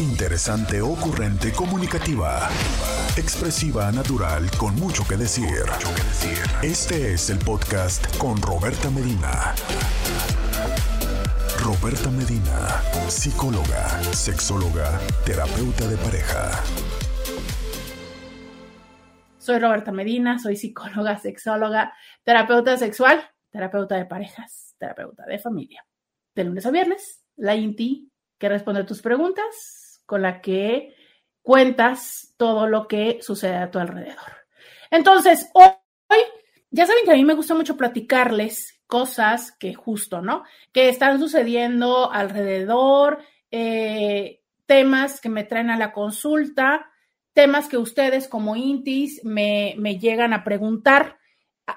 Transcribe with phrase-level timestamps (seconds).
[0.00, 2.48] Interesante, ocurrente, comunicativa.
[3.18, 5.66] Expresiva, natural, con mucho que decir.
[6.62, 9.54] Este es el podcast con Roberta Medina.
[11.62, 16.50] Roberta Medina, psicóloga, sexóloga, terapeuta de pareja.
[19.36, 21.92] Soy Roberta Medina, soy psicóloga, sexóloga,
[22.24, 25.84] terapeuta sexual, terapeuta de parejas, terapeuta de familia.
[26.34, 29.79] De lunes a viernes, la INTI que responde a tus preguntas,
[30.10, 30.92] con la que
[31.40, 34.44] cuentas todo lo que sucede a tu alrededor.
[34.90, 35.68] Entonces, hoy,
[36.72, 40.42] ya saben que a mí me gusta mucho platicarles cosas que justo, ¿no?
[40.72, 46.90] Que están sucediendo alrededor, eh, temas que me traen a la consulta,
[47.32, 51.20] temas que ustedes como intis me, me llegan a preguntar.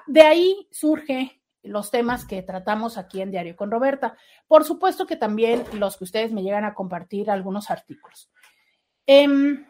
[0.08, 4.16] De ahí surge los temas que tratamos aquí en Diario con Roberta.
[4.46, 8.30] Por supuesto que también los que ustedes me llegan a compartir algunos artículos.
[9.06, 9.66] Em,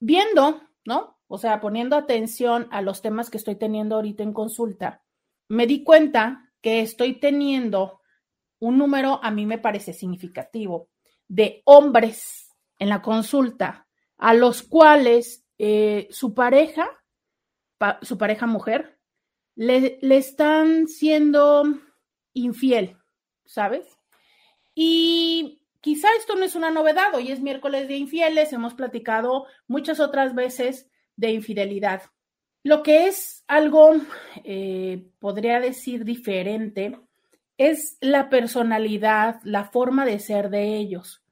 [0.00, 1.18] viendo, ¿no?
[1.28, 5.02] O sea, poniendo atención a los temas que estoy teniendo ahorita en consulta,
[5.48, 8.00] me di cuenta que estoy teniendo
[8.58, 10.88] un número, a mí me parece significativo,
[11.28, 13.86] de hombres en la consulta
[14.18, 16.88] a los cuales eh, su pareja,
[18.02, 18.95] su pareja mujer,
[19.56, 21.64] le, le están siendo
[22.34, 22.96] infiel,
[23.44, 23.98] ¿sabes?
[24.74, 29.98] Y quizá esto no es una novedad, hoy es miércoles de infieles, hemos platicado muchas
[29.98, 32.02] otras veces de infidelidad.
[32.62, 33.94] Lo que es algo,
[34.44, 36.98] eh, podría decir, diferente,
[37.56, 41.22] es la personalidad, la forma de ser de ellos.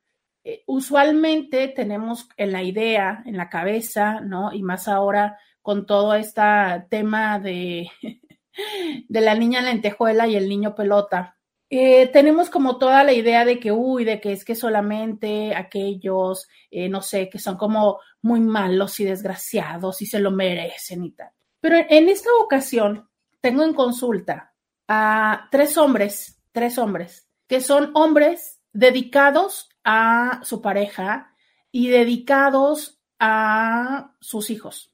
[0.45, 4.53] Eh, usualmente tenemos en la idea, en la cabeza, ¿no?
[4.53, 6.43] Y más ahora con todo este
[6.91, 7.91] tema de,
[9.09, 11.39] de la niña lentejuela y el niño pelota,
[11.71, 16.47] eh, tenemos como toda la idea de que, uy, de que es que solamente aquellos,
[16.71, 21.13] eh, no sé, que son como muy malos y desgraciados y se lo merecen y
[21.13, 21.31] tal.
[21.61, 23.09] Pero en esta ocasión
[23.41, 24.53] tengo en consulta
[24.87, 31.35] a tres hombres, tres hombres, que son hombres dedicados a su pareja
[31.73, 34.94] y dedicados a sus hijos,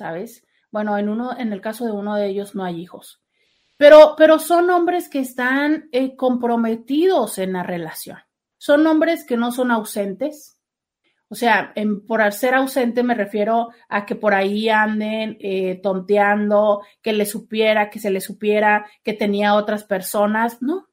[0.00, 0.46] ¿sabes?
[0.70, 3.22] Bueno, en uno, en el caso de uno de ellos no hay hijos.
[3.76, 8.16] Pero, pero son hombres que están eh, comprometidos en la relación.
[8.56, 10.58] Son hombres que no son ausentes.
[11.28, 11.74] O sea,
[12.08, 17.90] por ser ausente me refiero a que por ahí anden eh, tonteando, que le supiera,
[17.90, 20.62] que se le supiera que tenía otras personas.
[20.62, 20.88] No,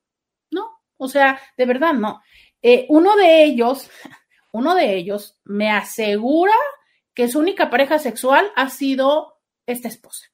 [0.51, 0.81] no.
[0.97, 2.21] O sea, de verdad no.
[2.61, 3.89] Eh, uno de ellos,
[4.51, 6.53] uno de ellos me asegura
[7.17, 10.27] que su única pareja sexual ha sido esta esposa.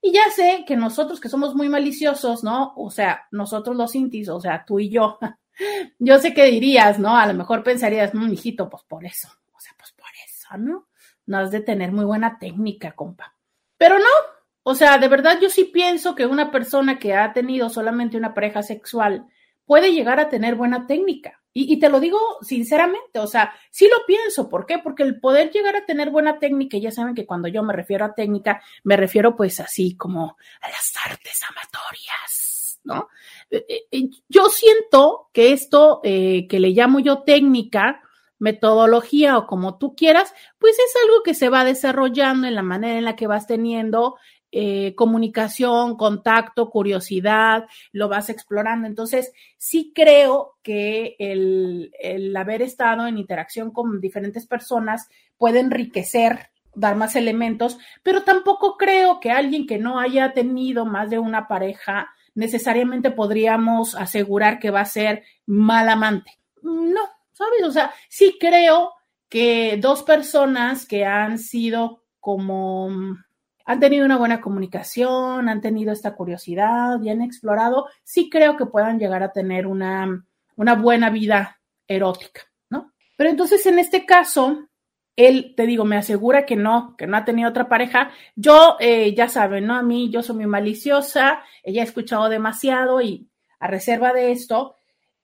[0.00, 2.72] Y ya sé que nosotros que somos muy maliciosos, ¿no?
[2.76, 5.18] O sea, nosotros los intis, o sea, tú y yo,
[5.98, 7.14] yo sé que dirías, ¿no?
[7.14, 10.88] A lo mejor pensarías, no, hijito, pues por eso, o sea, pues por eso, ¿no?
[11.26, 13.36] No has de tener muy buena técnica, compa.
[13.76, 14.14] Pero no,
[14.62, 18.32] o sea, de verdad yo sí pienso que una persona que ha tenido solamente una
[18.32, 19.26] pareja sexual
[19.66, 21.42] puede llegar a tener buena técnica.
[21.56, 24.48] Y, te lo digo sinceramente, o sea, sí lo pienso.
[24.48, 24.78] ¿Por qué?
[24.78, 28.04] Porque el poder llegar a tener buena técnica, ya saben que cuando yo me refiero
[28.04, 33.08] a técnica, me refiero pues así como a las artes amatorias, ¿no?
[33.50, 38.02] Eh, eh, eh, yo siento que esto que le llamo yo técnica,
[38.40, 42.98] metodología o como tú quieras, pues es algo que se va desarrollando en la manera
[42.98, 44.16] en la que vas teniendo
[44.56, 48.86] eh, comunicación, contacto, curiosidad, lo vas explorando.
[48.86, 56.50] Entonces, sí creo que el, el haber estado en interacción con diferentes personas puede enriquecer
[56.72, 61.48] dar más elementos, pero tampoco creo que alguien que no haya tenido más de una
[61.48, 66.38] pareja necesariamente podríamos asegurar que va a ser mal amante.
[66.62, 67.00] No,
[67.32, 67.64] ¿sabes?
[67.64, 68.92] O sea, sí creo
[69.28, 73.16] que dos personas que han sido como
[73.64, 78.66] han tenido una buena comunicación, han tenido esta curiosidad y han explorado, sí creo que
[78.66, 80.24] puedan llegar a tener una,
[80.56, 82.92] una buena vida erótica, ¿no?
[83.16, 84.68] Pero entonces en este caso,
[85.16, 88.10] él, te digo, me asegura que no, que no ha tenido otra pareja.
[88.34, 89.76] Yo, eh, ya saben, ¿no?
[89.76, 93.28] A mí, yo soy muy maliciosa, ella ha escuchado demasiado y
[93.60, 94.74] a reserva de esto,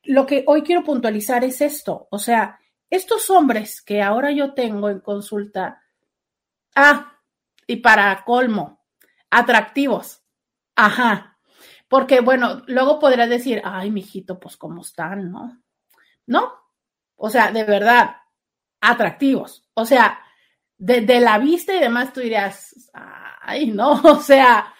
[0.04, 4.88] lo que hoy quiero puntualizar es esto, o sea, estos hombres que ahora yo tengo
[4.88, 5.82] en consulta,
[6.74, 7.19] ah,
[7.70, 8.84] y para colmo,
[9.30, 10.22] atractivos.
[10.74, 11.38] Ajá.
[11.88, 15.62] Porque, bueno, luego podrás decir, ay, mijito, pues cómo están, ¿no?
[16.26, 16.52] No.
[17.16, 18.16] O sea, de verdad,
[18.80, 19.68] atractivos.
[19.74, 20.20] O sea,
[20.78, 22.90] de, la vista y demás tú dirías,
[23.42, 24.74] ay, no, o sea,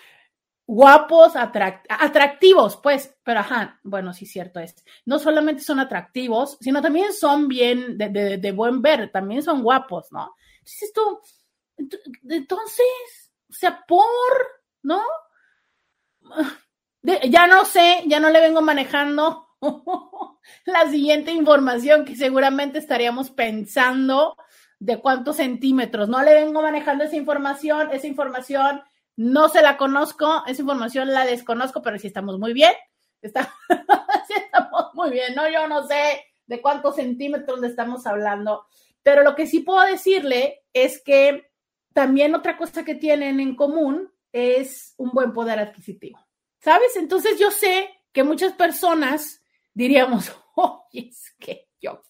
[0.66, 4.84] guapos, atractivos, pues, pero ajá, bueno, sí, cierto es.
[5.04, 10.34] No solamente son atractivos, sino también son bien de, buen ver, también son guapos, ¿no?
[10.58, 11.20] Entonces tú,
[12.28, 14.06] entonces, o sea, por,
[14.82, 15.02] ¿no?
[17.02, 19.48] ya no sé, ya no le vengo manejando
[20.64, 24.36] la siguiente información que seguramente estaríamos pensando
[24.78, 26.08] de cuántos centímetros.
[26.08, 28.82] No le vengo manejando esa información, esa información
[29.16, 32.72] no se la conozco, esa información la desconozco, pero sí estamos muy bien.
[33.20, 33.54] Está,
[34.26, 35.48] sí estamos muy bien, ¿no?
[35.48, 38.66] Yo no sé de cuántos centímetros le estamos hablando,
[39.02, 41.49] pero lo que sí puedo decirle es que
[41.92, 46.18] también otra cosa que tienen en común es un buen poder adquisitivo.
[46.60, 46.96] ¿Sabes?
[46.96, 49.42] Entonces yo sé que muchas personas
[49.72, 52.02] diríamos, oye, es que yo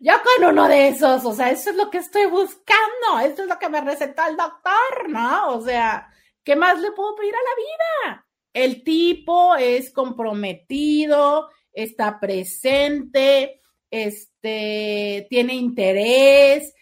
[0.00, 3.48] yo con uno de esos, o sea, eso es lo que estoy buscando, esto es
[3.48, 5.54] lo que me recetó el doctor, ¿no?
[5.54, 6.08] O sea,
[6.44, 8.26] ¿qué más le puedo pedir a la vida?
[8.52, 13.60] El tipo es comprometido, está presente,
[13.90, 16.74] este, tiene interés.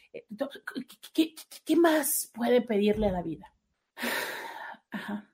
[1.12, 3.52] ¿Qué, más puede pedirle a la vida?
[4.90, 5.30] Ajá.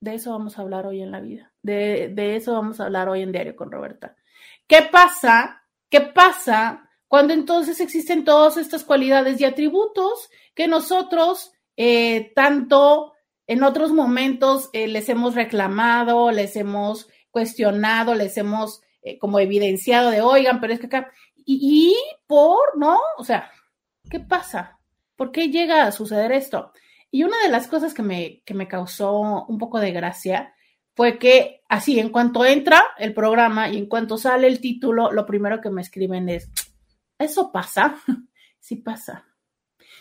[0.00, 1.52] De eso vamos a hablar hoy en la vida.
[1.62, 4.16] De, eso vamos a hablar hoy en Diario con Roberta.
[4.66, 5.58] ¿Qué pasa
[5.90, 13.14] ¿Qué pasa cuando entonces existen todas estas cualidades y atributos que nosotros eh, tanto
[13.46, 20.10] en otros momentos eh, les hemos reclamado, les hemos cuestionado, les hemos eh, como evidenciado
[20.10, 21.96] de, oigan, pero es que acá, y,
[22.26, 22.98] por, ¿no?
[23.16, 23.50] O sea,
[24.08, 24.78] ¿qué pasa?
[25.16, 26.72] ¿Por qué llega a suceder esto?
[27.10, 30.54] Y una de las cosas que me, que me causó un poco de gracia
[30.94, 35.26] fue que así, en cuanto entra el programa y en cuanto sale el título, lo
[35.26, 36.50] primero que me escriben es,
[37.18, 37.96] ¿eso pasa?
[38.58, 39.24] sí pasa.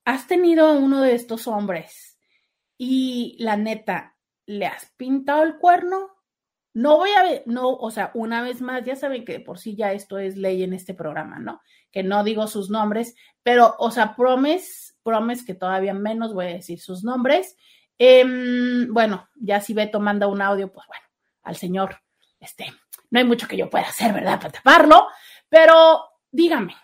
[0.04, 2.18] has tenido uno de estos hombres
[2.78, 4.16] y la neta,
[4.46, 6.10] ¿le has pintado el cuerno?
[6.74, 9.76] No voy a ver, no, o sea, una vez más, ya saben que por sí
[9.76, 11.60] ya esto es ley en este programa, ¿no?
[11.90, 16.54] Que no digo sus nombres, pero, o sea, promes, promes que todavía menos voy a
[16.54, 17.56] decir sus nombres
[17.98, 21.04] Em, bueno, ya si ve tomando un audio, pues bueno,
[21.42, 22.00] al señor,
[22.40, 22.66] este,
[23.10, 24.40] no hay mucho que yo pueda hacer, ¿verdad?
[24.40, 25.06] Para taparlo,
[25.48, 26.74] pero dígame,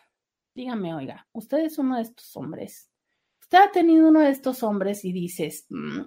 [0.55, 2.91] dígame, oiga, usted es uno de estos hombres.
[3.41, 6.01] Usted ha tenido uno de estos hombres y dices, mm,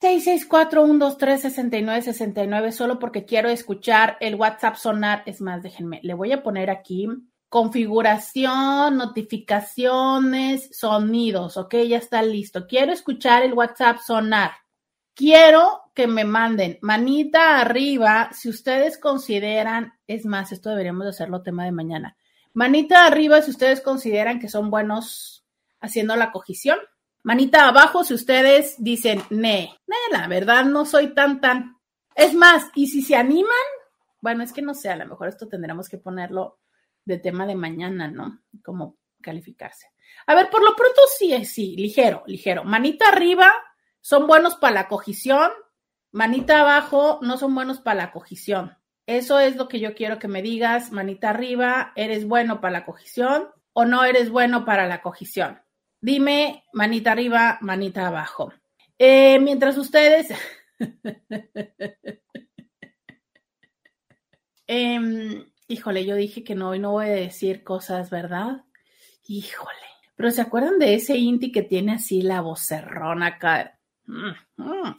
[0.00, 5.22] 664-123-6969, solo porque quiero escuchar el WhatsApp sonar.
[5.26, 7.08] Es más, déjenme, le voy a poner aquí
[7.48, 12.66] configuración, notificaciones, sonidos, ok, ya está listo.
[12.66, 14.52] Quiero escuchar el WhatsApp sonar.
[15.14, 21.42] Quiero que me manden manita arriba si ustedes consideran, es más, esto deberíamos de hacerlo
[21.42, 22.16] tema de mañana.
[22.52, 25.46] Manita arriba si ustedes consideran que son buenos
[25.80, 26.78] haciendo la cogición.
[27.26, 31.76] Manita abajo si ustedes dicen, ne, ne, la verdad no soy tan tan.
[32.14, 33.50] Es más, y si se animan,
[34.20, 36.60] bueno, es que no sé, a lo mejor esto tendremos que ponerlo
[37.04, 38.42] de tema de mañana, ¿no?
[38.62, 39.88] Cómo calificarse.
[40.28, 42.62] A ver, por lo pronto sí, sí, ligero, ligero.
[42.62, 43.52] Manita arriba,
[44.00, 45.50] son buenos para la cogición.
[46.12, 48.78] Manita abajo, no son buenos para la cogición.
[49.04, 50.92] Eso es lo que yo quiero que me digas.
[50.92, 55.65] Manita arriba, ¿eres bueno para la cogición o no eres bueno para la cogición?
[56.06, 58.52] Dime, manita arriba, manita abajo.
[58.96, 60.28] Eh, mientras ustedes...
[64.68, 68.62] eh, Híjole, yo dije que no, hoy no voy a decir cosas, ¿verdad?
[69.26, 69.74] Híjole.
[70.14, 73.76] Pero ¿se acuerdan de ese Inti que tiene así la vocerrona acá?
[74.04, 74.96] Mm, mm.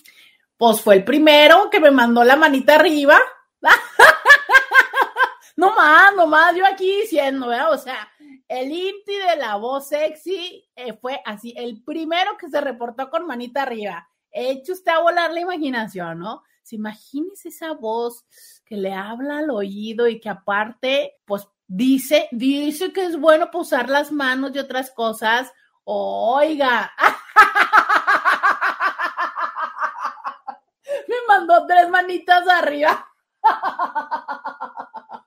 [0.58, 3.18] Pues fue el primero que me mandó la manita arriba.
[5.56, 7.72] no más, no más, yo aquí diciendo, ¿verdad?
[7.72, 8.10] O sea,
[8.48, 13.28] el Inti de la voz sexy eh, fue así, el primero que se reportó con
[13.28, 14.08] manita arriba.
[14.32, 16.44] Hecho usted a volar la imaginación, ¿no?
[16.64, 18.26] Se imagínese esa voz
[18.66, 23.90] que le habla al oído y que aparte, pues dice, dice que es bueno posar
[23.90, 25.52] las manos y otras cosas.
[25.84, 26.92] Oiga.
[31.08, 33.08] Me mandó tres manitas arriba.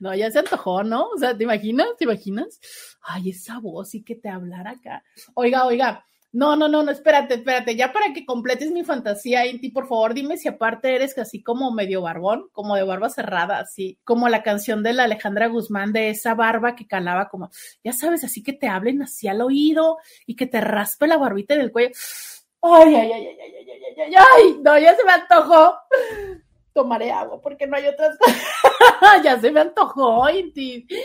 [0.00, 1.08] No, ya se antojó, ¿no?
[1.08, 1.88] O sea, ¿te imaginas?
[1.98, 2.60] ¿Te imaginas?
[3.02, 5.02] Ay, esa voz y que te hablara acá.
[5.34, 6.04] Oiga, oiga,
[6.36, 7.76] no, no, no, no, espérate, espérate.
[7.76, 11.70] Ya para que completes mi fantasía, Inti, por favor, dime si aparte eres así como
[11.72, 16.10] medio barbón, como de barba cerrada, así, como la canción de la Alejandra Guzmán de
[16.10, 17.48] esa barba que calaba como,
[17.82, 21.54] ya sabes, así que te hablen así al oído y que te raspe la barbita
[21.54, 21.94] en el cuello.
[22.60, 25.74] Ay, ay, ay, ay, ay, ay, ay, ay, ay, no, ya se me antojó.
[26.76, 28.18] Tomaré agua porque no hay otras
[29.24, 30.86] ya se me antojó, Inti.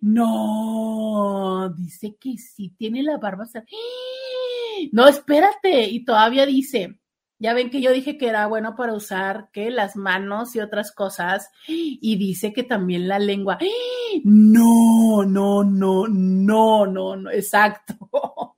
[0.00, 3.46] No, dice que sí tiene la barba.
[4.92, 5.88] No, espérate.
[5.88, 7.00] Y todavía dice,
[7.40, 10.92] ya ven que yo dije que era bueno para usar que las manos y otras
[10.92, 11.50] cosas.
[11.66, 13.58] Y dice que también la lengua.
[14.22, 17.94] No, no, no, no, no, no, exacto.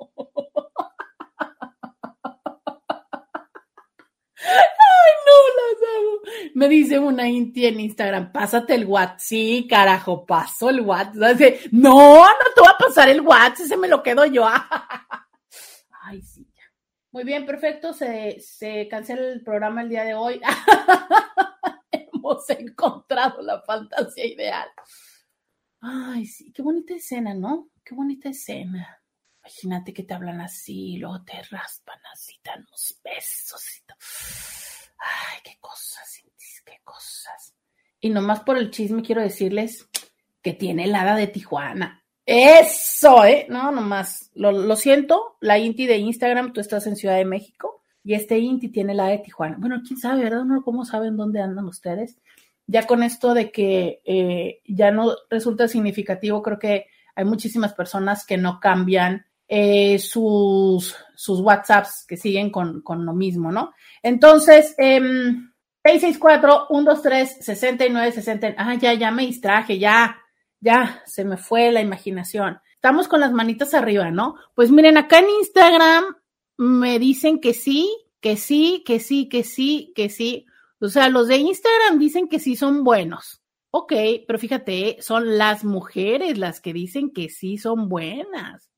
[6.54, 9.18] Me dice una Inti en Instagram, pásate el WhatsApp.
[9.18, 11.40] Sí, carajo, paso el WhatsApp.
[11.72, 14.46] No, no te voy a pasar el WhatsApp, ese me lo quedo yo.
[16.02, 16.62] Ay, sí, ya.
[17.12, 17.92] Muy bien, perfecto.
[17.92, 20.40] Se, cancela el programa el día de hoy.
[21.92, 24.68] Hemos encontrado la fantasía ideal.
[25.80, 27.70] Ay, sí, qué bonita escena, ¿no?
[27.84, 29.00] Qué bonita escena.
[29.42, 33.80] Imagínate que te hablan así, luego te raspan así, dan unos besos y.
[35.00, 36.22] Ay, qué cosas,
[36.64, 37.54] qué cosas.
[38.00, 39.88] Y nomás por el chisme quiero decirles
[40.42, 42.02] que tiene el hada de Tijuana.
[42.26, 43.46] Eso, ¿eh?
[43.48, 44.30] No, nomás.
[44.34, 48.68] Lo, siento, la Inti de Instagram, tú estás en Ciudad de México y este Inti
[48.68, 49.56] tiene la de Tijuana.
[49.58, 50.44] Bueno, quién sabe, ¿verdad?
[50.44, 52.18] No, ¿Cómo saben dónde andan ustedes?
[52.66, 58.24] Ya con esto de que eh, ya no resulta significativo, creo que hay muchísimas personas
[58.24, 63.72] que no cambian eh, sus, sus WhatsApps que siguen con, con lo mismo, ¿no?
[64.00, 65.00] Entonces, eh,
[65.82, 68.54] 664-123-6960.
[68.56, 70.20] Ah, ya, ya me distraje, ya,
[70.60, 72.60] ya, se me fue la imaginación.
[72.74, 74.36] Estamos con las manitas arriba, ¿no?
[74.54, 76.04] Pues miren, acá en Instagram
[76.56, 77.90] me dicen que sí,
[78.20, 80.46] que sí, que sí, que sí, que sí.
[80.80, 83.42] O sea, los de Instagram dicen que sí son buenos.
[83.72, 83.94] Ok,
[84.28, 88.70] pero fíjate, son las mujeres las que dicen que sí son buenas.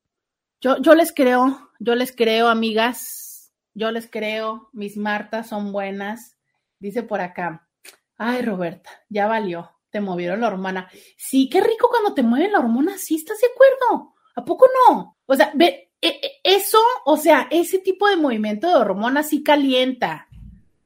[0.63, 6.37] Yo, les creo, yo les creo, amigas, yo les creo, mis Martas son buenas.
[6.79, 7.67] Dice por acá,
[8.15, 10.89] ay Roberta, ya valió, te movieron la hormona.
[11.17, 14.13] Sí, qué rico cuando te mueven la hormona, sí, ¿estás de acuerdo?
[14.37, 15.17] ¿A poco no?
[15.25, 19.43] O sea, ve, e, e, eso, o sea, ese tipo de movimiento de hormona sí
[19.43, 20.29] calienta.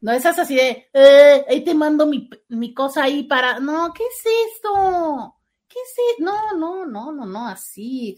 [0.01, 3.59] No esas así de, eh, ahí te mando mi, mi, cosa ahí para.
[3.59, 5.35] No, ¿qué es esto?
[5.67, 6.23] ¿Qué es esto?
[6.23, 8.17] No, no, no, no, no, así.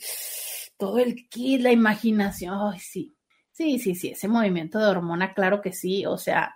[0.80, 2.56] Todo el kit, la imaginación.
[2.58, 3.14] Ay, sí.
[3.52, 6.06] Sí, sí, sí, ese movimiento de hormona, claro que sí.
[6.06, 6.56] O sea,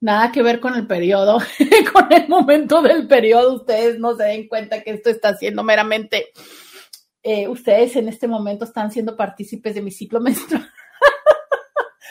[0.00, 1.38] nada que ver con el periodo,
[1.92, 3.56] con el momento del periodo.
[3.56, 6.26] Ustedes no se den cuenta que esto está siendo meramente.
[7.24, 10.70] Eh, ustedes en este momento están siendo partícipes de mi ciclo menstrual.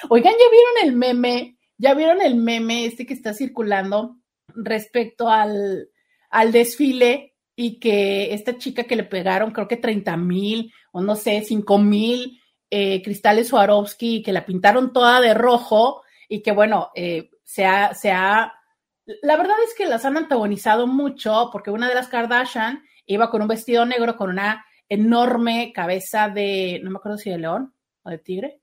[0.10, 1.58] Oigan, ¿ya vieron el meme?
[1.78, 4.18] ¿Ya vieron el meme este que está circulando
[4.54, 5.90] respecto al,
[6.30, 11.16] al desfile y que esta chica que le pegaron, creo que 30 mil o no
[11.16, 16.92] sé, 5 mil eh, cristales Swarovski que la pintaron toda de rojo y que bueno,
[16.96, 18.54] eh, se, ha, se ha,
[19.22, 23.42] la verdad es que las han antagonizado mucho porque una de las Kardashian iba con
[23.42, 28.10] un vestido negro con una enorme cabeza de, no me acuerdo si de león o
[28.10, 28.60] de tigre,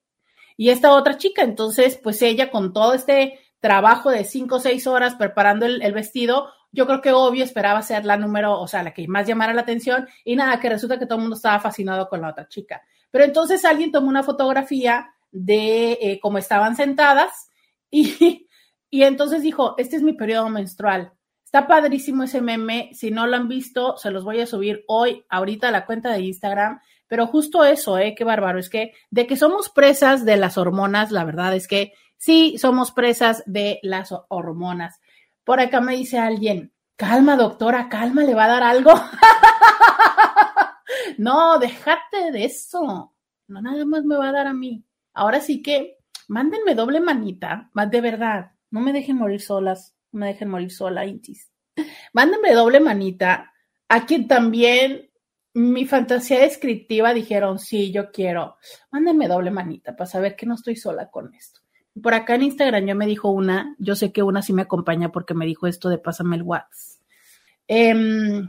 [0.56, 1.42] y esta otra chica.
[1.42, 6.50] Entonces, pues ella con todo este trabajo de cinco o seis horas preparando el, vestido,
[6.72, 9.60] yo creo que obvio esperaba ser la número, o sea, la que más llamara la
[9.60, 12.82] atención y nada, que resulta que todo el mundo estaba fascinado con la otra chica.
[13.10, 17.50] Pero entonces alguien tomó una fotografía de eh, cómo estaban sentadas
[17.90, 18.48] y,
[18.90, 21.12] y entonces dijo, este es mi periodo menstrual.
[21.44, 22.88] Está padrísimo ese meme.
[22.94, 26.10] Si no lo han visto, se los voy a subir hoy, ahorita a la cuenta
[26.10, 26.80] de Instagram.
[27.06, 28.14] Pero justo eso, ¿eh?
[28.16, 28.58] Qué bárbaro.
[28.58, 32.92] Es que de que somos presas de las hormonas, la verdad es que sí somos
[32.92, 35.01] presas de las hormonas.
[35.44, 38.92] Por acá me dice alguien, calma doctora, calma, le va a dar algo.
[41.18, 43.14] no, déjate de eso.
[43.48, 44.84] No, nada más me va a dar a mí.
[45.14, 48.52] Ahora sí que mándenme doble manita, de verdad.
[48.70, 51.50] No me dejen morir solas, no me dejen morir sola, Intis.
[52.12, 53.52] Mándenme doble manita
[53.88, 55.10] a quien también
[55.54, 58.56] mi fantasía descriptiva dijeron, sí, yo quiero.
[58.90, 61.60] Mándenme doble manita para saber que no estoy sola con esto.
[62.00, 65.12] Por acá en Instagram yo me dijo una, yo sé que una sí me acompaña
[65.12, 67.02] porque me dijo esto de pásame el WhatsApp.
[67.68, 68.48] Em,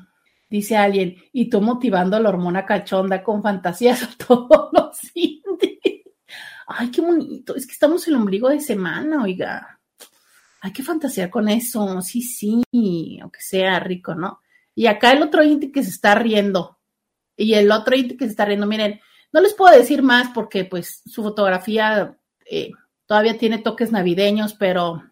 [0.49, 4.99] dice alguien, y tú motivando la hormona cachonda con fantasías a todos los
[6.65, 7.55] Ay, qué bonito.
[7.55, 9.79] Es que estamos en el ombligo de semana, oiga.
[10.61, 12.01] Hay que fantasear con eso.
[12.01, 14.39] Sí, sí, aunque sea rico, ¿no?
[14.73, 16.79] Y acá el otro Inti que se está riendo
[17.35, 18.99] y el otro que se está riendo, miren,
[19.31, 22.71] no les puedo decir más porque pues su fotografía eh,
[23.05, 25.03] todavía tiene toques navideños, pero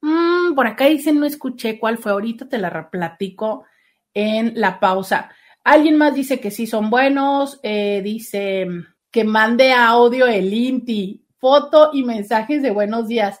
[0.00, 3.64] mm, por acá dicen, no escuché cuál fue, ahorita te la platico
[4.14, 5.30] en la pausa.
[5.64, 8.66] Alguien más dice que sí son buenos, eh, dice
[9.10, 13.38] que mande audio el Inti, foto y mensajes de buenos días.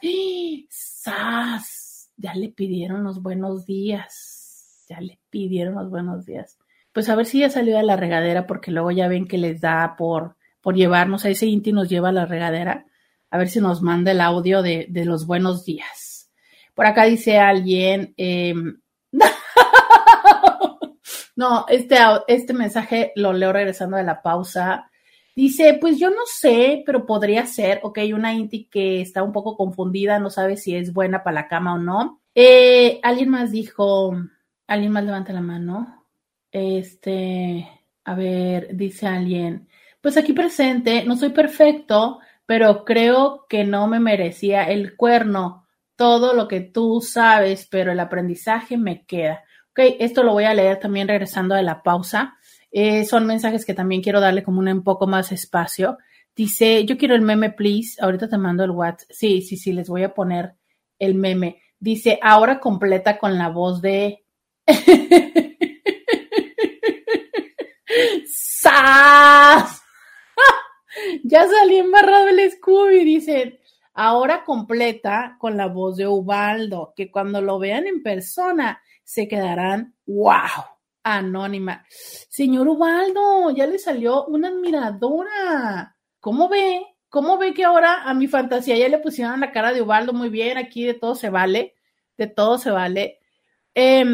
[0.68, 2.10] ¡Sas!
[2.16, 6.58] Ya le pidieron los buenos días, ya le pidieron los buenos días
[6.92, 9.60] pues a ver si ya salió de la regadera, porque luego ya ven que les
[9.60, 12.86] da por, por llevarnos, a ese Inti nos lleva a la regadera,
[13.30, 16.30] a ver si nos manda el audio de, los buenos días.
[16.74, 18.80] Por acá dice alguien, em,
[21.36, 24.90] no, este, este mensaje lo leo regresando de la pausa.
[25.36, 29.56] Dice, pues yo no sé, pero podría ser, ok, una Inti que está un poco
[29.56, 32.20] confundida, no sabe si es buena para la cama o no.
[32.34, 34.12] Eh, alguien más dijo,
[34.66, 36.06] alguien más levanta la mano.
[36.50, 37.68] Este,
[38.04, 39.68] a ver, dice alguien,
[40.00, 46.34] pues aquí presente, no soy perfecto, pero creo que no me merecía el cuerno, todo
[46.34, 49.44] lo que tú sabes, pero el aprendizaje me queda.
[49.70, 52.36] Ok, esto lo voy a leer también regresando de la pausa.
[52.72, 55.98] Eh, son mensajes que también quiero darle como un, poco más espacio.
[56.34, 58.02] Dice, yo quiero el meme, please.
[58.02, 59.08] Ahorita te mando el WhatsApp.
[59.12, 60.56] Sí, sí, sí, les voy a poner
[60.98, 61.62] el meme.
[61.78, 64.24] Dice, ahora completa con la voz de...
[68.26, 69.79] ¡Sas!
[71.30, 73.58] Ya salí embarrado el Scooby, dicen.
[73.94, 79.94] Ahora completa con la voz de Ubaldo, que cuando lo vean en persona se quedarán,
[80.06, 80.64] wow,
[81.02, 81.84] anónima.
[81.88, 85.96] Señor Ubaldo, ya le salió una admiradora.
[86.20, 86.86] ¿Cómo ve?
[87.08, 90.12] ¿Cómo ve que ahora a mi fantasía ya le pusieron la cara de Ubaldo?
[90.12, 91.74] Muy bien, aquí de todo se vale,
[92.16, 93.18] de todo se vale.
[93.74, 94.04] Eh,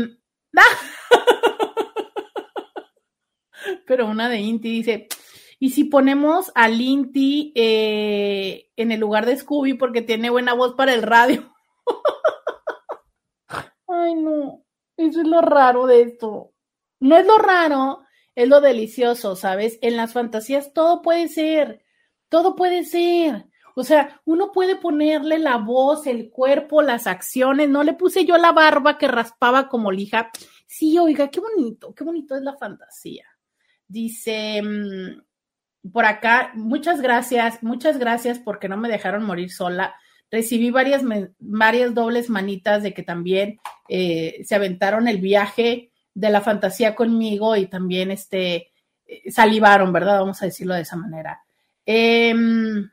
[3.87, 5.09] pero una de Inti dice,
[5.59, 10.75] ¿y si ponemos al Inti eh, en el lugar de Scooby porque tiene buena voz
[10.75, 11.53] para el radio?
[13.89, 14.65] Ay, no,
[14.97, 16.53] eso es lo raro de esto.
[17.01, 19.79] No es lo raro, es lo delicioso, ¿sabes?
[19.83, 21.85] En las fantasías todo puede ser,
[22.29, 23.47] todo puede ser.
[23.79, 27.69] O sea, uno puede ponerle la voz, el cuerpo, las acciones.
[27.69, 30.31] No le puse yo la barba que raspaba como lija.
[30.67, 33.27] Sí, oiga, qué bonito, qué bonito es la fantasía.
[33.87, 35.26] Dice mm,
[35.93, 39.95] por acá, muchas gracias, muchas gracias porque no me dejaron morir sola.
[40.31, 41.03] recibí varias,
[41.39, 47.55] varias dobles manitas de que también eh, se aventaron el viaje de la fantasía conmigo
[47.57, 48.73] y también este,
[49.07, 50.21] eh, salivaron, ¿verdad?
[50.21, 51.41] Vamos a decirlo de esa manera.
[51.85, 52.91] Em,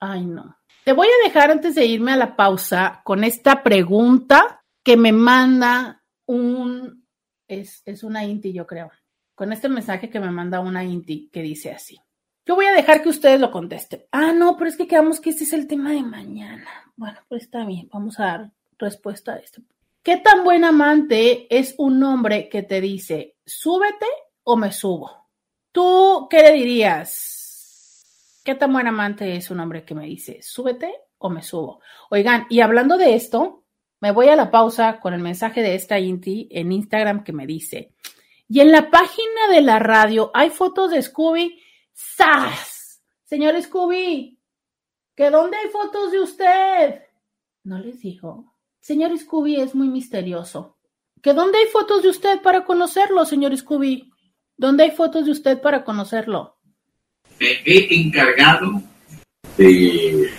[0.00, 0.56] ay, no.
[0.84, 5.12] Te voy a dejar antes de irme a la pausa con esta pregunta que me
[5.12, 7.06] manda un,
[7.46, 8.90] es, es una Inti, yo creo,
[9.34, 11.98] con este mensaje que me manda una Inti que dice así.
[12.48, 14.06] Yo voy a dejar que ustedes lo contesten.
[14.10, 16.66] Ah, no, pero es que quedamos que este es el tema de mañana.
[16.96, 19.60] Bueno, pues está bien, vamos a dar respuesta a esto.
[20.02, 24.06] ¿Qué tan buen amante es un hombre que te dice, súbete
[24.44, 25.28] o me subo?
[25.72, 28.40] ¿Tú qué le dirías?
[28.42, 31.82] ¿Qué tan buen amante es un hombre que me dice, súbete o me subo?
[32.08, 33.64] Oigan, y hablando de esto,
[34.00, 37.46] me voy a la pausa con el mensaje de esta Inti en Instagram que me
[37.46, 37.92] dice,
[38.48, 41.60] y en la página de la radio hay fotos de Scooby
[41.98, 43.02] ¡Sas!
[43.24, 44.38] Señor Scooby,
[45.16, 47.02] ¿que dónde hay fotos de usted?
[47.64, 48.54] No les digo.
[48.80, 50.78] Señor Scooby es muy misterioso.
[51.20, 54.12] ¿Que dónde hay fotos de usted para conocerlo, señor Scooby?
[54.56, 56.56] ¿Dónde hay fotos de usted para conocerlo?
[57.40, 58.80] Me he encargado
[59.56, 60.30] de,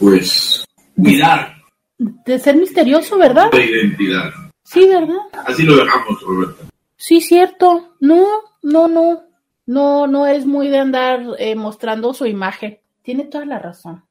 [0.00, 0.64] pues,
[0.96, 1.56] cuidar.
[1.98, 3.50] De ser misterioso, ¿verdad?
[3.50, 4.32] De identidad.
[4.64, 5.28] Sí, ¿verdad?
[5.44, 6.64] Así lo dejamos, Roberto.
[6.96, 7.96] Sí, cierto.
[8.00, 8.26] No,
[8.62, 9.31] no, no
[9.72, 12.78] no, no es muy de andar eh, mostrando su imagen.
[13.00, 14.04] Tiene toda la razón.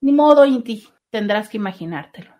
[0.00, 2.30] Ni modo, Inti, tendrás que imaginártelo.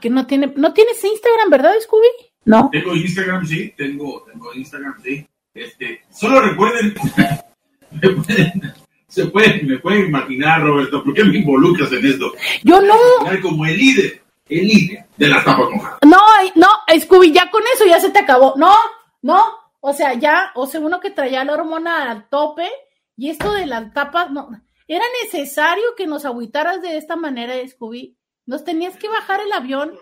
[0.00, 2.08] Que no tiene, no tienes Instagram, ¿verdad, Scooby?
[2.46, 2.68] No.
[2.72, 5.24] Tengo Instagram, sí, tengo, tengo Instagram, sí.
[5.54, 6.94] Este, solo recuerden,
[8.02, 8.74] me pueden,
[9.06, 12.32] se pueden, me pueden imaginar, Roberto, ¿por qué me involucras en esto?
[12.64, 12.96] Yo no.
[13.40, 16.00] Como el líder, el líder de las tapas mojadas.
[16.04, 16.18] No,
[16.56, 16.66] no,
[17.00, 18.54] Scooby, ya con eso ya se te acabó.
[18.56, 18.74] No,
[19.22, 22.66] no, o sea, ya, o sea, uno que traía la hormona al tope
[23.18, 24.48] y esto de las tapas, no,
[24.88, 28.16] era necesario que nos agüitaras de esta manera, Scooby.
[28.46, 29.92] Nos tenías que bajar el avión.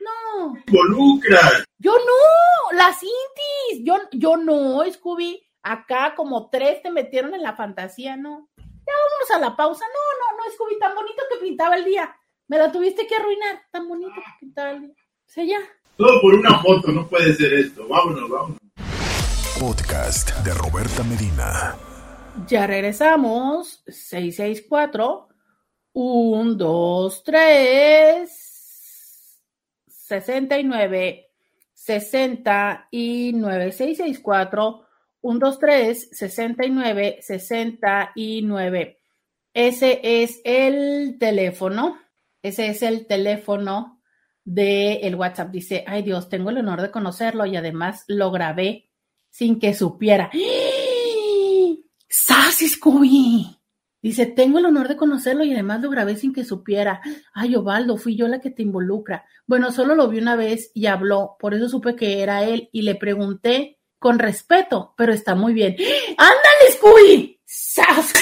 [0.00, 0.54] No.
[0.66, 1.64] Involucras.
[1.78, 3.86] Yo no, las intis.
[3.86, 5.42] Yo, yo no, Scooby.
[5.62, 8.50] Acá como tres te metieron en la fantasía, ¿no?
[8.58, 9.86] Ya vámonos a la pausa.
[9.86, 12.14] No, no, no, Scooby, tan bonito que pintaba el día.
[12.48, 13.62] Me la tuviste que arruinar.
[13.70, 14.94] Tan bonito que pintaba el día.
[14.94, 15.60] O sea, ya.
[15.96, 17.88] Todo por una foto, no puede ser esto.
[17.88, 18.61] Vámonos, vámonos
[19.62, 21.76] podcast de Roberta Medina.
[22.48, 23.84] Ya regresamos.
[23.86, 25.28] 664
[25.92, 29.40] 1, 2, 3
[29.86, 31.30] 69
[31.72, 34.84] 69 664
[35.20, 38.98] 1, 2, 3 69 69
[39.54, 42.00] Ese es el teléfono.
[42.42, 44.02] Ese es el teléfono
[44.44, 45.52] de el WhatsApp.
[45.52, 48.88] Dice, ay Dios, tengo el honor de conocerlo y además lo grabé
[49.32, 50.30] sin que supiera.
[52.08, 53.58] ¡Sas, Scooby!
[54.02, 57.00] Dice, tengo el honor de conocerlo y además lo grabé sin que supiera.
[57.32, 59.24] Ay, Ovaldo, fui yo la que te involucra.
[59.46, 62.82] Bueno, solo lo vi una vez y habló, por eso supe que era él y
[62.82, 65.76] le pregunté con respeto, pero está muy bien.
[66.18, 67.40] ¡Ándale, Scooby!
[67.44, 68.12] ¡Sas!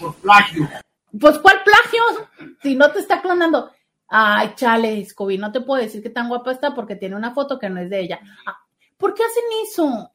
[0.00, 0.68] por plagio.
[1.20, 2.02] Pues, ¿cuál plagio?
[2.62, 3.70] Si no te está clonando.
[4.08, 7.58] Ay, chale, Scooby, no te puedo decir que tan guapa está porque tiene una foto
[7.58, 8.20] que no es de ella.
[8.46, 8.63] Ah,
[8.96, 10.12] ¿Por qué hacen eso?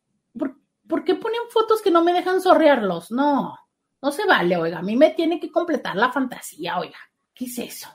[0.88, 3.12] ¿Por, qué ponen fotos que no me dejan sorrearlos?
[3.12, 3.58] No,
[4.02, 4.80] no se vale, oiga.
[4.80, 6.98] A mí me tiene que completar la fantasía, oiga.
[7.34, 7.90] ¿Qué es eso?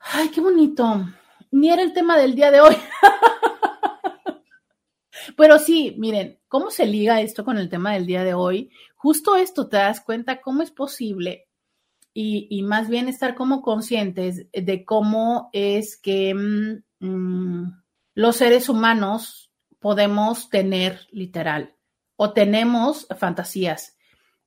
[0.00, 1.06] Ay, qué bonito.
[1.52, 2.76] Ni era el tema del día de hoy.
[5.36, 8.70] Pero sí, miren, ¿cómo se liga esto con el tema del día de hoy?
[8.96, 11.48] Justo esto te das cuenta cómo es posible
[12.14, 17.82] y, más bien estar como conscientes de cómo es que mm, mm,
[18.14, 19.51] los seres humanos
[19.82, 21.74] podemos tener literal
[22.16, 23.98] o tenemos fantasías.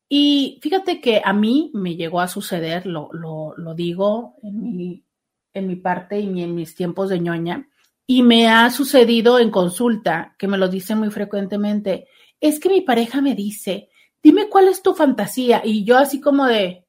[0.08, 5.06] Y fíjate que a mí me llegó a suceder, lo, lo, digo en mi,
[5.54, 7.68] en mi parte y en mis tiempos de ñoña,
[8.08, 12.08] y me ha sucedido en consulta, que me lo dicen muy frecuentemente,
[12.40, 13.90] es que mi pareja me dice,
[14.22, 16.86] dime cuál es tu fantasía, y yo así como de,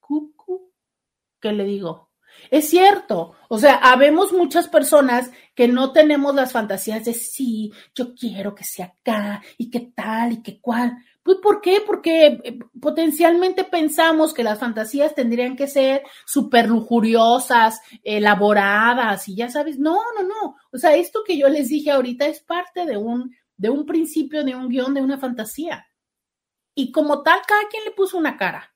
[0.00, 0.72] cucu,
[1.40, 2.05] ¿qué le digo?
[2.50, 8.14] Es cierto, o sea, habemos muchas personas que no tenemos las fantasías de sí, yo
[8.14, 10.96] quiero que sea acá y qué tal y qué cual.
[11.22, 11.82] Pues, ¿por qué?
[11.84, 19.48] Porque eh, potencialmente pensamos que las fantasías tendrían que ser súper lujuriosas, elaboradas y ya
[19.50, 20.56] sabes, no, no, no.
[20.70, 24.44] O sea, esto que yo les dije ahorita es parte de un, de un principio,
[24.44, 25.88] de un guion, de una fantasía.
[26.76, 28.72] Y como tal, cada quien le puso una cara.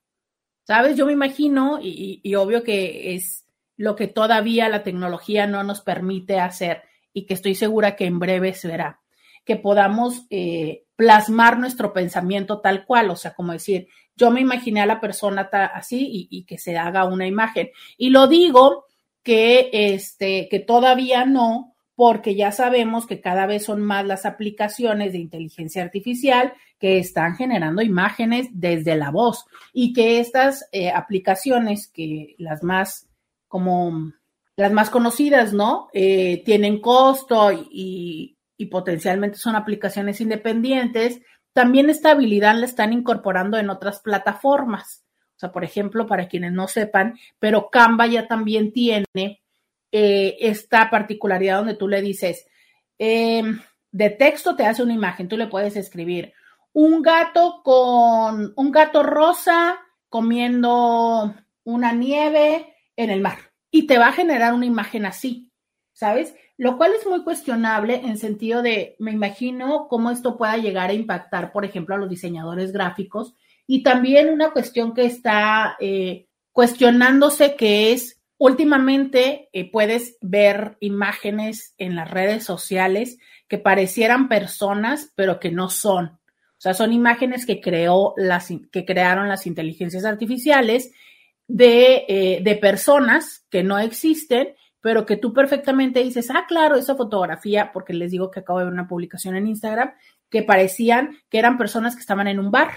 [0.67, 0.97] ¿Sabes?
[0.97, 3.45] Yo me imagino, y obvio que es
[3.81, 6.83] lo que todavía la tecnología no nos permite hacer
[7.15, 9.01] y que estoy segura que en breve se verá,
[9.43, 14.83] que podamos eh, plasmar nuestro pensamiento tal cual, o sea, como decir, yo me imaginé
[14.83, 17.71] a la persona así y, que se haga una imagen.
[17.97, 18.85] Y lo digo
[19.23, 25.13] que, este, que todavía no, porque ya sabemos que cada vez son más las aplicaciones
[25.13, 31.89] de inteligencia artificial que están generando imágenes desde la voz y que estas eh, aplicaciones,
[31.89, 33.10] que las más
[33.51, 34.13] como
[34.55, 35.89] las más conocidas, ¿no?
[35.93, 38.37] Eh, tienen costo y,
[38.71, 41.23] potencialmente son aplicaciones independientes,
[41.55, 45.03] también esta habilidad la están incorporando en otras plataformas.
[45.35, 49.43] O sea, por ejemplo, para quienes no sepan, pero Canva ya también tiene
[49.91, 52.47] eh, esta particularidad donde tú le dices,
[52.99, 53.61] em,
[53.91, 56.35] de texto te hace una imagen, tú le puedes escribir
[56.75, 61.35] un gato con un gato rosa comiendo
[61.65, 63.39] una nieve en el mar
[63.71, 65.51] y te va a generar una imagen así,
[65.93, 66.35] ¿sabes?
[66.57, 70.95] Lo cual es muy cuestionable en sentido de, me imagino cómo esto pueda llegar a
[70.95, 73.35] impactar, por ejemplo, a los diseñadores gráficos
[73.67, 81.75] y también una cuestión que está eh, cuestionándose que es Últimamente eh, puedes ver imágenes
[81.77, 86.07] en las redes sociales que parecieran personas, pero que no son.
[86.07, 90.91] O sea, son imágenes que, creó las, que crearon las inteligencias artificiales
[91.51, 96.95] de, eh, de personas que no existen, pero que tú perfectamente dices, ah, claro, esa
[96.95, 99.93] fotografía, porque les digo que acabo de ver una publicación en Instagram,
[100.31, 102.71] que parecían que eran personas que estaban en un bar.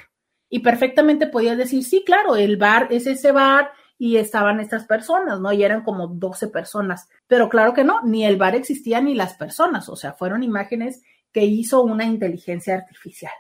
[0.50, 5.40] Y perfectamente podías decir, sí, claro, el bar es ese bar, y estaban estas personas,
[5.40, 5.54] ¿no?
[5.54, 7.08] Y eran como 12 personas.
[7.28, 11.04] Pero claro que no, ni el bar existía ni las personas, o sea, fueron imágenes
[11.32, 13.32] que hizo una inteligencia artificial.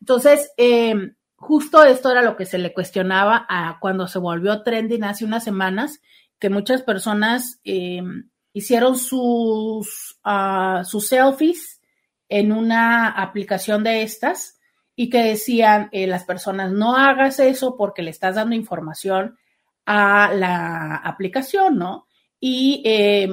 [0.00, 1.14] Entonces, em,
[1.46, 5.44] justo esto era lo que se le cuestionaba a cuando se volvió trending hace unas
[5.44, 6.00] semanas,
[6.40, 11.80] que muchas personas em, hicieron sus, uh, sus selfies
[12.28, 14.58] en una aplicación de estas
[14.96, 19.38] y que decían eh, las personas no hagas eso porque le estás dando información
[19.84, 22.08] a la aplicación, ¿no?
[22.40, 23.28] Y eh,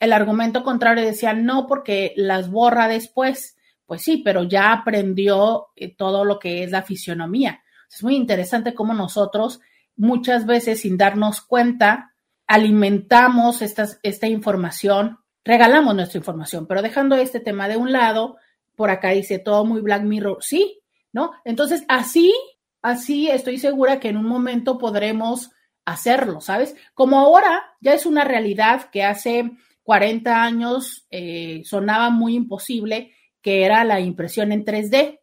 [0.00, 3.56] el argumento contrario decía, no, porque las borra después.
[3.86, 7.62] Pues sí, pero ya aprendió eh, todo lo que es la fisionomía.
[7.90, 9.60] Es muy interesante cómo nosotros
[9.96, 12.14] muchas veces sin darnos cuenta
[12.46, 18.36] alimentamos esta información, regalamos nuestra información, pero dejando este tema de un lado,
[18.76, 20.80] por acá dice todo muy Black Mirror, sí,
[21.12, 21.32] ¿no?
[21.44, 22.34] Entonces, así,
[22.82, 25.50] así estoy segura que en un momento podremos
[25.84, 26.74] hacerlo, ¿sabes?
[26.92, 29.52] Como ahora ya es una realidad que hace
[29.84, 33.12] 40 años eh, sonaba muy imposible,
[33.44, 35.20] que era la impresión en 3D.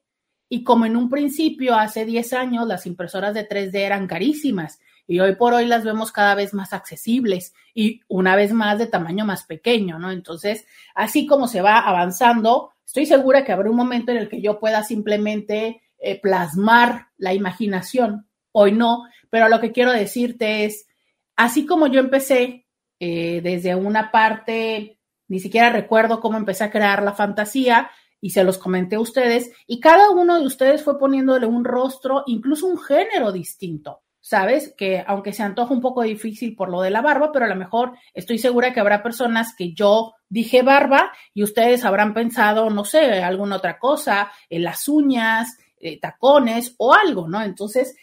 [0.47, 5.19] Y como en un principio, hace 10 años, las impresoras de 3D eran carísimas y
[5.19, 9.25] hoy por hoy las vemos cada vez más accesibles y una vez más de tamaño
[9.25, 10.11] más pequeño, ¿no?
[10.11, 14.39] Entonces, así como se va avanzando, estoy segura que habrá un momento en el que
[14.39, 18.27] yo pueda simplemente eh, plasmar la imaginación.
[18.51, 20.87] Hoy no, pero lo que quiero decirte es,
[21.35, 22.67] así como yo empecé
[22.99, 27.89] eh, desde una parte, ni siquiera recuerdo cómo empecé a crear la fantasía
[28.21, 32.23] y se los comenté a ustedes, y cada uno de ustedes fue poniéndole un rostro,
[32.27, 34.01] incluso un género distinto.
[34.23, 34.75] ¿Sabes?
[34.77, 37.55] Que aunque se antoja un poco difícil por lo de la barba, pero a lo
[37.55, 42.85] mejor estoy segura que habrá personas que yo dije barba y ustedes habrán pensado, no
[42.85, 47.41] sé, alguna otra cosa, en las uñas, eh, tacones o algo, ¿no?
[47.41, 47.95] Entonces,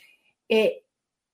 [0.49, 0.83] eh,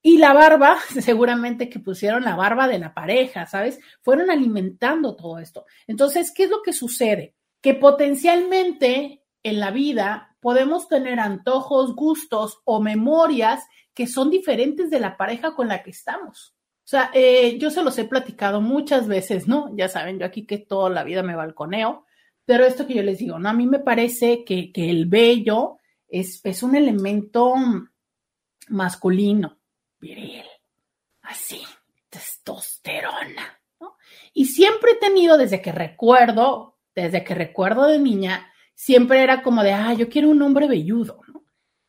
[0.03, 3.81] y la barba, seguramente que pusieron la barba de la pareja, ¿sabes?
[4.03, 5.65] Fueron alimentando todo esto.
[5.87, 7.35] Entonces, ¿qué es lo que sucede?
[7.65, 15.01] Que potencialmente en la vida podemos tener antojos, gustos o memorias que son diferentes de
[15.01, 16.55] la pareja con la que estamos.
[16.85, 19.75] O sea, eh, yo se los he platicado muchas veces, ¿no?
[19.75, 22.05] Ya saben, yo aquí que toda la vida me balconeo,
[22.45, 23.49] pero esto que yo les digo, ¿no?
[23.49, 27.55] A mí me parece que, que el vello es, es un elemento
[28.69, 29.57] masculino,
[29.99, 30.45] viril,
[31.23, 31.63] así,
[32.11, 33.97] testosterona, ¿no?
[34.35, 39.63] Y siempre he tenido, desde que recuerdo, desde que recuerdo de niña, siempre era como
[39.63, 41.21] de, ah, yo quiero un hombre velludo.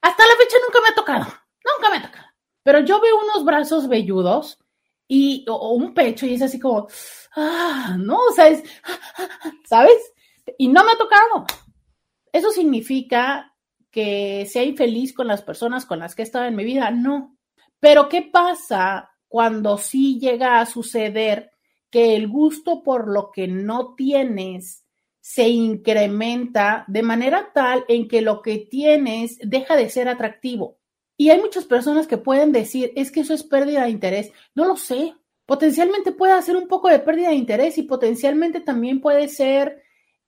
[0.02, 2.26] Hasta la fecha nunca me ha tocado, nunca me ha tocado.
[2.64, 4.60] Pero yo veo unos brazos velludos
[5.08, 6.88] y, o, un pecho y es así como,
[7.36, 8.48] ah, no, o sea,
[9.66, 10.14] ¿sabes?
[10.58, 11.46] Y no me ha tocado.
[12.32, 13.56] Eso significa
[13.92, 17.38] que sea infeliz con las personas con las que he estado en mi vida, no.
[17.80, 21.52] Pero ¿qué pasa cuando sí llega a suceder
[21.90, 24.85] que el gusto por lo que no tienes
[25.28, 30.78] se incrementa de manera tal en que lo que tienes deja de ser atractivo?
[31.18, 34.32] Y hay muchas personas que pueden decir, es que eso es pérdida de interés.
[34.54, 35.16] No lo sé.
[35.48, 39.82] Potencialmente puede ser un poco de pérdida de interés y potencialmente también puede ser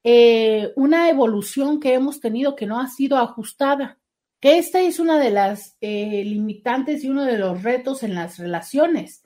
[0.03, 3.99] eh, una evolución que hemos tenido que no ha sido ajustada
[4.39, 8.37] que esta es una de las eh, limitantes y uno de los retos en las
[8.37, 9.23] relaciones.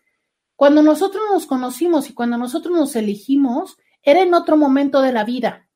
[0.55, 5.23] cuando nosotros nos conocimos y cuando nosotros nos elegimos, era en otro momento de la
[5.23, 5.67] vida.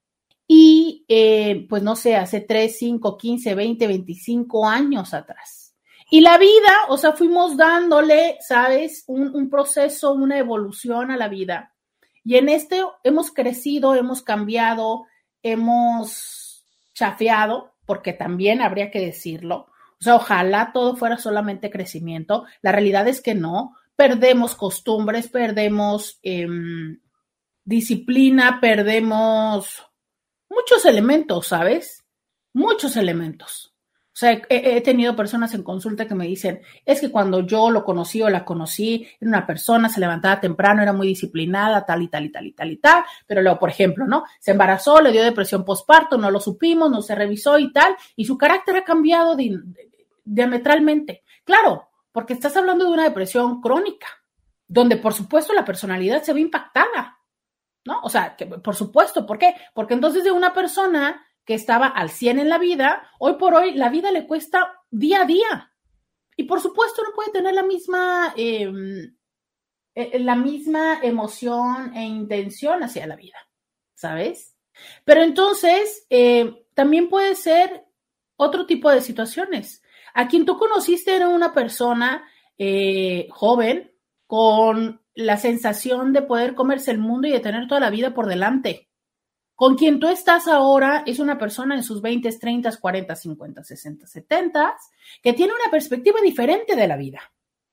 [0.47, 5.65] Y eh, pues no sé, hace 3, 5, 15, 20, 25 años atrás.
[6.09, 9.03] Y la vida, o sea, fuimos dándole, ¿sabes?
[9.07, 11.73] Un, proceso, una evolución a la vida.
[12.23, 15.05] Y en este hemos crecido, hemos cambiado,
[15.41, 19.67] hemos chafeado, porque también habría que decirlo.
[19.99, 22.45] O sea, ojalá todo fuera solamente crecimiento.
[22.61, 23.75] La realidad es que no.
[23.95, 26.47] Perdemos costumbres, perdemos eh,
[27.65, 29.83] disciplina, perdemos
[30.49, 32.05] muchos elementos, ¿sabes?
[32.53, 33.75] Muchos elementos.
[34.15, 37.83] O sea, he, tenido personas en consulta que me dicen, es que cuando yo lo
[37.83, 42.07] conocí o la conocí, era una persona, se levantaba temprano, era muy disciplinada, tal y
[42.07, 44.23] tal y tal y tal y tal, pero luego, por ejemplo, ¿no?
[44.39, 48.23] Se embarazó, le dio depresión postparto, no lo supimos, no se revisó y tal, y
[48.23, 49.53] su carácter ha cambiado di
[50.23, 51.23] diametralmente.
[51.43, 54.07] Claro, porque estás hablando de una depresión crónica,
[54.65, 57.19] donde por supuesto la personalidad se ve impactada,
[57.85, 58.01] ¿no?
[58.03, 59.55] O sea, que por supuesto, ¿por qué?
[59.73, 63.73] Porque entonces de una persona que estaba al 100 en la vida, hoy por hoy
[63.75, 65.71] la vida le cuesta día a día.
[66.35, 68.69] Y por supuesto no puede tener la misma, eh,
[69.95, 73.37] la misma emoción e intención hacia la vida,
[73.93, 74.57] ¿sabes?
[75.05, 77.85] Pero entonces, eh, también puede ser
[78.35, 79.81] otro tipo de situaciones.
[80.13, 83.93] A quien tú conociste era una persona eh, joven
[84.27, 88.27] con la sensación de poder comerse el mundo y de tener toda la vida por
[88.27, 88.89] delante.
[89.55, 94.05] Con quien tú estás ahora es una persona en sus 20, 30, 40, 50, 60,
[94.07, 94.75] 70,
[95.23, 97.21] que tiene una perspectiva diferente de la vida,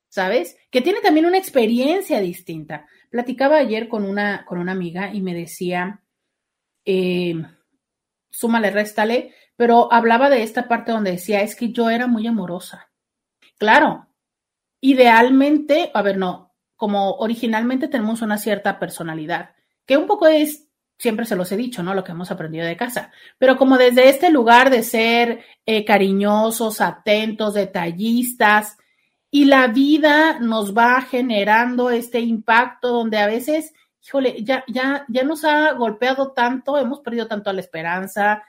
[0.08, 0.56] ¿sabes?
[0.70, 2.86] Que tiene también una experiencia distinta.
[3.10, 6.00] Platicaba ayer con una, con una amiga y me decía,
[6.84, 7.34] eh,
[8.30, 12.92] súmale, réstale, pero hablaba de esta parte donde decía, es que yo era muy amorosa.
[13.58, 14.06] Claro,
[14.80, 16.51] idealmente, a ver, no,
[16.82, 19.50] como originalmente tenemos una cierta personalidad,
[19.86, 20.66] que un poco es
[20.98, 21.94] siempre se los he dicho, ¿no?
[21.94, 23.12] Lo que hemos aprendido de casa.
[23.38, 28.78] Pero como desde este lugar de ser eh, cariñosos, atentos, detallistas,
[29.30, 33.72] y la vida nos va generando este impacto donde a veces,
[34.04, 38.42] híjole, ya, ya, ya nos ha golpeado tanto, hemos perdido tanto la esperanza,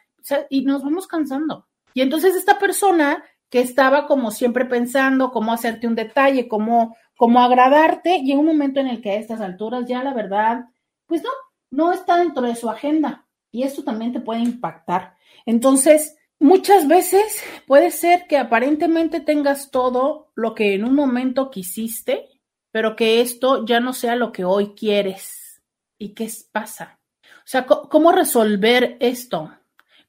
[0.50, 1.68] y nos vamos cansando.
[1.94, 7.40] Y entonces esta persona que estaba como siempre pensando cómo hacerte un detalle, cómo, cómo
[7.40, 10.66] agradarte, y en un momento en el que a estas alturas ya la verdad,
[11.06, 11.30] pues no,
[11.72, 15.16] no está dentro de su agenda y esto también te puede impactar.
[15.46, 22.28] Entonces, muchas veces puede ser que aparentemente tengas todo lo que en un momento quisiste,
[22.72, 25.62] pero que esto ya no sea lo que hoy quieres.
[26.00, 27.00] ¿Y qué pasa?
[27.24, 29.52] O sea, ¿cómo resolver esto?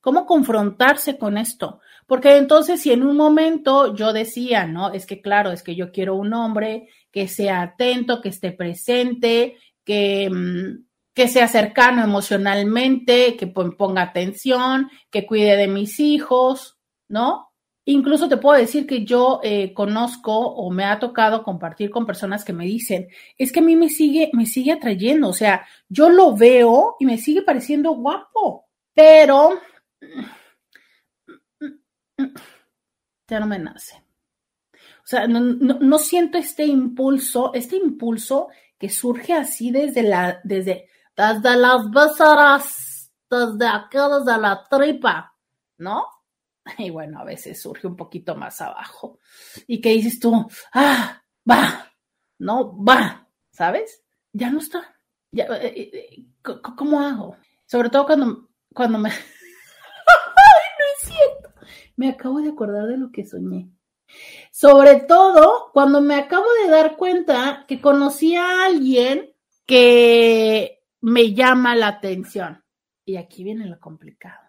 [0.00, 1.80] ¿Cómo confrontarse con esto?
[2.06, 4.92] Porque entonces si en un momento yo decía, ¿no?
[4.92, 9.56] Es que claro, es que yo quiero un hombre que sea atento, que esté presente,
[9.84, 17.50] que, mm, que sea cercano emocionalmente, que ponga atención, que cuide de mis hijos, ¿no?
[17.86, 22.42] Incluso te puedo decir que yo eh, conozco o me ha tocado compartir con personas
[22.44, 26.08] que me dicen, es que a mí me sigue, me sigue atrayendo, o sea, yo
[26.08, 28.64] lo veo y me sigue pareciendo guapo,
[28.94, 29.60] pero
[33.28, 34.02] ya no me nace.
[35.04, 40.88] O sea, no, no, siento este impulso, este impulso que surge así desde la, desde,
[41.14, 45.34] desde las vísceras, desde aquí, desde la tripa,
[45.78, 46.06] ¿no?
[46.78, 49.18] Y bueno, a veces surge un poquito más abajo.
[49.66, 50.46] ¿Y qué dices tú?
[50.72, 51.92] Ah, va,
[52.38, 54.02] no, va, ¿sabes?
[54.32, 54.96] Ya no está.
[55.30, 56.26] Ya, eh, eh,
[56.76, 57.36] ¿Cómo hago?
[57.66, 59.10] Sobre todo cuando, cuando me...
[59.10, 59.16] ¡Ay,
[60.78, 61.43] no es cierto!
[61.96, 63.70] Me acabo de acordar de lo que soñé.
[64.50, 69.34] Sobre todo cuando me acabo de dar cuenta que conocí a alguien
[69.66, 72.64] que me llama la atención.
[73.04, 74.40] Y aquí viene lo complicado.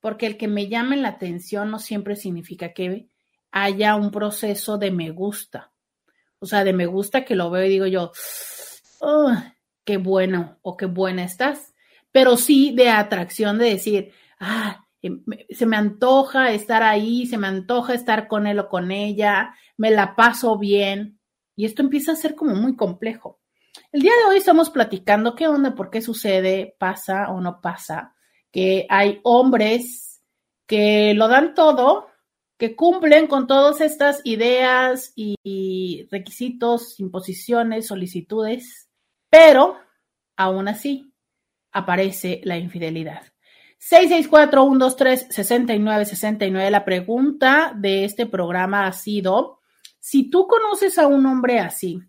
[0.00, 3.08] Porque el que me llame la atención no siempre significa que
[3.50, 5.72] haya un proceso de me gusta.
[6.40, 8.12] O sea, de me gusta que lo veo y digo yo,
[9.00, 9.32] oh,
[9.84, 11.74] qué bueno o qué buena estás.
[12.12, 17.94] Pero sí de atracción de decir, ah, se me antoja estar ahí, se me antoja
[17.94, 21.20] estar con él o con ella, me la paso bien.
[21.56, 23.40] Y esto empieza a ser como muy complejo.
[23.92, 28.14] El día de hoy estamos platicando qué onda, por qué sucede, pasa o no pasa,
[28.50, 30.22] que hay hombres
[30.66, 32.08] que lo dan todo,
[32.58, 38.90] que cumplen con todas estas ideas y requisitos, imposiciones, solicitudes,
[39.30, 39.76] pero
[40.36, 41.12] aún así
[41.72, 43.22] aparece la infidelidad.
[43.80, 46.70] 664-123-6969.
[46.70, 49.60] La pregunta de este programa ha sido,
[50.00, 52.00] si tú conoces a un hombre así,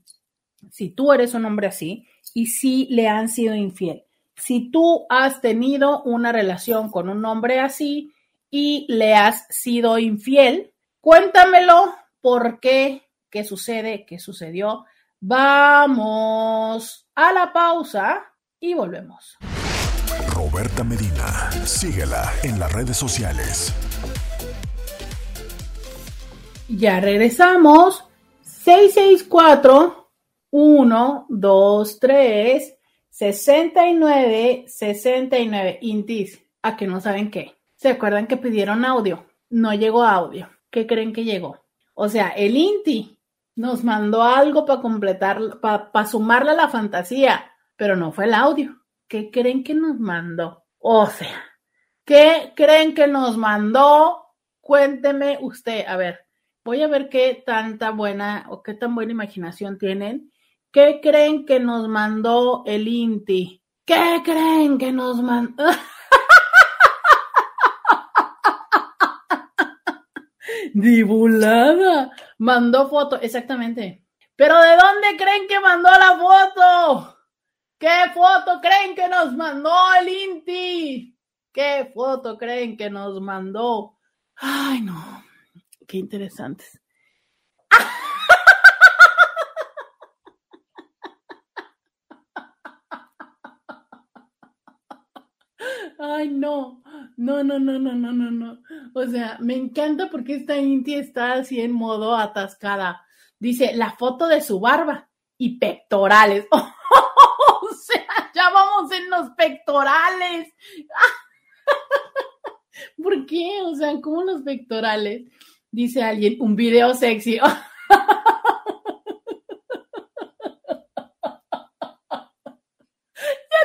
[0.72, 4.04] si tú eres un hombre así y si le han sido infiel.
[4.36, 8.12] Si tú has tenido una relación con un hombre así
[8.50, 14.86] y le has sido infiel, cuéntamelo por qué, qué sucede, qué sucedió.
[15.20, 18.24] Vamos a la pausa
[18.60, 19.38] y volvemos.
[20.52, 23.72] Roberta Medina, síguela en las redes sociales.
[26.68, 28.04] Ya regresamos.
[28.42, 30.10] 664
[30.50, 32.78] 123
[33.10, 37.56] 69 69 Intis, a que no saben qué.
[37.76, 39.26] ¿Se acuerdan que pidieron audio?
[39.52, 40.50] No llegó audio.
[40.72, 41.60] ¿Qué creen que llegó?
[41.94, 43.20] O sea, el Inti
[43.56, 48.79] nos mandó algo para completar, para sumarle a la fantasía, pero no fue el audio.
[49.10, 50.66] ¿Qué creen que nos mandó?
[50.78, 51.44] O sea,
[52.06, 54.36] ¿qué creen que nos mandó?
[54.62, 55.84] Cuénteme usted.
[55.88, 56.20] A ver,
[56.64, 60.32] voy a ver qué tanta buena o qué tan buena imaginación tienen.
[60.72, 63.64] ¿Qué creen que nos mandó el Inti?
[63.84, 65.66] ¿Qué creen que nos mandó?
[70.76, 72.12] Divulada.
[72.38, 74.06] Mandó foto, exactamente.
[74.36, 77.19] Pero ¿de dónde creen que mandó la foto?
[77.80, 79.72] ¿Qué foto creen que nos mandó
[80.02, 81.18] el Inti?
[81.54, 83.98] ¿Qué foto creen que nos mandó?
[84.36, 85.24] Ay, no.
[85.88, 86.82] Qué interesantes.
[95.98, 96.84] Ay, no.
[97.16, 98.62] No, no, no, no, no, no, no.
[98.94, 103.06] O sea, me encanta porque esta Inti está así en modo atascada.
[103.40, 106.46] Dice la foto de su barba y pectorales.
[106.52, 106.74] ¡Oh!
[109.32, 110.54] Pectorales.
[113.02, 113.62] ¿Por qué?
[113.64, 115.24] O sea, ¿cómo los pectorales?
[115.72, 117.36] Dice alguien, un video sexy.
[117.36, 117.44] ya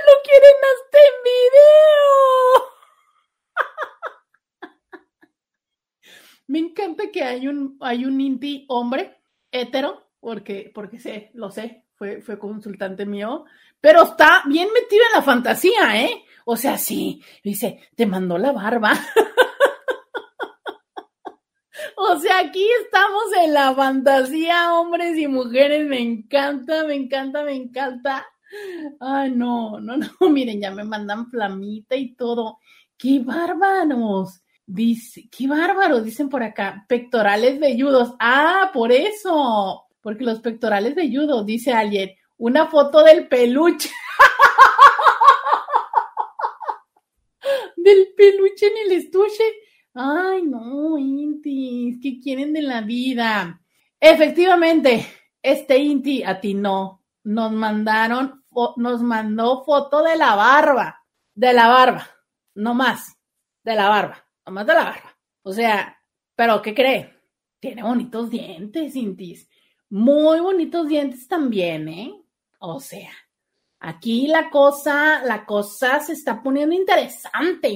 [0.06, 1.74] lo quieren hasta en video.
[6.46, 11.83] Me encanta que hay un, hay un inti hombre hetero, porque, porque sé, lo sé,
[12.22, 13.44] fue, consultante mío,
[13.80, 16.24] pero está bien metido en la fantasía, ¿eh?
[16.44, 18.92] O sea, sí, dice, te mandó la barba.
[21.96, 25.86] O sea, aquí estamos en la fantasía, hombres y mujeres.
[25.86, 28.26] Me encanta, me encanta, me encanta.
[29.00, 30.06] Ay, no, no, no.
[30.30, 32.58] Miren, ya me mandan flamita y todo.
[32.96, 34.42] ¡Qué bárbaros!
[34.66, 36.84] Dice, qué bárbaros, dicen por acá.
[36.88, 38.14] Pectorales velludos.
[38.18, 39.83] Ah, por eso.
[40.04, 42.14] Porque los pectorales velludos, dice alguien.
[42.36, 43.88] Una foto del peluche.
[47.78, 49.42] del peluche en el estuche.
[49.94, 53.62] Ay, no, Inti, ¿qué quieren de la vida?
[53.98, 55.06] Efectivamente,
[55.40, 57.02] este Inti a ti no.
[57.22, 58.44] Nos mandaron,
[58.76, 61.02] nos mandó foto de la barba,
[61.34, 62.06] de la barba,
[62.56, 63.16] no más,
[63.62, 65.16] de la barba, no más de la barba.
[65.44, 65.98] O sea,
[66.36, 67.10] pero ¿qué cree?
[67.58, 69.48] Tiene bonitos dientes, Intis.
[69.90, 72.14] Muy bonitos dientes también, ¿eh?
[72.58, 73.12] O sea,
[73.78, 77.68] aquí la cosa, la cosa se está poniendo interesante,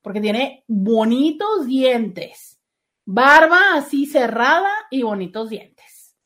[0.00, 2.58] porque tiene bonitos dientes.
[3.04, 6.16] Barba así cerrada y bonitos dientes.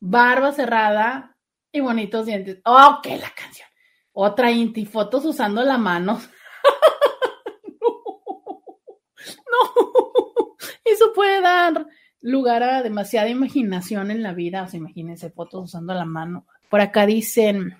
[0.00, 1.36] Barba cerrada
[1.72, 2.60] y bonitos dientes.
[3.02, 3.68] Qué la canción.
[4.12, 6.20] Otra inti, fotos usando la mano.
[9.52, 11.86] no, eso puede dar
[12.26, 14.64] lugar a demasiada imaginación en la vida.
[14.64, 16.46] O sea, imagínense fotos usando la mano.
[16.68, 17.76] Por acá dicen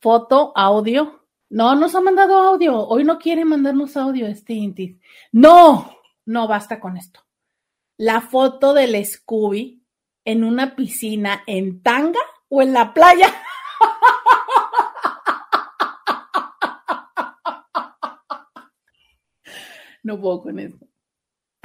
[0.00, 2.86] foto, audio, no, nos ha mandado audio.
[2.86, 4.96] Hoy no quiere mandarnos audio este Intis.
[5.32, 7.20] No, no basta con esto.
[7.96, 9.82] La foto del Scooby
[10.24, 13.34] en una piscina en tanga o en la playa.
[20.02, 20.86] No puedo con esto.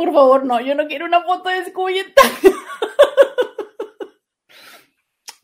[0.01, 2.57] Por favor, no, yo no quiero una foto de Scooby en tanga.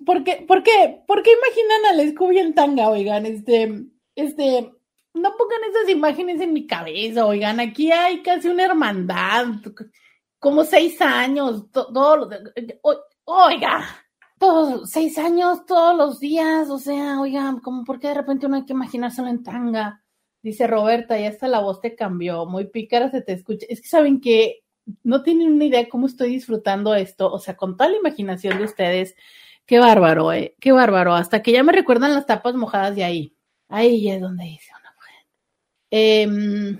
[0.03, 0.43] ¿Por qué?
[0.47, 1.03] ¿Por qué?
[1.05, 3.27] ¿Por qué imaginan al Scooby en tanga, oigan?
[3.27, 3.85] Este,
[4.15, 4.71] este,
[5.13, 9.45] no pongan esas imágenes en mi cabeza, oigan, aquí hay casi una hermandad,
[10.39, 12.27] como seis años, todos
[13.25, 13.85] oiga,
[14.39, 18.65] todos, seis años todos los días, o sea, oigan, como porque de repente uno hay
[18.65, 20.03] que imaginárselo en tanga,
[20.41, 23.87] dice Roberta, y hasta la voz te cambió, muy pícara se te escucha, es que
[23.87, 24.63] saben que
[25.03, 28.65] no tienen una idea cómo estoy disfrutando esto, o sea, con toda la imaginación de
[28.65, 29.15] ustedes,
[29.65, 33.35] qué bárbaro, eh, qué bárbaro, hasta que ya me recuerdan las tapas mojadas de ahí.
[33.69, 35.25] Ahí es donde dice una mujer.
[35.91, 36.77] Eh,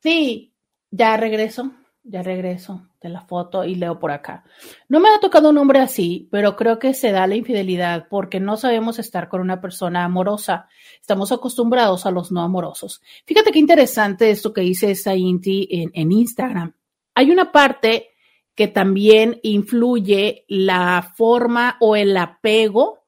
[0.00, 0.52] sí,
[0.90, 1.72] ya regreso,
[2.04, 2.88] ya regreso.
[3.04, 4.44] De la foto y leo por acá.
[4.88, 8.40] No me ha tocado un hombre así, pero creo que se da la infidelidad porque
[8.40, 10.68] no sabemos estar con una persona amorosa.
[11.00, 13.02] Estamos acostumbrados a los no amorosos.
[13.26, 16.74] Fíjate qué interesante esto que dice esa Inti en, en Instagram.
[17.14, 18.08] Hay una parte
[18.54, 23.04] que también influye la forma o el apego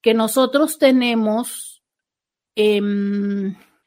[0.00, 1.82] que nosotros tenemos
[2.54, 2.80] eh,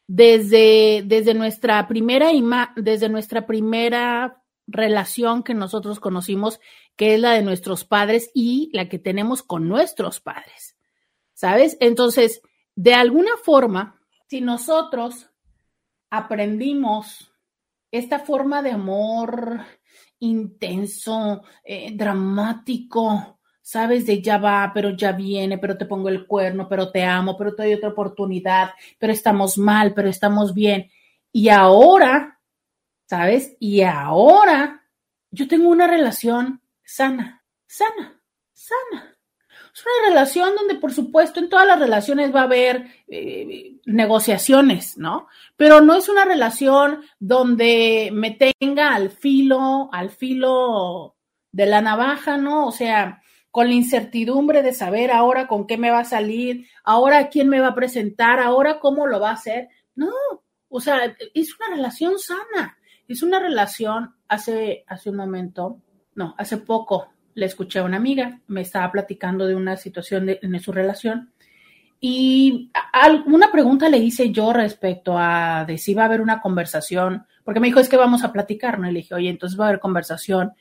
[0.07, 4.40] desde, desde, nuestra primera ima desde nuestra primera
[4.71, 6.59] relación que nosotros conocimos,
[6.95, 10.77] que es la de nuestros padres y la que tenemos con nuestros padres.
[11.33, 11.77] ¿Sabes?
[11.79, 12.41] Entonces,
[12.75, 15.29] de alguna forma, si nosotros
[16.09, 17.31] aprendimos
[17.91, 19.61] esta forma de amor
[20.19, 26.67] intenso, eh, dramático, sabes, de ya va, pero ya viene, pero te pongo el cuerno,
[26.69, 30.89] pero te amo, pero te doy otra oportunidad, pero estamos mal, pero estamos bien.
[31.31, 32.39] Y ahora,
[33.11, 33.57] ¿sabes?
[33.59, 34.87] Y ahora
[35.31, 38.21] yo tengo una relación sana, sana,
[38.53, 39.17] sana.
[39.75, 44.97] Es una relación donde, por supuesto, en todas las relaciones va a haber eh, negociaciones,
[44.97, 45.27] ¿no?
[45.57, 51.17] Pero no es una relación donde me tenga al filo, al filo
[51.51, 52.65] de la navaja, ¿no?
[52.65, 57.27] O sea, con la incertidumbre de saber ahora con qué me va a salir, ahora
[57.27, 59.67] quién me va a presentar, ahora cómo lo va a hacer.
[59.95, 60.13] No,
[60.69, 62.77] o sea, es una relación sana,
[63.11, 65.79] es una relación hace, hace un momento,
[66.15, 70.59] no, hace poco le escuché a una amiga, me estaba platicando de una situación en
[70.59, 71.31] su relación
[72.03, 72.71] y
[73.27, 77.59] una pregunta le hice yo respecto a de si va a haber una conversación, porque
[77.59, 78.89] me dijo es que vamos a platicar, ¿no?
[78.89, 80.53] Y oye, entonces va a haber conversación.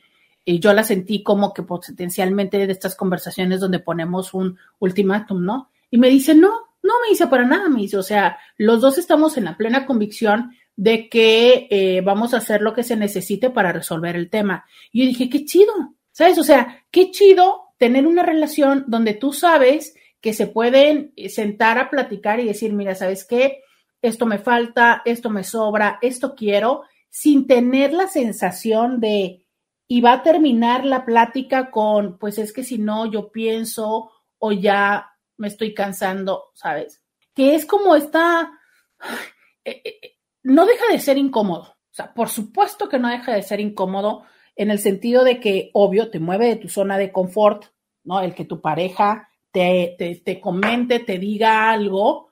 [0.45, 5.71] Y yo la sentí como que potencialmente de estas conversaciones donde ponemos un ultimátum, ¿no?
[5.89, 6.49] Y me dice, no,
[6.83, 9.87] no me dice para nada, me dice, o sea, los dos estamos en la plena
[9.87, 14.65] convicción de que eh, vamos a hacer lo que se necesite para resolver el tema.
[14.91, 15.73] Y yo dije, qué chido,
[16.11, 16.37] ¿Sabes?
[16.37, 21.89] O sea, qué chido tener una relación donde tú sabes que se pueden sentar a
[21.89, 23.63] platicar y decir, mira, ¿sabes qué?
[24.01, 29.45] Esto me falta, esto me sobra, esto quiero, sin tener la sensación de,
[29.87, 34.51] y va a terminar la plática con, pues es que si no, yo pienso o
[34.51, 37.01] ya me estoy cansando, ¿sabes?
[37.33, 38.51] Que es como esta,
[39.65, 40.10] eh, eh, eh,
[40.43, 41.77] no deja de ser incómodo.
[41.91, 44.23] O sea, por supuesto que no deja de ser incómodo
[44.55, 47.65] en el sentido de que, obvio, te mueve de tu zona de confort,
[48.03, 48.21] ¿no?
[48.21, 52.29] El que tu pareja te, te, comente, te diga algo,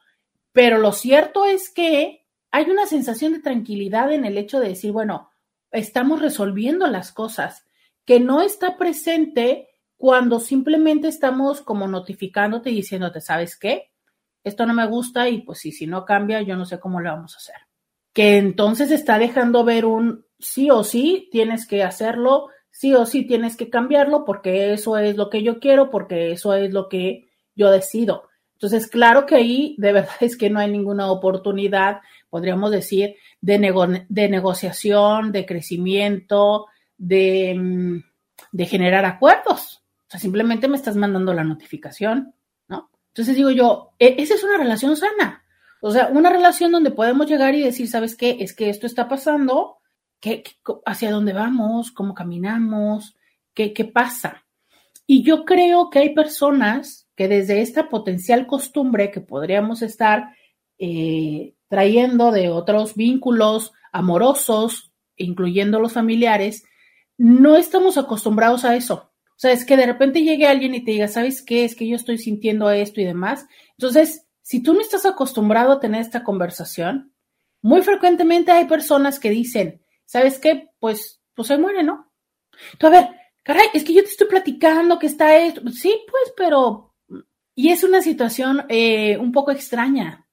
[0.52, 4.92] pero lo cierto es que hay una sensación de tranquilidad en el hecho de decir,
[4.92, 5.30] bueno,
[5.72, 7.66] estamos resolviendo las cosas,
[8.06, 13.92] que no está presente cuando simplemente estamos como notificándote y diciéndote, ¿sabes qué?
[14.44, 17.12] Esto no me gusta y pues sí, si no cambia, yo no sé cómo lo
[17.12, 17.69] vamos a hacer.
[18.20, 23.26] Que entonces está dejando ver un, sí o sí tienes que hacerlo, sí o sí
[23.26, 27.30] tienes que cambiarlo porque eso es lo que yo quiero, porque eso es lo que
[27.56, 28.28] yo decido.
[28.56, 34.04] Entonces, claro que ahí de verdad es que no hay ninguna oportunidad, podríamos decir, de,
[34.10, 36.66] de negociación, de crecimiento,
[36.98, 38.04] de, mm,
[38.52, 39.82] de generar acuerdos.
[40.08, 42.34] O sea, simplemente me estás mandando la notificación,
[42.68, 42.90] ¿no?
[43.14, 45.46] Entonces digo yo, e, esa es una relación sana.
[45.82, 48.38] O sea, una relación donde podemos llegar y decir, ¿sabes qué?
[48.40, 49.78] Es que esto está pasando,
[50.20, 50.44] ¿Qué,
[50.86, 51.92] hacia dónde vamos?
[51.92, 53.16] ¿Cómo caminamos?
[53.54, 54.46] ¿Qué, ¿Qué pasa?
[55.08, 60.36] Y yo creo que hay personas que desde esta potencial costumbre que podríamos estar
[60.78, 66.64] eh, trayendo de otros vínculos amorosos, incluyendo los familiares,
[67.18, 69.12] no estamos acostumbrados a eso.
[69.26, 71.66] O sea, es que de repente llegue alguien y te diga, ¿sabes qué?
[71.66, 73.48] Es que yo estoy sintiendo esto y demás.
[73.78, 77.14] Entonces, si tú no estás acostumbrado a tener esta conversación,
[77.62, 80.72] muy frecuentemente hay personas que dicen, ¿sabes qué?
[80.80, 82.12] Pues, pues se muere, ¿no?
[82.80, 83.10] Tú, a ver,
[83.44, 85.62] caray, es que yo te estoy platicando que está esto.
[85.70, 86.96] Sí, pues, pero.
[87.54, 90.26] Y es una situación eh, un poco extraña,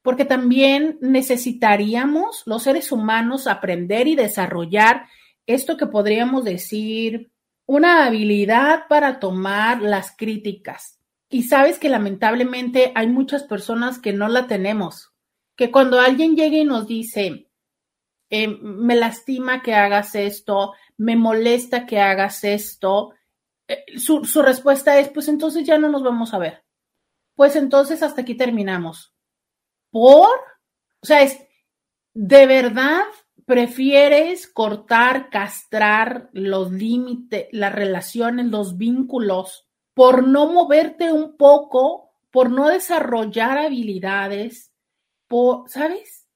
[0.00, 5.04] porque también necesitaríamos los seres humanos aprender y desarrollar
[5.44, 7.30] esto que podríamos decir
[7.66, 10.99] una habilidad para tomar las críticas.
[11.30, 15.12] Y sabes que lamentablemente hay muchas personas que no la tenemos,
[15.56, 17.48] que cuando alguien llegue y nos dice,
[18.30, 23.14] eh, me lastima que hagas esto, me molesta que hagas esto,
[23.68, 26.64] eh, su, su respuesta es, pues entonces ya no nos vamos a ver.
[27.36, 29.14] Pues entonces hasta aquí terminamos.
[29.90, 30.28] ¿Por?
[31.00, 31.38] O sea, es,
[32.12, 33.04] ¿de verdad
[33.46, 39.69] prefieres cortar, castrar los límites, las relaciones, los vínculos,
[40.00, 44.72] por no moverte un poco, por no desarrollar habilidades,
[45.66, 46.26] ¿sabes?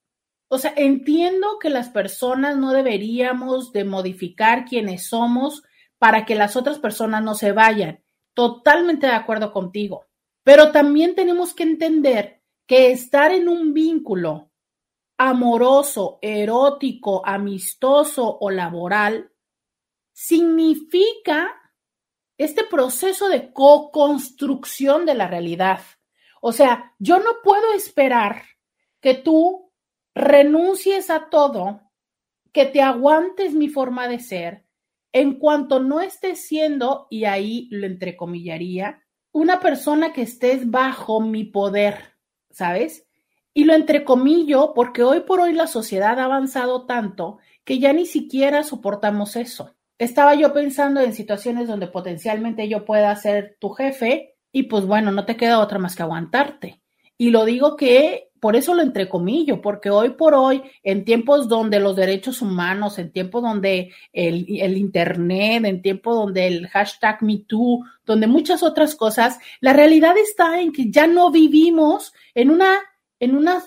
[0.49, 5.63] O sea, entiendo que las personas no deberíamos de modificar quienes somos
[5.97, 8.03] para que las otras personas no se vayan.
[8.35, 10.05] Totalmente de acuerdo contigo.
[10.43, 14.51] Pero también tenemos que entender que estar en un vínculo
[15.17, 19.31] amoroso, erótico, amistoso o laboral
[20.13, 21.64] significa
[22.37, 25.79] este proceso de co-construcción de la realidad.
[26.41, 28.43] O sea, yo no puedo esperar
[28.99, 29.71] que tú
[30.13, 31.81] renuncies a todo,
[32.51, 34.65] que te aguantes mi forma de ser,
[35.11, 41.43] en cuanto no estés siendo, y ahí lo entrecomillaría, una persona que estés bajo mi
[41.43, 42.15] poder,
[42.51, 43.05] ¿sabes?
[43.53, 48.05] Y lo entrecomillo porque hoy por hoy la sociedad ha avanzado tanto que ya ni
[48.05, 49.75] siquiera soportamos eso.
[49.97, 55.11] Estaba yo pensando en situaciones donde potencialmente yo pueda ser tu jefe y pues bueno,
[55.11, 56.81] no te queda otra más que aguantarte.
[57.17, 61.79] Y lo digo que por eso lo entrecomillo, porque hoy por hoy, en tiempos donde
[61.79, 68.27] los derechos humanos, en tiempos donde el, Internet, en tiempos donde el hashtag MeToo, donde
[68.27, 72.77] muchas otras cosas, la realidad está en que ya no vivimos en una,
[73.19, 73.63] en una,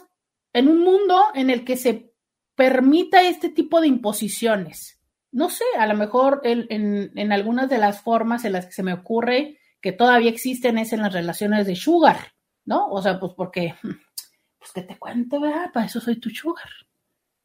[0.52, 2.12] en un mundo en el que se
[2.54, 4.97] permita este tipo de imposiciones.
[5.30, 8.72] No sé, a lo mejor en, en, en algunas de las formas en las que
[8.72, 12.18] se me ocurre que todavía existen es en las relaciones de sugar,
[12.64, 12.88] ¿no?
[12.88, 13.74] O sea, pues porque,
[14.58, 15.70] pues que te cuente, ¿verdad?
[15.72, 16.68] Para eso soy tu sugar.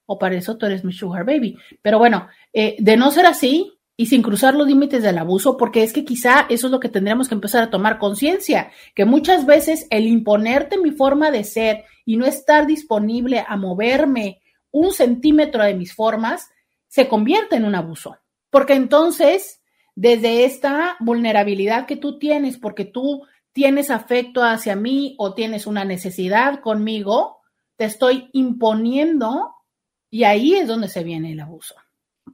[0.05, 1.57] O para eso tú eres mi sugar baby.
[1.81, 5.83] Pero bueno, eh, de no ser así y sin cruzar los límites del abuso, porque
[5.83, 9.45] es que quizá eso es lo que tendríamos que empezar a tomar conciencia, que muchas
[9.45, 15.63] veces el imponerte mi forma de ser y no estar disponible a moverme un centímetro
[15.63, 16.49] de mis formas,
[16.93, 18.19] se convierte en un abuso.
[18.51, 19.63] Porque entonces
[19.95, 25.85] desde esta vulnerabilidad que tú tienes, porque tú tienes afecto hacia mí o tienes una
[25.85, 27.39] necesidad conmigo,
[27.77, 29.55] te estoy imponiendo
[30.11, 31.73] y ahí es donde se viene el abuso,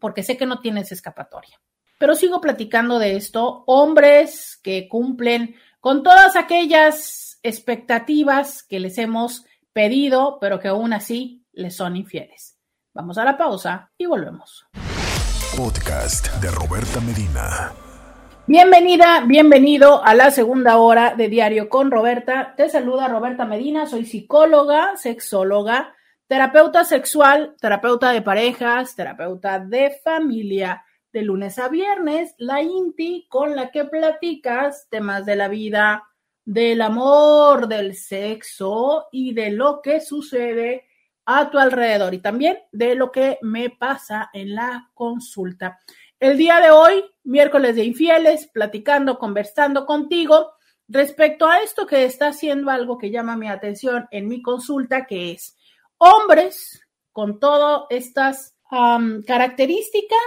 [0.01, 1.57] porque sé que no tienes escapatoria.
[1.97, 9.45] Pero sigo platicando de esto, hombres que cumplen con todas aquellas expectativas que les hemos
[9.71, 12.58] pedido, pero que aún así les son infieles.
[12.93, 14.67] Vamos a la pausa y volvemos
[15.59, 17.73] podcast de Roberta Medina.
[18.47, 22.53] Bienvenida, bienvenido a la segunda hora de Diario con Roberta.
[22.55, 25.93] Te saluda Roberta Medina, soy psicóloga, sexóloga,
[26.27, 30.85] terapeuta sexual, terapeuta de parejas, terapeuta de familia.
[31.11, 36.03] De lunes a viernes, la INTI con la que platicas temas de la vida,
[36.45, 40.85] del amor, del sexo y de lo que sucede
[41.31, 45.79] a tu alrededor y también de lo que me pasa en la consulta.
[46.19, 50.53] El día de hoy, miércoles de infieles, platicando, conversando contigo
[50.87, 55.33] respecto a esto que está haciendo algo que llama mi atención en mi consulta, que
[55.33, 55.55] es
[55.99, 58.55] hombres con todas estas
[59.27, 60.17] características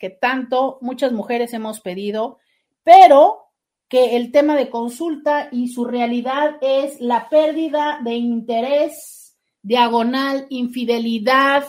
[0.00, 2.40] que tanto muchas mujeres hemos pedido,
[2.82, 3.52] pero
[3.88, 9.23] que el tema de consulta y su realidad es la pérdida de interés
[9.64, 11.64] diagonal infidelidad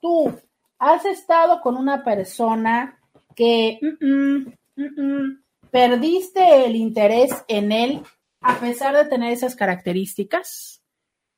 [0.00, 0.32] tú,
[0.78, 2.98] has estado con una persona
[3.34, 4.46] que mm,
[4.76, 8.02] mm, mm, perdiste el interés en él
[8.40, 10.75] a pesar de tener esas características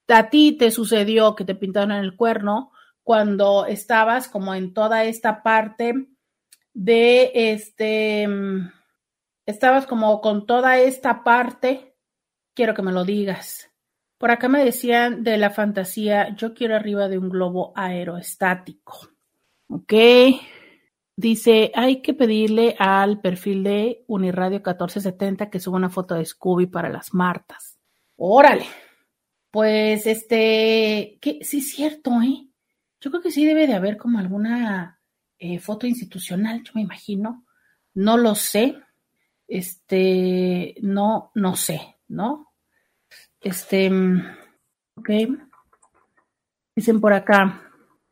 [0.09, 5.43] a ti te sucedió que te pintaron el cuerno cuando estabas como en toda esta
[5.43, 6.09] parte
[6.75, 8.29] de este,
[9.47, 11.97] estabas como con toda esta parte,
[12.55, 13.71] quiero que me lo digas.
[14.19, 19.09] Por acá me decían de la fantasía, yo quiero arriba de un globo aerostático.
[19.69, 19.93] Ok.
[21.17, 26.67] Dice, hay que pedirle al perfil de Uniradio 1470 que suba una foto de Scooby
[26.67, 27.79] para las Martas.
[28.17, 28.67] Órale,
[29.51, 32.49] pues este, que sí es cierto, ¿eh?
[33.01, 35.01] Yo creo que sí debe de haber como alguna
[35.39, 37.45] eh, foto institucional, yo me imagino.
[37.95, 38.77] No lo sé.
[39.47, 42.53] Este, no, no sé, ¿no?
[43.41, 43.91] Este,
[44.97, 45.11] ok.
[46.75, 47.63] Dicen por acá,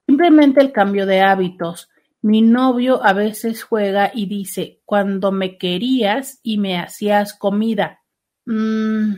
[0.07, 1.91] simplemente el cambio de hábitos.
[2.23, 8.03] Mi novio a veces juega y dice, cuando me querías y me hacías comida.
[8.47, 9.15] Mm,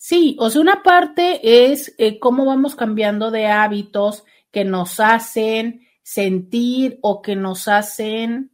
[0.00, 5.86] sí, o sea, una parte es eh, cómo vamos cambiando de hábitos que nos hacen
[6.02, 8.50] sentir o que nos hacen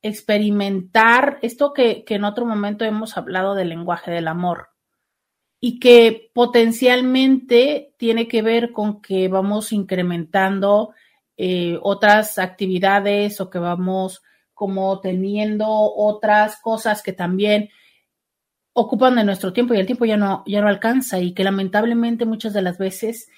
[0.00, 4.68] experimentar esto que, que en otro momento hemos hablado del lenguaje del amor.
[5.60, 10.92] Y que potencialmente tiene que ver con que vamos incrementando
[11.36, 14.22] eh, otras actividades o que vamos
[14.52, 17.70] como teniendo otras cosas que también
[18.74, 22.26] ocupan de nuestro tiempo y el tiempo ya no, ya no alcanza y que lamentablemente
[22.26, 23.28] muchas de las veces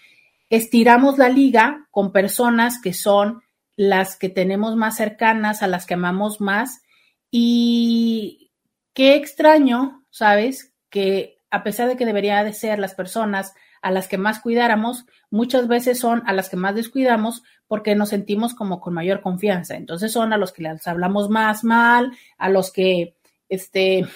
[0.51, 3.43] estiramos la liga con personas que son
[3.76, 6.82] las que tenemos más cercanas, a las que amamos más
[7.30, 8.51] y
[8.95, 10.72] qué extraño, ¿sabes?
[10.89, 15.05] Que a pesar de que debería de ser las personas a las que más cuidáramos,
[15.30, 19.76] muchas veces son a las que más descuidamos porque nos sentimos como con mayor confianza.
[19.76, 23.16] Entonces son a los que les hablamos más mal, a los que
[23.51, 24.07] este,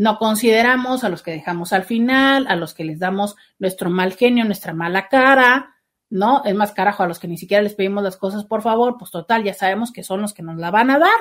[0.00, 4.14] no consideramos, a los que dejamos al final, a los que les damos nuestro mal
[4.14, 5.74] genio, nuestra mala cara,
[6.08, 6.42] ¿no?
[6.46, 9.10] Es más carajo a los que ni siquiera les pedimos las cosas por favor, pues
[9.10, 11.20] total, ya sabemos que son los que nos la van a dar.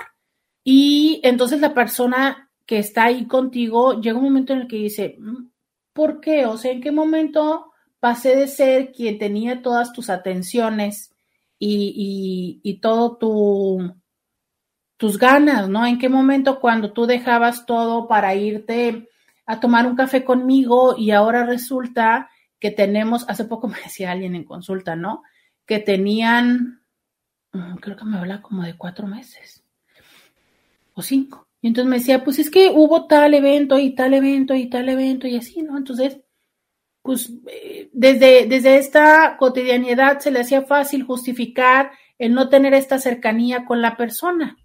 [0.64, 5.18] Y entonces la persona que está ahí contigo, llega un momento en el que dice,
[5.20, 5.50] mm,
[5.92, 6.46] ¿por qué?
[6.46, 11.14] O sea, ¿en qué momento pasé de ser quien tenía todas tus atenciones
[11.60, 13.94] y, y, todo tu,
[15.00, 15.86] tus ganas, ¿no?
[15.86, 19.08] ¿En qué momento cuando tú dejabas todo para irte
[19.46, 22.30] a tomar un café conmigo y ahora resulta
[22.60, 25.24] que tenemos, hace poco me decía alguien en consulta, ¿no?
[25.66, 26.82] Que tenían,
[27.54, 29.64] mm, creo que me habla como de cuatro meses
[30.94, 31.48] o cinco.
[31.62, 34.90] Y entonces me decía, pues es que hubo tal evento y tal evento y tal
[34.90, 35.78] evento y así, ¿no?
[35.78, 36.20] Entonces,
[37.02, 43.00] pues eh, desde, desde esta cotidianidad se le hacía fácil justificar el no tener esta
[43.00, 44.58] cercanía con la persona.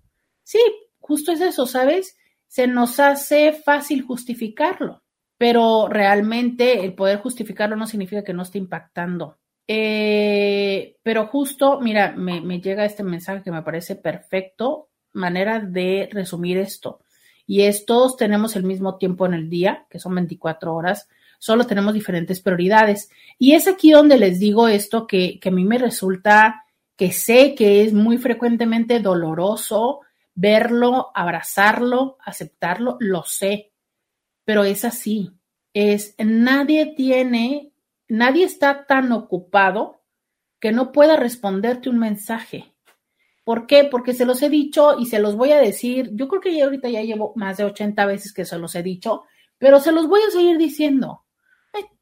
[0.45, 0.61] Sí,
[1.01, 2.17] justo es eso, ¿sabes?
[2.47, 5.03] Se nos hace fácil justificarlo,
[5.37, 9.39] pero realmente el poder justificarlo no significa que no esté impactando.
[9.67, 16.09] Eh, pero justo, mira, me, me llega este mensaje que me parece perfecto manera de
[16.13, 17.01] resumir esto.
[17.47, 21.67] Y es, todos tenemos el mismo tiempo en el día, que son 24 horas, solo
[21.67, 23.11] tenemos diferentes prioridades.
[23.39, 26.65] Y es aquí donde les digo esto que, que a mí me resulta,
[26.97, 30.01] que sé que es muy frecuentemente doloroso
[30.35, 33.73] verlo, abrazarlo, aceptarlo, lo sé,
[34.45, 35.31] pero es así.
[35.73, 37.73] Es, nadie tiene,
[38.09, 40.03] nadie está tan ocupado
[40.61, 42.75] que no pueda responderte un mensaje.
[43.45, 43.85] ¿Por qué?
[43.85, 46.11] Porque se los he dicho y se los voy a decir.
[46.15, 48.83] Yo creo que ya ahorita ya llevo más de 80 veces que se los he
[48.83, 49.25] dicho,
[49.59, 51.25] pero se los voy a seguir diciendo.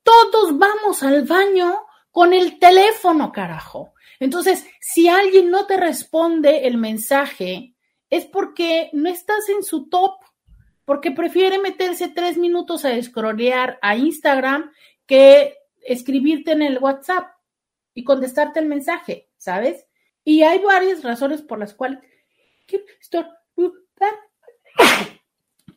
[0.05, 1.81] Todos vamos al baño
[2.11, 3.95] con el teléfono, carajo.
[4.21, 7.72] Entonces, si alguien no te responde el mensaje,
[8.13, 10.17] es porque no estás en su top,
[10.85, 14.71] porque prefiere meterse tres minutos a scrollear a Instagram
[15.07, 17.25] que escribirte en el WhatsApp
[17.95, 19.87] y contestarte el mensaje, ¿sabes?
[20.25, 22.01] Y hay varias razones por las cuales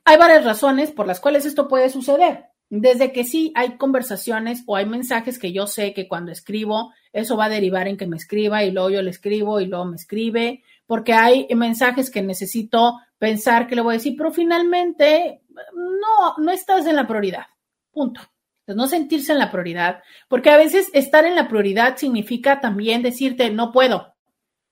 [0.04, 2.48] hay varias razones por las cuales esto puede suceder.
[2.70, 7.38] Desde que sí hay conversaciones o hay mensajes que yo sé que cuando escribo, eso
[7.38, 9.96] va a derivar en que me escriba y luego yo le escribo y luego me
[9.96, 15.42] escribe, porque hay mensajes que necesito pensar que le voy a decir, pero finalmente
[15.74, 17.46] no, no estás en la prioridad.
[17.92, 18.22] Punto.
[18.68, 23.04] Entonces, no sentirse en la prioridad, porque a veces estar en la prioridad significa también
[23.04, 24.16] decirte, no puedo,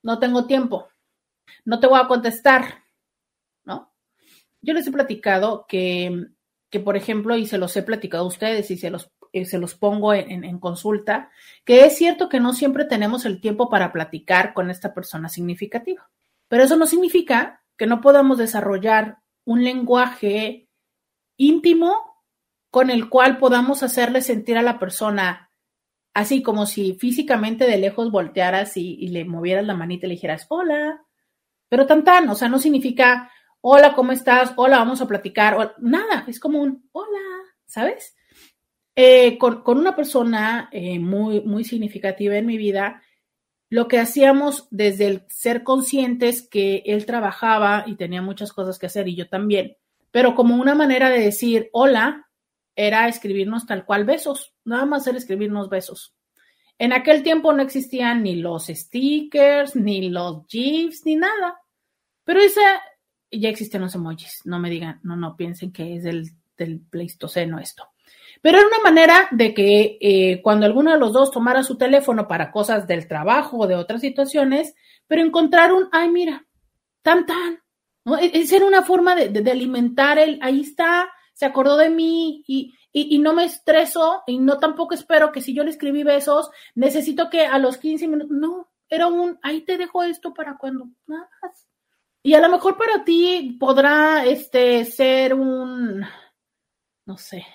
[0.01, 0.89] no tengo tiempo,
[1.63, 2.83] no te voy a contestar,
[3.63, 3.93] ¿no?
[4.61, 6.25] Yo les he platicado que,
[6.71, 9.57] que por ejemplo, y se los he platicado a ustedes y se los, eh, se
[9.57, 11.31] los pongo en, consulta,
[11.65, 16.09] que es cierto que no siempre tenemos el tiempo para platicar con esta persona significativa,
[16.47, 20.69] pero eso no significa que no podamos desarrollar un lenguaje
[21.35, 22.23] íntimo
[22.69, 25.49] con el cual podamos hacerle sentir a la persona
[26.13, 30.45] así como si físicamente de lejos voltearas y, le movieras la manita y le dijeras,
[30.49, 31.03] hola,
[31.69, 33.31] pero tan tan, o sea, no significa,
[33.61, 34.53] hola, ¿cómo estás?
[34.55, 37.19] Hola, vamos a platicar, nada, es como un, hola,
[37.65, 38.15] ¿sabes?
[38.95, 43.01] Eh, con, una persona eh, muy, muy significativa en mi vida,
[43.69, 48.85] lo que hacíamos desde el ser conscientes que él trabajaba y tenía muchas cosas que
[48.85, 49.77] hacer y yo también,
[50.11, 52.29] pero como una manera de decir, hola,
[52.75, 56.13] era escribirnos tal cual besos, nada más era escribirnos besos.
[56.77, 61.59] En aquel tiempo no existían ni los stickers, ni los GIFs, ni nada.
[62.23, 62.81] Pero esa,
[63.31, 67.57] ya existen los emojis, no me digan, no, no piensen que es del, del Pleistoceno
[67.59, 67.92] esto.
[68.43, 72.27] Pero era una manera de que eh, cuando alguno de los dos tomara su teléfono
[72.27, 74.75] para cosas del trabajo o de otras situaciones,
[75.07, 76.45] pero encontrar un, ay, mira,
[77.01, 77.63] tan, tan.
[78.03, 78.17] ¿no?
[78.17, 82.43] E, esa era una forma de, de, alimentar el, ahí está, se acordó de mí
[82.45, 86.03] y, y, y, no me estreso y no tampoco espero que si yo le escribí
[86.03, 90.57] besos, necesito que a los 15 minutos, no, era un, ahí te dejo esto para
[90.57, 91.65] cuando, nada más.
[92.21, 96.05] Y a lo mejor para ti podrá este ser un,
[97.05, 97.45] no sé,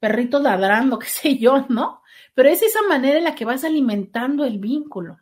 [0.00, 2.02] perrito ladrando, qué sé yo, ¿no?
[2.34, 5.18] Pero es esa manera en la que vas alimentando el vínculo.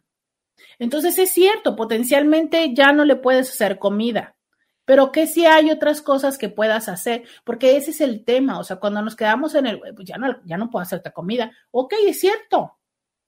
[0.78, 4.36] Entonces es cierto, potencialmente ya no le puedes hacer comida,
[4.84, 8.64] pero que si hay otras cosas que puedas hacer, porque ese es el tema, o
[8.64, 11.94] sea, cuando nos quedamos en el, pues ya no, ya no puedo hacerte comida, ok,
[12.06, 12.78] es cierto,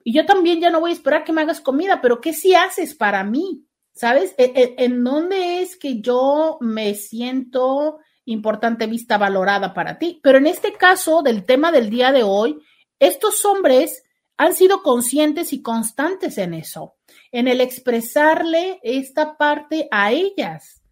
[0.03, 2.55] y yo también ya no voy a esperar que me hagas comida, pero ¿qué si
[2.55, 3.67] haces para mí?
[3.93, 4.35] ¿Sabes?
[4.39, 7.99] ¿En, e, en dónde es que yo me siento
[8.31, 10.21] importante, vista, valorada para ti?
[10.23, 12.59] Pero en este caso del tema del día de hoy,
[12.99, 14.05] estos hombres
[14.37, 16.97] han sido conscientes y constantes en eso,
[17.31, 20.83] en el expresarle esta parte a ellas.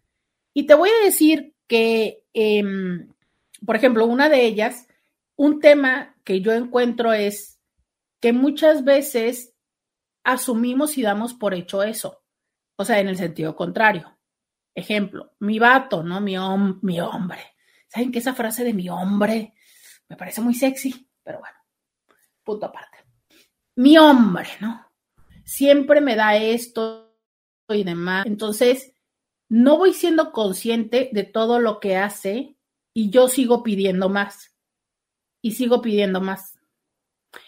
[0.53, 2.63] Y te voy a decir que, eh,
[3.65, 4.87] por ejemplo, una de ellas,
[5.35, 7.59] un tema que yo encuentro es
[8.21, 9.53] que muchas veces
[10.23, 12.21] asumimos y damos por hecho eso,
[12.75, 14.18] o sea, en el sentido contrario.
[14.79, 16.21] Ejemplo, mi vato, ¿no?
[16.21, 17.41] Mi, hom mi hombre.
[17.87, 19.53] ¿Saben que esa frase de mi hombre
[20.07, 21.09] me parece muy sexy?
[21.23, 21.57] Pero bueno,
[22.43, 22.99] punto aparte
[23.79, 24.85] mi hombre, ¿no?
[25.45, 27.15] Siempre me da esto
[27.69, 28.25] y demás.
[28.25, 28.93] Entonces,
[29.47, 32.57] no voy siendo consciente de todo lo que hace
[32.93, 34.53] y yo sigo pidiendo más.
[35.41, 36.59] Y sigo pidiendo más.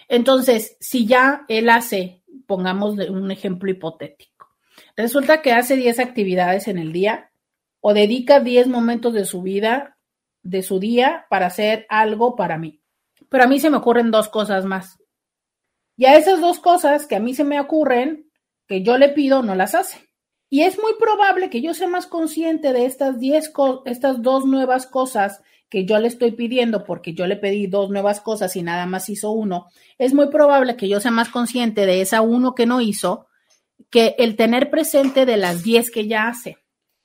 [0.08, 4.31] Entonces, si ya él hace, pongamos un ejemplo hipotético,
[4.96, 7.32] resulta que hace 10 actividades en el día
[7.80, 9.98] o dedica 10 momentos de su vida,
[10.44, 12.82] de su día, para hacer algo para mí.
[13.30, 15.00] Pero a mí se me ocurren dos cosas más.
[15.98, 18.30] Y a esas dos cosas que a mí se me ocurren,
[18.68, 20.10] que yo le pido, no las hace.
[20.50, 23.52] Y es muy probable que yo sea más consciente de estas diez,
[23.86, 28.20] estas dos nuevas cosas que yo le estoy pidiendo, porque yo le pedí dos nuevas
[28.20, 29.68] cosas y nada más hizo uno.
[29.98, 33.28] Es muy probable que yo sea más consciente de esa uno que no hizo,
[33.90, 36.58] que el tener presente de las diez que ya hace.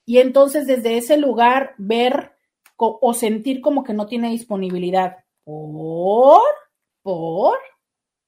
[0.05, 2.33] Y entonces desde ese lugar ver
[2.77, 5.24] o sentir como que no tiene disponibilidad.
[5.45, 6.43] ¿Por?
[7.03, 7.59] ¿Por?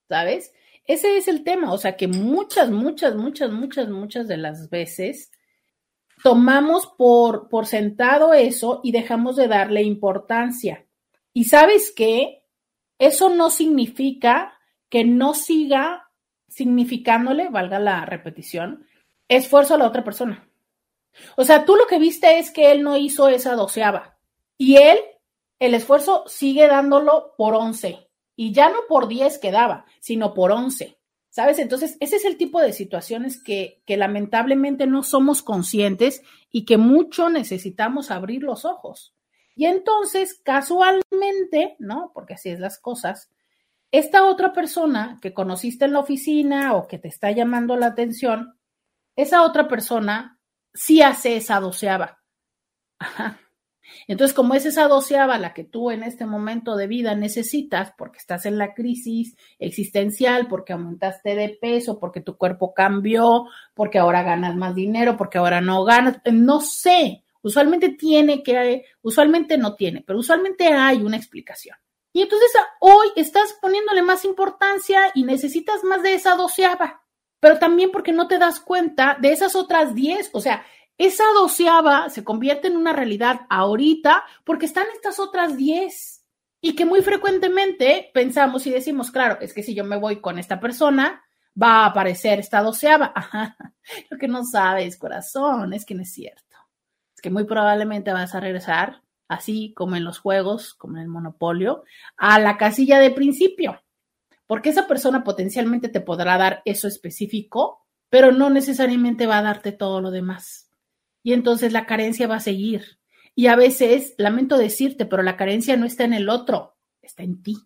[0.09, 0.53] ¿Sabes?
[0.85, 5.31] Ese es el tema, o sea que muchas, muchas, muchas, muchas, muchas de las veces
[6.23, 10.87] tomamos por, por sentado eso y dejamos de darle importancia.
[11.35, 12.43] Y sabes qué?
[12.99, 16.08] Eso no significa que no siga
[16.49, 18.87] significándole, valga la repetición,
[19.29, 20.49] esfuerzo a la otra persona.
[21.37, 24.19] O sea, tú lo que viste es que él no hizo esa doceava
[24.57, 24.99] y él,
[25.59, 30.97] el esfuerzo sigue dándolo por once y ya no por 10 quedaba, sino por 11.
[31.31, 31.59] ¿Sabes?
[31.59, 36.79] Entonces, ese es el tipo de situaciones que, que lamentablemente no somos conscientes y que
[36.79, 39.15] mucho necesitamos abrir los ojos.
[39.55, 42.11] Y entonces, casualmente, ¿no?
[42.15, 43.29] Porque así es las cosas,
[43.91, 48.59] esta otra persona que conociste en la oficina o que te está llamando la atención,
[49.17, 50.39] esa otra persona
[50.75, 52.23] sí hace esa doceava.
[54.07, 58.19] Entonces, como es esa doceava la que tú en este momento de vida necesitas, porque
[58.19, 64.23] estás en la crisis existencial, porque aumentaste de peso, porque tu cuerpo cambió, porque ahora
[64.23, 70.03] ganas más dinero, porque ahora no ganas, no sé, usualmente tiene que, usualmente no tiene,
[70.07, 71.77] pero usualmente hay una explicación.
[72.19, 72.51] Y entonces
[72.81, 77.05] hoy estás poniéndole más importancia y necesitas más de esa doceava,
[77.39, 80.67] pero también porque no te das cuenta de esas otras diez, o sea,
[80.97, 86.25] esa doceava se convierte en una realidad ahorita porque están estas otras diez
[86.61, 90.41] y que muy frecuentemente pensamos y decimos, claro, es que si yo me voy con
[90.41, 91.23] esta persona,
[91.55, 93.13] va a aparecer esta doceava.
[93.15, 93.57] Ajá.
[94.11, 96.57] Lo que no sabes, corazón, es que no es cierto.
[97.15, 101.09] Es que muy probablemente vas a regresar, así como en los juegos, como en el
[101.09, 101.85] monopolio,
[102.17, 103.83] a la casilla de principio.
[104.47, 109.73] Porque esa persona potencialmente te podrá dar eso específico, pero no necesariamente va a darte
[109.73, 110.69] todo lo demás
[111.29, 112.99] y entonces la carencia va a seguir.
[113.35, 117.43] Y a veces, lamento decirte, pero la carencia no está en el otro, está en
[117.43, 117.57] ti,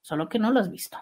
[0.00, 0.96] solo que no lo has visto.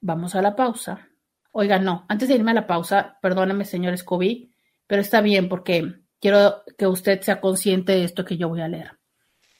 [0.00, 1.08] Vamos a la pausa.
[1.52, 4.54] Oiga, no, antes de irme a la pausa, perdóname, señor Scooby,
[4.86, 8.68] pero está bien porque quiero que usted sea consciente de esto que yo voy a
[8.68, 8.98] leer.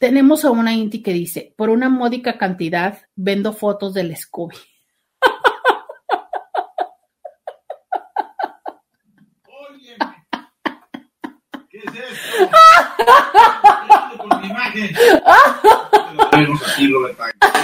[0.09, 4.55] Tenemos a una Inti que dice, por una módica cantidad vendo fotos del Scooby.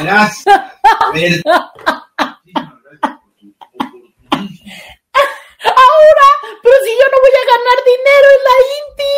[0.03, 0.47] Gracias.
[0.47, 1.43] A ver.
[5.63, 6.29] Ahora,
[6.63, 9.15] pero si yo no voy a ganar dinero en la Inti.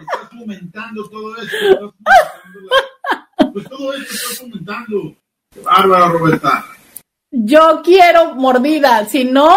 [0.00, 1.56] Estás fomentando todo esto.
[1.56, 2.58] estás fomentando
[3.38, 4.96] la- Pues todo esto estás fomentando.
[5.50, 6.64] Qué bárbara, Roberta.
[7.30, 9.04] Yo quiero mordida.
[9.06, 9.56] Si no,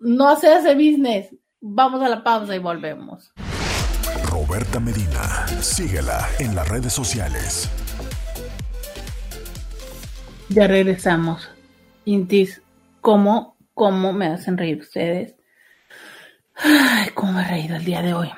[0.00, 1.34] no se hace business.
[1.60, 3.32] Vamos a la pausa y volvemos.
[4.30, 5.46] Roberta Medina.
[5.60, 7.70] Síguela en las redes sociales.
[10.48, 11.50] Ya regresamos.
[12.04, 12.62] Intis,
[13.00, 15.34] ¿cómo, cómo me hacen reír ustedes?
[16.54, 18.30] Ay, cómo me he reído el día de hoy.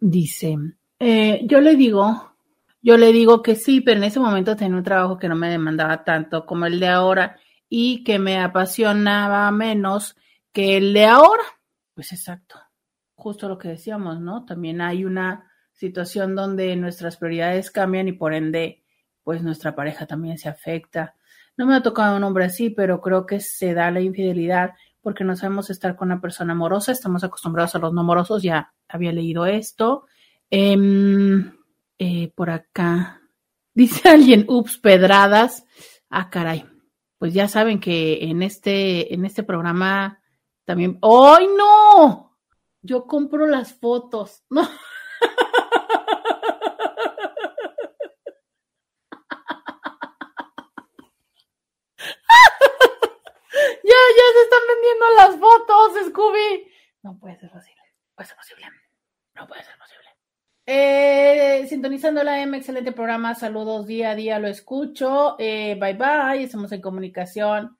[0.00, 0.56] Dice,
[0.98, 2.33] eh, yo le digo,
[2.84, 5.48] yo le digo que sí, pero en ese momento tenía un trabajo que no me
[5.48, 10.16] demandaba tanto como el de ahora y que me apasionaba menos
[10.52, 11.42] que el de ahora.
[11.94, 12.56] Pues exacto,
[13.14, 14.44] justo lo que decíamos, ¿no?
[14.44, 18.84] También hay una situación donde nuestras prioridades cambian y por ende,
[19.22, 21.14] pues nuestra pareja también se afecta.
[21.56, 25.24] No me ha tocado un hombre así, pero creo que se da la infidelidad porque
[25.24, 29.12] no sabemos estar con una persona amorosa, estamos acostumbrados a los no amorosos, ya había
[29.12, 30.04] leído esto.
[30.50, 31.50] Em,
[31.98, 33.20] eh, por acá,
[33.74, 35.64] dice alguien, ups, pedradas.
[36.10, 36.64] Ah, caray.
[37.18, 40.20] Pues ya saben que en este, en este programa
[40.64, 40.98] también.
[41.02, 42.36] ¡Ay, no!
[42.82, 44.44] Yo compro las fotos.
[44.50, 44.62] No.
[53.84, 56.66] Ya, ya se están vendiendo las fotos, Scooby.
[57.02, 57.82] No puede ser posible.
[58.14, 58.66] Puede ser posible.
[59.34, 59.83] No puede ser posible.
[60.66, 63.34] Eh, sintonizando la M, excelente programa.
[63.34, 65.36] Saludos día a día, lo escucho.
[65.38, 67.76] Eh, bye bye, estamos en comunicación.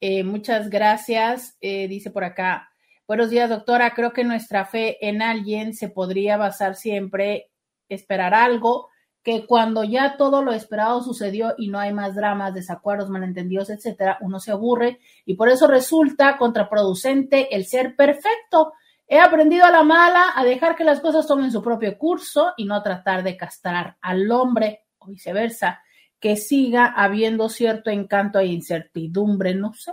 [0.00, 1.56] Eh, muchas gracias.
[1.60, 2.70] Eh, dice por acá.
[3.06, 3.92] Buenos días, doctora.
[3.94, 7.50] Creo que nuestra fe en alguien se podría basar siempre,
[7.88, 8.88] esperar algo,
[9.22, 14.18] que cuando ya todo lo esperado sucedió y no hay más dramas, desacuerdos, malentendidos, etcétera,
[14.22, 18.72] uno se aburre y por eso resulta contraproducente el ser perfecto.
[19.12, 22.64] He aprendido a la mala a dejar que las cosas tomen su propio curso y
[22.64, 25.82] no tratar de castrar al hombre o viceversa,
[26.18, 29.92] que siga habiendo cierto encanto e incertidumbre, no sé.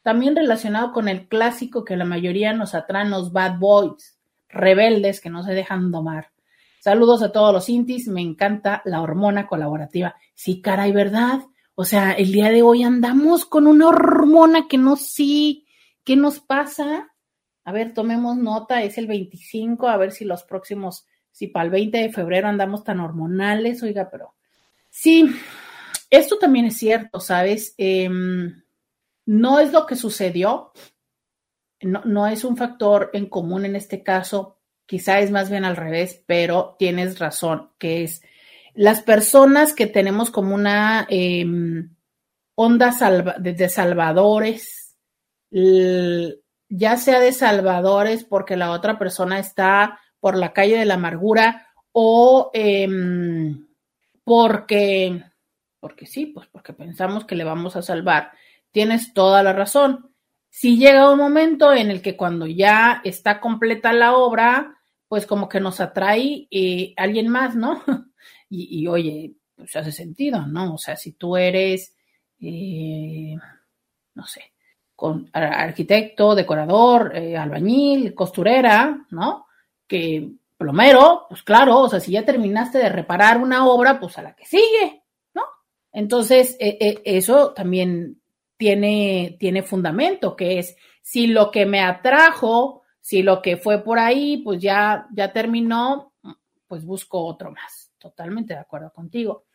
[0.00, 5.28] También relacionado con el clásico que la mayoría nos atraen los bad boys, rebeldes que
[5.28, 6.30] no se dejan domar.
[6.80, 10.14] Saludos a todos los intis, me encanta la hormona colaborativa.
[10.34, 11.40] Sí, caray, ¿verdad?
[11.74, 15.64] O sea, el día de hoy andamos con una hormona que no sé
[16.04, 17.12] qué nos pasa.
[17.66, 21.72] A ver, tomemos nota, es el 25, a ver si los próximos, si para el
[21.72, 24.36] 20 de febrero andamos tan hormonales, oiga, pero
[24.88, 25.28] sí,
[26.08, 27.74] esto también es cierto, ¿sabes?
[27.76, 28.08] Eh,
[29.26, 30.70] no es lo que sucedió,
[31.80, 35.74] no, no es un factor en común en este caso, quizá es más bien al
[35.74, 38.22] revés, pero tienes razón, que es
[38.74, 41.44] las personas que tenemos como una eh,
[42.54, 42.94] onda
[43.40, 44.94] de, de, salvadores,
[46.68, 51.68] ya sea de salvadores porque la otra persona está por la calle de la amargura
[51.92, 52.88] o eh,
[54.24, 55.22] porque,
[55.78, 58.32] porque sí, pues porque pensamos que le vamos a salvar.
[58.72, 60.10] Tienes toda la razón.
[60.50, 64.76] Si llega un momento en el que cuando ya está completa la obra,
[65.08, 67.82] pues como que nos atrae eh, alguien más, ¿no?
[68.50, 70.74] y, y, oye, pues hace sentido, ¿no?
[70.74, 71.94] O sea, si tú eres,
[72.40, 73.36] eh,
[74.14, 74.52] no sé,
[74.96, 79.46] con, arquitecto, decorador, eh, albañil, costurera, ¿no?
[79.86, 84.22] Que plomero, pues claro, o sea, si ya terminaste de reparar una obra, pues a
[84.22, 85.42] la que sigue, ¿no?
[85.92, 88.20] Entonces, eh, eso también
[88.56, 93.98] tiene, tiene fundamento, que es si lo que me atrajo, si lo que fue por
[93.98, 96.14] ahí, pues ya, ya terminó,
[96.66, 97.92] pues busco otro más.
[97.98, 99.45] Totalmente de acuerdo contigo.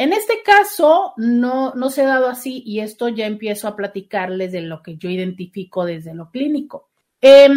[0.00, 4.50] En este caso, no, no se ha dado así y esto ya empiezo a platicarles
[4.50, 6.88] de lo que yo identifico desde lo clínico.
[7.20, 7.50] Eh,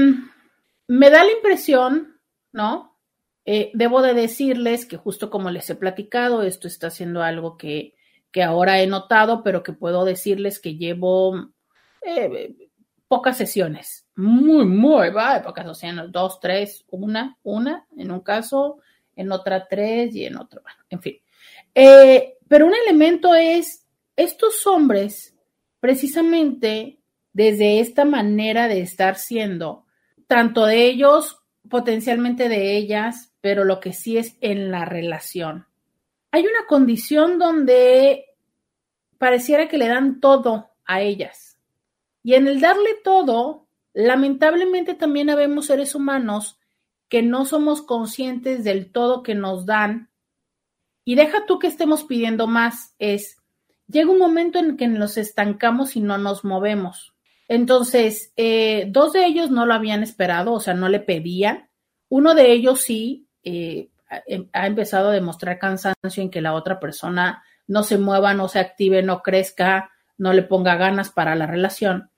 [0.89, 2.19] me da la impresión,
[2.51, 2.99] ¿no?
[3.45, 7.95] Eh, debo de decirles que justo como les he platicado, esto está siendo algo que,
[8.29, 11.49] que ahora he notado, pero que puedo decirles que llevo
[12.01, 12.57] eh,
[13.07, 18.79] pocas sesiones, muy, muy, va, pocas sesiones, dos, tres, una, una, en un caso,
[19.15, 21.22] en otra tres y en otro, bueno, en fin.
[21.75, 25.35] Eh, pero un elemento es, estos hombres,
[25.79, 26.99] precisamente
[27.33, 29.85] desde esta manera de estar siendo,
[30.27, 35.65] tanto de ellos, potencialmente de ellas, pero lo que sí es en la relación.
[36.31, 38.25] Hay una condición donde
[39.17, 41.57] pareciera que le dan todo a ellas.
[42.23, 46.59] Y en el darle todo, lamentablemente también habemos seres humanos
[47.09, 50.09] que no somos conscientes del todo que nos dan.
[51.05, 53.37] Y deja tú que estemos pidiendo más, es,
[53.87, 57.13] llega un momento en que nos estancamos y no nos movemos.
[57.47, 61.69] Entonces, eh, dos de ellos no lo habían esperado, o sea, no le pedían.
[62.09, 63.89] Uno de ellos sí eh,
[64.53, 68.59] ha empezado a demostrar cansancio en que la otra persona no se mueva, no se
[68.59, 72.09] active, no crezca, no le ponga ganas para la relación.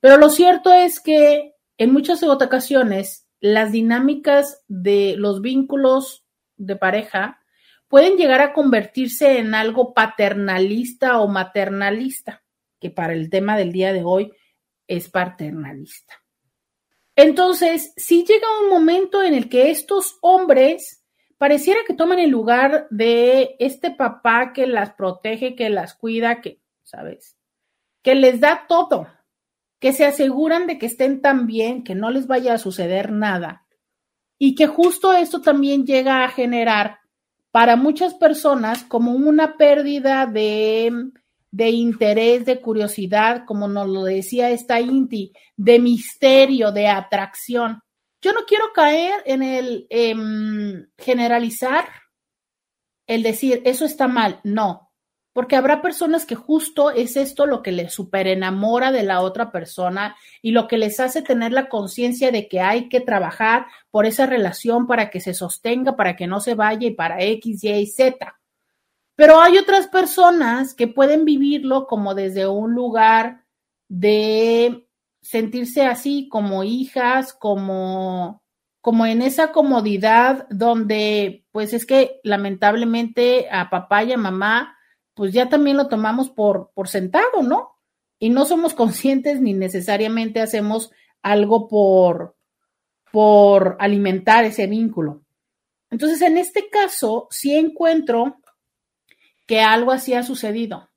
[0.00, 6.24] Pero lo cierto es que en muchas ocasiones las dinámicas de los vínculos
[6.56, 7.37] de pareja
[7.88, 12.44] pueden llegar a convertirse en algo paternalista o maternalista,
[12.78, 14.32] que para el tema del día de hoy
[14.86, 16.14] es paternalista.
[17.16, 21.04] Entonces, si llega un momento en el que estos hombres
[21.36, 26.60] pareciera que toman el lugar de este papá que las protege, que las cuida, que,
[26.84, 27.36] ¿sabes?
[28.02, 29.08] Que les da todo,
[29.80, 33.66] que se aseguran de que estén tan bien, que no les vaya a suceder nada.
[34.38, 36.97] Y que justo esto también llega a generar
[37.50, 41.10] para muchas personas como una pérdida de,
[41.50, 47.80] de interés, de curiosidad, como nos lo decía esta Inti, de misterio, de atracción.
[48.20, 51.88] Yo no quiero caer en el em, generalizar,
[53.06, 54.87] el decir, eso está mal, no,
[55.38, 60.16] porque habrá personas que justo es esto lo que les superenamora de la otra persona
[60.42, 64.26] y lo que les hace tener la conciencia de que hay que trabajar por esa
[64.26, 67.86] relación para que se sostenga, para que no se vaya y para X, Y y
[67.86, 68.36] Z.
[69.14, 73.44] Pero hay otras personas que pueden vivirlo como desde un lugar
[73.86, 74.88] de
[75.22, 78.42] sentirse así como hijas, como
[78.80, 84.74] como en esa comodidad donde pues es que lamentablemente a papá y a mamá
[85.18, 87.74] pues ya también lo tomamos por, por sentado, ¿no?
[88.20, 90.92] Y no somos conscientes ni necesariamente hacemos
[91.22, 92.36] algo por,
[93.10, 95.22] por alimentar ese vínculo.
[95.90, 98.36] Entonces, en este caso, sí encuentro
[99.44, 100.88] que algo así ha sucedido.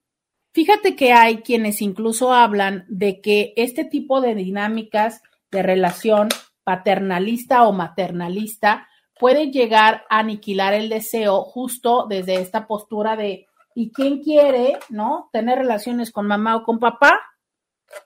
[0.53, 6.29] Fíjate que hay quienes incluso hablan de que este tipo de dinámicas de relación
[6.63, 8.87] paternalista o maternalista
[9.19, 13.47] puede llegar a aniquilar el deseo justo desde esta postura de
[13.81, 15.31] ¿Y quién quiere, no?
[15.33, 17.19] Tener relaciones con mamá o con papá?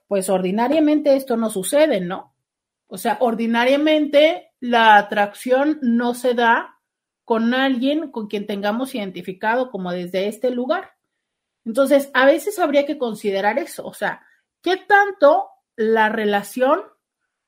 [0.08, 2.34] Pues ordinariamente esto no sucede, ¿no?
[2.88, 6.80] O sea, ordinariamente la atracción no se da
[7.26, 10.94] con alguien con quien tengamos identificado como desde este lugar.
[11.66, 14.26] Entonces, a veces habría que considerar eso, o sea,
[14.62, 16.84] ¿qué tanto la relación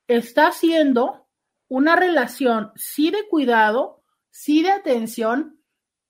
[0.07, 1.29] está siendo
[1.69, 5.56] una relación sí de cuidado, sí de atención,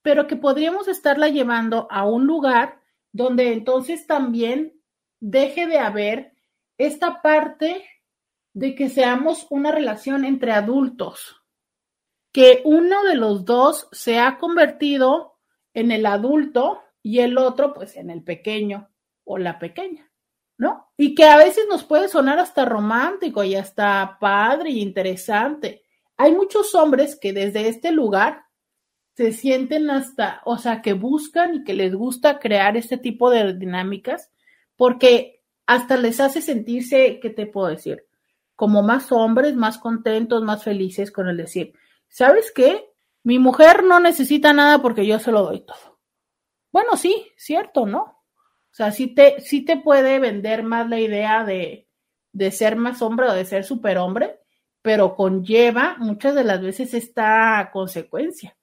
[0.07, 2.79] pero que podríamos estarla llevando a un lugar
[3.11, 4.81] donde entonces también
[5.19, 6.31] deje de haber
[6.77, 7.83] esta parte
[8.53, 11.43] de que seamos una relación entre adultos,
[12.31, 15.39] que uno de los dos se ha convertido
[15.73, 18.89] en el adulto y el otro pues en el pequeño
[19.25, 20.09] o la pequeña,
[20.57, 20.89] ¿no?
[20.95, 25.83] Y que a veces nos puede sonar hasta romántico y hasta padre y interesante.
[26.15, 28.46] Hay muchos hombres que desde este lugar
[29.17, 33.55] se sienten hasta, o sea, que buscan y que les gusta crear este tipo de
[33.55, 34.31] dinámicas,
[34.75, 38.05] porque hasta les hace sentirse, ¿qué te puedo decir?
[38.55, 41.73] Como más hombres, más contentos, más felices con el decir,
[42.07, 42.91] ¿sabes qué?
[43.23, 45.99] Mi mujer no necesita nada porque yo se lo doy todo.
[46.71, 48.01] Bueno, sí, cierto, ¿no?
[48.01, 51.89] O sea, sí te, sí te puede vender más la idea de,
[52.33, 54.41] de ser más hombre o de ser superhombre,
[54.83, 58.56] pero conlleva muchas de las veces esta consecuencia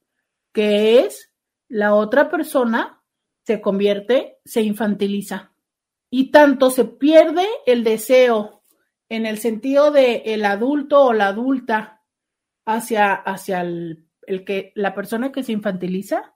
[0.54, 1.32] que es
[1.68, 3.02] la otra persona
[3.44, 5.52] se convierte, se infantiliza.
[6.10, 8.62] Y tanto se pierde el deseo
[9.10, 12.02] en el sentido de el adulto o la adulta
[12.64, 14.06] hacia, hacia el,
[14.46, 16.34] que, la persona que se infantiliza,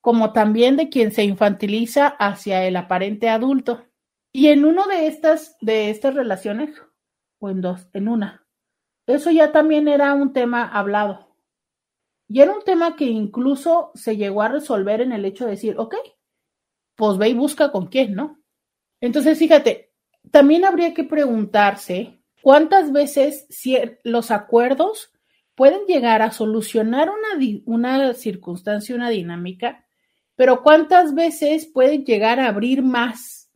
[0.00, 3.86] como también de quien se infantiliza hacia el aparente adulto.
[4.32, 6.70] Y en uno de estas, de estas relaciones,
[7.38, 8.44] o en dos, en una,
[9.06, 11.25] eso ya también era un tema hablado
[12.28, 15.76] y era un tema que incluso se llegó a resolver en el hecho de decir,
[15.78, 15.94] ok,
[16.96, 18.40] pues ve y busca con quién, ¿no?
[19.00, 19.92] Entonces, fíjate,
[20.30, 23.46] también habría que preguntarse cuántas veces
[24.02, 25.12] los acuerdos
[25.54, 29.86] pueden llegar a solucionar una, una circunstancia, una dinámica,
[30.34, 33.50] pero cuántas veces pueden llegar a abrir más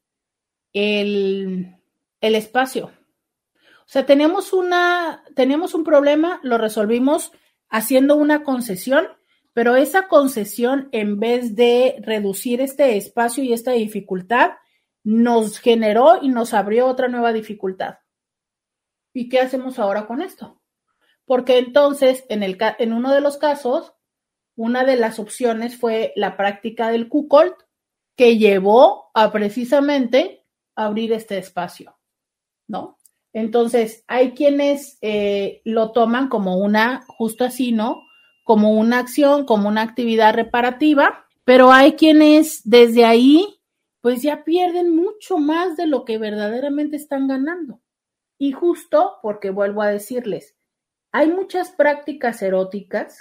[0.72, 1.76] el,
[2.20, 2.92] el espacio.
[3.56, 7.32] O sea, tenemos una, tenemos un problema, lo resolvimos
[7.70, 9.06] haciendo una concesión,
[9.52, 14.52] pero esa concesión, en vez de reducir este espacio y esta dificultad,
[15.02, 17.98] nos generó y nos abrió otra nueva dificultad.
[19.12, 20.60] ¿Y qué hacemos ahora con esto?
[21.24, 23.94] Porque entonces, en, uno de los casos,
[24.56, 27.55] una de las opciones fue la práctica del cuckold,
[28.16, 30.44] que llevó a precisamente
[30.74, 31.98] abrir este espacio,
[32.68, 32.98] ¿no?
[33.32, 38.02] Entonces, hay quienes eh, lo toman como una, justo así, ¿no?
[38.44, 43.61] Como una acción, como una actividad reparativa, pero hay quienes desde ahí,
[44.01, 47.81] pues ya pierden mucho más de lo que verdaderamente están ganando.
[48.39, 50.57] Y justo porque vuelvo a decirles,
[51.12, 53.19] hay muchas prácticas eróticas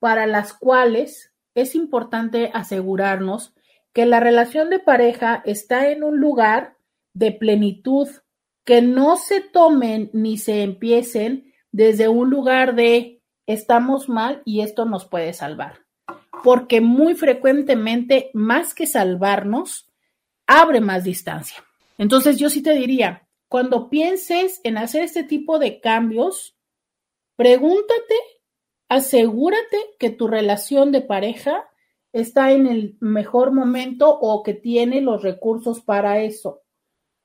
[0.00, 3.54] para las cuales es importante asegurarnos
[3.92, 6.76] que la relación de pareja está en un lugar
[7.12, 8.08] de plenitud,
[8.64, 14.84] que no se tomen ni se empiecen desde un lugar de estamos mal y esto
[14.84, 15.80] nos puede salvar.
[16.42, 19.90] Porque muy frecuentemente, más que salvarnos,
[20.46, 21.64] abre más distancia.
[21.98, 26.56] Entonces yo sí te diría, cuando pienses en hacer este tipo de cambios,
[27.36, 28.14] pregúntate,
[28.88, 31.68] asegúrate que tu relación de pareja
[32.12, 36.63] está en el mejor momento o que tiene los recursos para eso.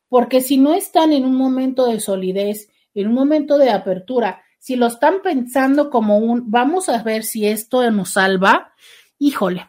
[0.10, 4.76] Porque si no están en un momento de solidez, en un momento de apertura, si
[4.76, 8.74] lo están pensando como un vamos a ver si esto nos salva,
[9.18, 9.68] híjole,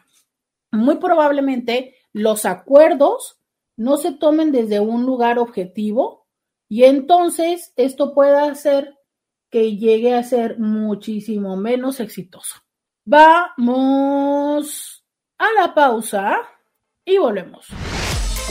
[0.71, 3.37] muy probablemente los acuerdos
[3.77, 6.27] no se tomen desde un lugar objetivo
[6.67, 8.97] y entonces esto pueda hacer
[9.49, 12.55] que llegue a ser muchísimo menos exitoso.
[13.03, 15.03] Vamos
[15.37, 16.37] a la pausa
[17.03, 17.67] y volvemos.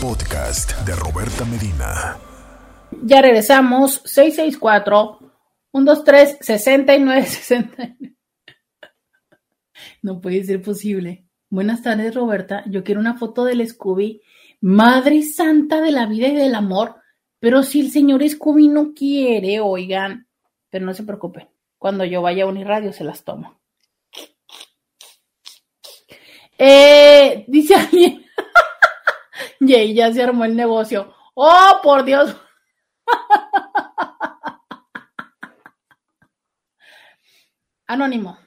[0.01, 2.17] Podcast de Roberta Medina.
[3.03, 4.01] Ya regresamos.
[4.07, 5.19] 664
[5.73, 8.17] 123 6969.
[10.01, 11.27] No puede ser posible.
[11.51, 12.65] Buenas tardes, Roberta.
[12.67, 14.23] Yo quiero una foto del Scooby.
[14.63, 16.97] Madre Santa de la vida y del amor.
[17.39, 20.27] Pero si el señor Scooby no quiere, oigan,
[20.71, 21.49] pero no se preocupen.
[21.77, 23.61] Cuando yo vaya a Uniradio se las tomo.
[26.57, 28.25] Eh, dice alguien.
[29.61, 31.15] y ya se armó el negocio.
[31.35, 32.37] ¡Oh, por Dios!
[37.87, 38.39] Anónimo.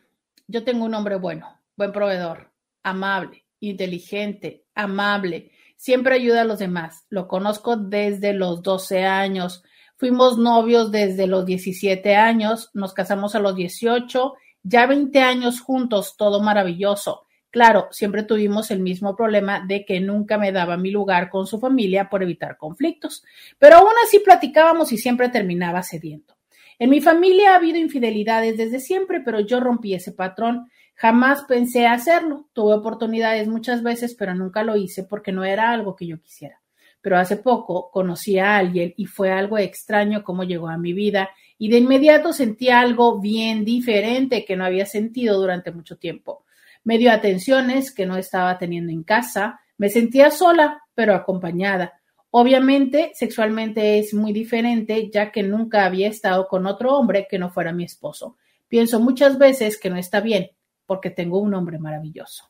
[0.48, 5.52] Yo tengo un hombre bueno, buen proveedor, amable, inteligente, amable.
[5.77, 7.06] Siempre ayuda a los demás.
[7.10, 9.64] Lo conozco desde los 12 años.
[9.95, 12.69] Fuimos novios desde los 17 años.
[12.73, 14.34] Nos casamos a los 18.
[14.64, 17.27] Ya 20 años juntos, todo maravilloso.
[17.54, 21.60] Claro, siempre tuvimos el mismo problema de que nunca me daba mi lugar con su
[21.60, 23.24] familia por evitar conflictos,
[23.60, 26.34] pero aún así platicábamos y siempre terminaba cediendo.
[26.80, 30.72] En mi familia ha habido infidelidades desde siempre, pero yo rompí ese patrón.
[30.96, 32.50] Jamás pensé hacerlo.
[32.54, 36.60] Tuve oportunidades muchas veces, pero nunca lo hice porque no era algo que yo quisiera.
[37.02, 41.30] Pero hace poco conocí a alguien y fue algo extraño cómo llegó a mi vida
[41.60, 46.43] y de inmediato sentí algo bien diferente que no había sentido durante mucho tiempo
[46.84, 51.94] me dio atenciones que no estaba teniendo en casa, me sentía sola, pero acompañada.
[52.32, 57.52] Obviamente, sexualmente es muy diferente, ya que nunca había estado con otro hombre que no
[57.52, 58.38] fuera mi esposo.
[58.68, 60.50] Pienso muchas veces que no está bien,
[60.86, 62.50] porque tengo un hombre maravilloso.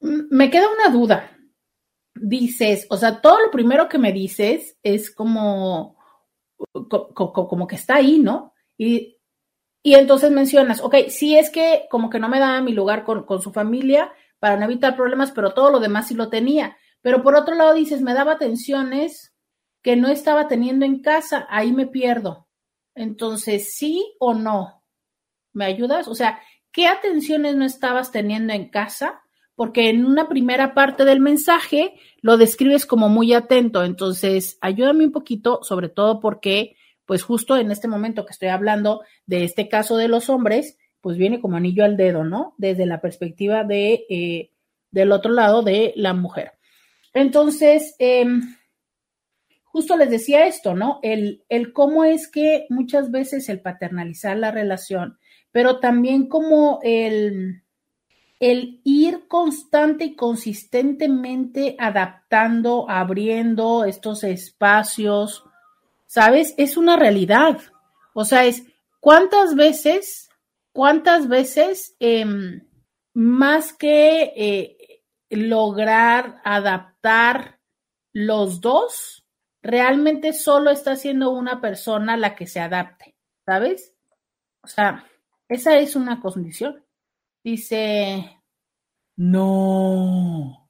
[0.00, 1.30] Mm, me queda una duda.
[2.14, 5.96] Dices, o sea, todo lo primero que me dices es como,
[6.92, 8.52] como, que está ahí, ¿no?
[8.76, 9.18] Y
[9.82, 13.26] y entonces mencionas, ok, sí es que como que no me daba mi lugar con,
[13.42, 16.76] su familia para no evitar problemas, pero todo lo demás sí lo tenía.
[17.00, 19.34] Pero por otro lado dices, me daba atenciones
[19.82, 22.46] que no estaba teniendo en casa, ahí me pierdo.
[22.94, 24.84] Entonces, ¿sí o no?
[25.52, 26.06] ¿Me ayudas?
[26.06, 26.40] O sea,
[26.70, 29.22] ¿qué atenciones no estabas teniendo en casa?
[29.56, 33.82] Porque en una primera parte del mensaje lo describes como muy atento.
[33.82, 36.76] Entonces, ayúdame un poquito, sobre todo porque
[37.06, 41.18] pues justo en este momento que estoy hablando de este caso de los hombres, pues
[41.18, 42.54] viene como anillo al dedo, ¿no?
[42.58, 44.50] Desde la perspectiva de, eh,
[44.90, 46.52] del otro lado de la mujer.
[47.12, 48.56] Entonces, em,
[49.64, 51.00] justo les decía esto, ¿no?
[51.02, 55.18] El, el cómo es que muchas veces el paternalizar la relación,
[55.50, 57.62] pero también como el,
[58.38, 65.44] el ir constante y consistentemente adaptando, abriendo estos espacios,
[66.12, 66.52] ¿sabes?
[66.58, 67.58] Es una realidad.
[68.12, 68.64] O sea, es
[69.00, 70.28] cuántas veces,
[70.70, 72.68] cuántas veces, em,
[73.14, 77.60] más que eh, lograr adaptar
[78.12, 79.24] los dos,
[79.62, 83.16] realmente solo está siendo una persona la que se adapte,
[83.46, 83.94] ¿sabes?
[84.62, 85.06] O sea,
[85.48, 86.84] esa es una condición.
[87.42, 88.38] Dice,
[89.16, 90.68] no,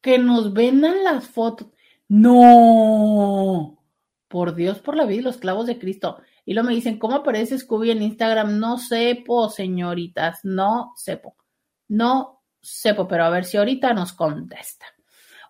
[0.00, 1.66] que nos vendan las fotos.
[2.06, 3.83] No,
[4.34, 6.20] por Dios, por la vida y los clavos de Cristo.
[6.44, 8.58] Y luego me dicen, ¿cómo aparece Scooby en Instagram?
[8.58, 11.36] No sepo, señoritas, no sepo.
[11.86, 14.86] No sepo, pero a ver si ahorita nos contesta.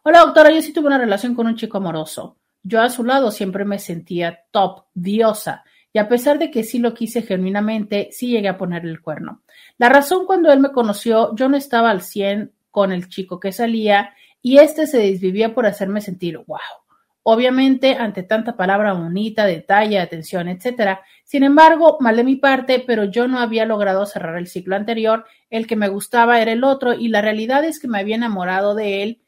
[0.02, 2.36] Hola doctora, yo sí tuve una relación con un chico amoroso.
[2.62, 6.78] Yo a su lado siempre me sentía top, diosa, y a pesar de que sí
[6.78, 9.44] lo quise genuinamente, sí llegué a ponerle el cuerno.
[9.78, 13.50] La razón cuando él me conoció, yo no estaba al 100 con el chico que
[13.50, 14.12] salía
[14.42, 16.83] y este se desvivía por hacerme sentir wow.
[17.26, 21.00] Obviamente, ante tanta palabra bonita, detalle, atención, etcétera.
[21.24, 25.24] Sin embargo, mal de mi parte, pero yo no había logrado cerrar el ciclo anterior.
[25.48, 28.74] El que me gustaba era el otro, y la realidad es que me había enamorado
[28.74, 29.22] de él,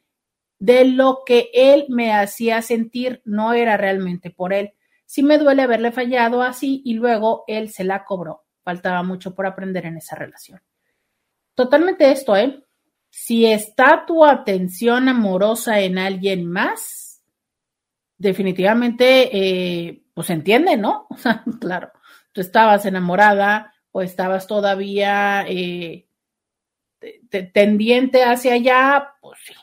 [0.59, 4.73] de lo que él me hacía sentir, no era realmente por él.
[5.07, 8.43] Sí me duele haberle fallado así, y luego él se la cobró.
[8.63, 10.61] Faltaba mucho por aprender en esa relación.
[11.55, 12.63] Totalmente esto, ¿eh?
[13.09, 17.06] Si está tu atención amorosa en alguien más,
[18.17, 21.07] definitivamente, eh, pues entiende, ¿no?
[21.17, 21.91] O sea, claro,
[22.31, 26.07] tú estabas enamorada o estabas todavía eh,
[27.53, 29.53] tendiente hacia allá, pues sí,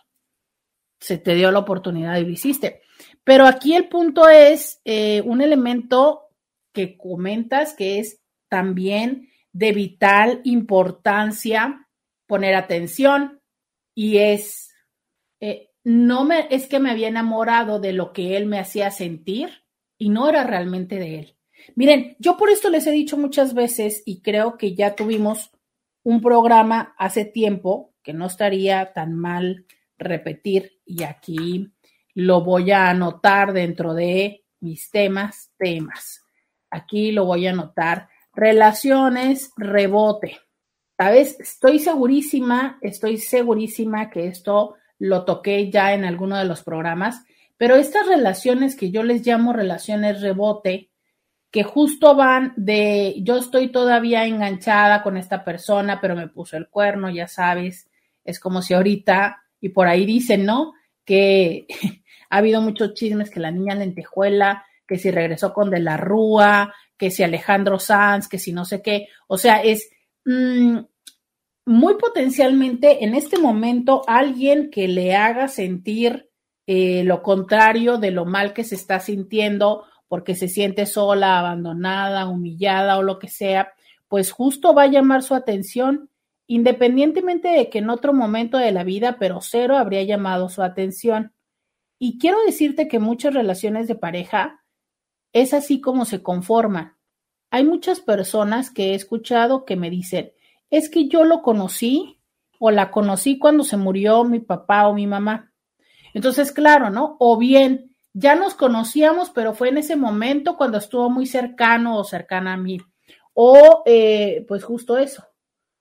[1.01, 2.83] se te dio la oportunidad y lo hiciste.
[3.23, 6.29] Pero aquí el punto es eh, un elemento
[6.73, 11.89] que comentas que es también de vital importancia
[12.27, 13.41] poner atención
[13.95, 14.75] y es
[15.85, 19.51] no me, es que me había enamorado de lo que él me hacía sentir
[19.99, 21.37] y no era realmente de él.
[21.77, 25.51] Miren, yo por esto les he dicho muchas veces y creo que ya tuvimos
[26.03, 29.67] un programa hace tiempo que no estaría tan mal
[29.99, 31.71] repetir y aquí
[32.15, 36.23] lo voy a anotar dentro de mis temas, temas.
[36.71, 38.09] Aquí lo voy a anotar.
[38.33, 40.39] Relaciones, rebote.
[40.97, 41.39] ¿Sabes?
[41.41, 47.25] Estoy segurísima, estoy segurísima que esto lo toqué ya en alguno de los programas,
[47.57, 50.91] pero estas relaciones que yo les llamo relaciones rebote,
[51.51, 56.69] que justo van de yo estoy todavía enganchada con esta persona, pero me puso el
[56.69, 57.89] cuerno, ya sabes,
[58.25, 60.73] es como si ahorita, y por ahí dicen, ¿no?
[61.05, 61.67] Que
[62.31, 66.75] ha habido muchos chismes que la niña lentejuela, que si regresó con De la Rúa,
[66.97, 69.91] que si Alejandro Sanz, que si no sé qué, o sea, es,
[70.25, 70.79] mm,
[71.67, 76.31] muy potencialmente en este momento alguien que le haga sentir
[76.67, 82.29] eh, lo contrario de lo mal que se está sintiendo porque se siente sola, abandonada,
[82.29, 83.73] humillada o lo que sea,
[84.09, 86.11] pues justo va a llamar su atención,
[86.47, 91.33] independientemente de que en otro momento de la vida, pero cero habría llamado su atención.
[91.99, 94.63] Y quiero decirte que muchas relaciones de pareja
[95.33, 96.97] es así como se conforman.
[97.51, 100.33] Hay muchas personas que he escuchado que me dicen,
[100.77, 102.21] es que yo lo conocí
[102.59, 105.53] o la conocí cuando se murió mi papá o mi mamá.
[106.15, 107.17] Entonces, claro, ¿no?
[107.21, 112.05] O bien, ya nos conocíamos, pero fue en ese momento cuando estuvo muy cercano o
[112.05, 112.79] cercana a mí.
[113.35, 115.25] O, eh, pues justo eso,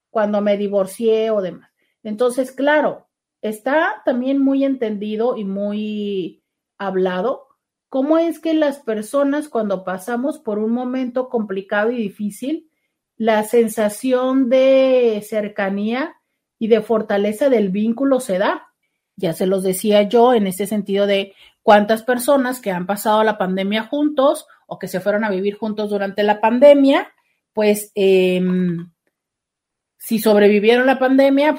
[0.10, 1.70] cuando me divorcié o demás.
[2.04, 3.08] Entonces, claro,
[3.42, 6.44] está también muy entendido y muy
[6.78, 7.48] hablado
[7.90, 12.72] cómo es que las personas cuando pasamos por un momento complicado y difícil,
[13.18, 16.16] la sensación de cercanía
[16.60, 18.68] y de fortaleza del vínculo se da.
[19.16, 23.38] Ya se los decía yo en este sentido de cuántas personas que han pasado la
[23.38, 27.12] pandemia juntos o que se fueron a vivir juntos durante la pandemia,
[27.54, 28.92] pues em,
[29.98, 31.56] si sobrevivieron la pandemia,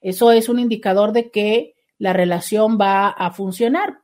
[0.00, 4.00] eso es un indicador de que la relación va a funcionar.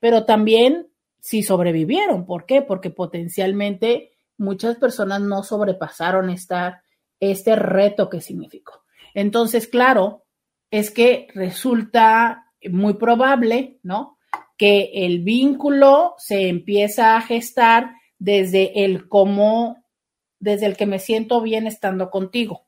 [0.00, 0.88] Pero también
[1.20, 2.62] si sobrevivieron, ¿por qué?
[2.62, 6.82] Porque potencialmente muchas personas no sobrepasaron esta,
[7.20, 8.84] este reto que significó.
[9.14, 10.24] Entonces, claro,
[10.70, 14.18] es que resulta muy probable, ¿no?
[14.56, 19.84] Que el vínculo se empieza a gestar desde el cómo,
[20.38, 22.66] desde el que me siento bien estando contigo.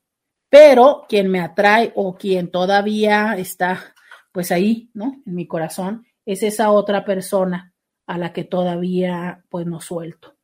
[0.51, 3.95] Pero quien me atrae o quien todavía está,
[4.33, 5.23] pues ahí, ¿no?
[5.27, 7.75] En mi corazón, es esa otra persona
[8.07, 10.38] a la que todavía, pues no suelto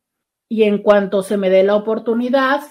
[0.47, 2.61] y en cuanto se me dé la oportunidad,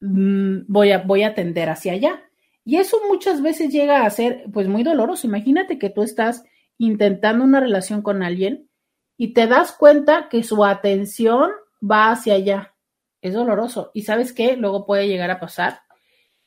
[0.00, 2.22] mm, voy a, voy a tender hacia allá.
[2.64, 5.26] Y eso muchas veces llega a ser pues muy doloroso.
[5.26, 6.44] Imagínate que tú estás
[6.78, 8.68] intentando una relación con alguien
[9.16, 11.50] y te das cuenta que su atención
[11.80, 12.74] va hacia allá.
[13.22, 13.90] Es doloroso.
[13.94, 14.56] ¿Y sabes qué?
[14.56, 15.80] Luego puede llegar a pasar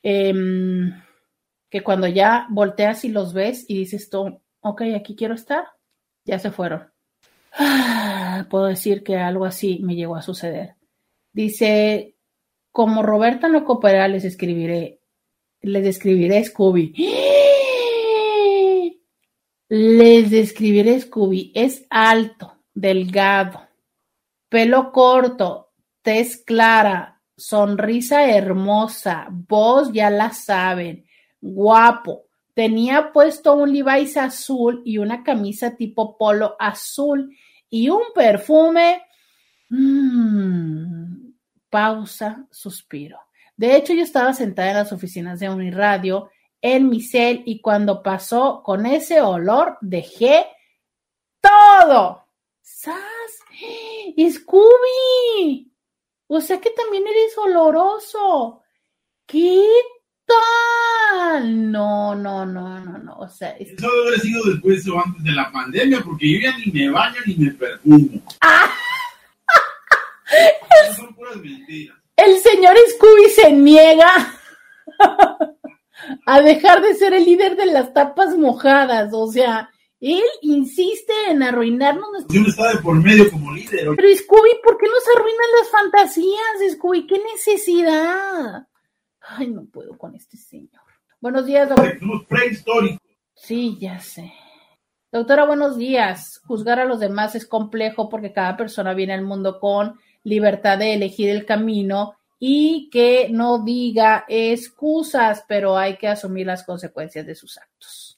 [0.03, 0.93] em,
[1.69, 5.65] que cuando ya volteas y los ves y dices tú, ok, aquí quiero estar,
[6.25, 6.91] ya se fueron.
[7.53, 10.75] Ah, puedo decir que algo así me llegó a suceder.
[11.33, 12.15] Dice,
[12.71, 15.01] como Roberta no coopera, les escribiré,
[15.61, 16.93] les describiré Scooby.
[19.69, 21.51] Les describiré Scooby.
[21.53, 23.67] Es alto, delgado,
[24.47, 31.05] pelo corto, tez clara, sonrisa hermosa, voz ya la saben,
[31.39, 32.28] guapo,
[32.59, 37.33] tenía puesto un Levi's azul y una camisa tipo polo azul
[37.69, 39.01] y un perfume.
[39.69, 41.31] Mmm,
[41.69, 43.17] pausa, suspiro.
[43.55, 46.31] De hecho, yo estaba sentada en las oficinas de Uniradio
[46.61, 50.45] en mi cel y cuando pasó con ese olor dejé
[51.39, 52.25] todo.
[52.61, 53.39] ¡Sas!
[54.33, 55.71] ¡Scooby!
[56.27, 58.63] O sea que también eres oloroso.
[59.25, 59.63] ¿Qué
[61.09, 61.71] tal?
[61.71, 63.13] No, no, no, no, no.
[63.17, 66.57] O sea, Eso debe haber sido después o antes de la pandemia, porque yo ya
[66.57, 68.21] ni me baño ni me perfumo.
[68.41, 68.69] ¡Ah!
[70.83, 71.97] Esas son puras mentiras.
[72.15, 74.11] El señor Scooby se niega
[76.25, 79.09] a dejar de ser el líder de las tapas mojadas.
[79.13, 79.69] O sea,
[80.01, 82.09] él insiste en arruinarnos.
[82.11, 83.89] nuestra- Yo no estaba de por medio como líder.
[83.95, 87.07] Pero Scooby, ¿por qué nos arruinan las fantasías, Scooby?
[87.07, 88.67] ¿Qué necesidad?
[89.21, 90.81] Ay, no puedo con este señor.
[91.21, 91.99] Buenos días, doctor.
[92.29, 92.99] Prehistóricos.
[93.35, 94.31] Sí, ya sé.
[95.11, 96.39] Doctora, buenos días.
[96.45, 100.93] Juzgar a los demás es complejo porque cada persona viene al mundo con libertad de
[100.93, 107.35] elegir el camino y que no diga excusas, pero hay que asumir las consecuencias de
[107.35, 108.17] sus actos.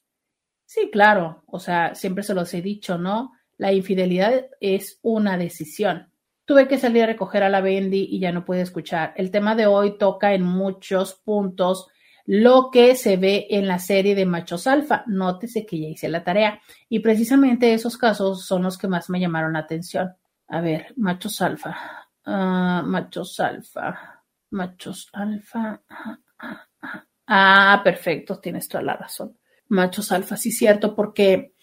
[0.65, 1.41] Sí, claro.
[1.47, 3.31] O sea, siempre se los he dicho, ¿no?
[3.57, 6.11] La infidelidad es una decisión.
[6.45, 9.13] Tuve que salir a recoger a la Bendy y ya no pude escuchar.
[9.15, 11.87] El tema de hoy toca en muchos puntos
[12.25, 15.03] lo que se ve en la serie de machos alfa.
[15.07, 16.61] Nótese que ya hice la tarea.
[16.89, 20.15] Y precisamente esos casos son los que más me llamaron la atención.
[20.47, 21.77] A ver, machos alfa.
[22.25, 24.23] Ah, machos alfa.
[24.51, 25.81] Machos alfa.
[27.27, 29.37] Ah, perfecto, tienes toda la razón.
[29.69, 31.53] Machos alfa, sí, cierto, porque,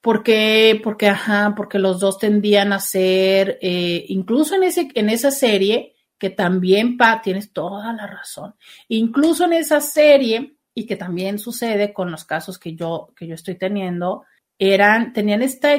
[0.00, 5.30] porque, porque, ajá, porque los dos tendían a ser, eh, incluso en ese, en esa
[5.30, 8.54] serie, que también, pa, tienes toda la razón.
[8.88, 13.34] Incluso en esa serie, y que también sucede con los casos que yo, que yo
[13.34, 14.24] estoy teniendo,
[14.58, 15.70] eran, tenían esta,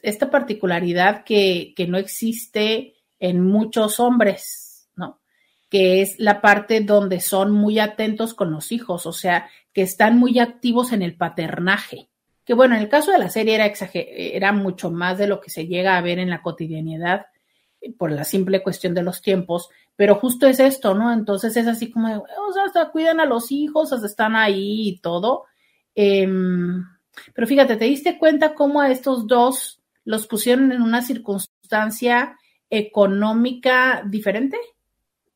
[0.00, 5.20] esta particularidad que, que no existe en muchos hombres, ¿no?
[5.68, 10.18] Que es la parte donde son muy atentos con los hijos, o sea, que están
[10.18, 12.08] muy activos en el paternaje.
[12.44, 15.50] Que bueno, en el caso de la serie era, era mucho más de lo que
[15.50, 17.26] se llega a ver en la cotidianidad
[17.80, 21.12] eh, por la simple cuestión de los tiempos, pero justo es esto, ¿no?
[21.12, 22.08] Entonces es así como,
[22.48, 25.44] o sea, hasta cuidan a los hijos, hasta están ahí y todo.
[25.94, 26.82] Em,
[27.34, 32.36] pero fíjate, ¿te diste cuenta cómo a estos dos los pusieron en una circunstancia
[32.70, 34.58] económica diferente?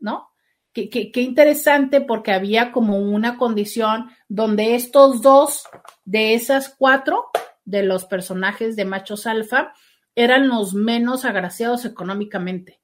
[0.00, 0.30] ¿No?
[0.72, 5.64] Qué, qué- qué interesante porque había como una condición donde estos dos
[6.04, 7.26] de esas cuatro
[7.64, 9.72] de los personajes de machos alfa
[10.14, 12.80] eran los menos agraciados económicamente,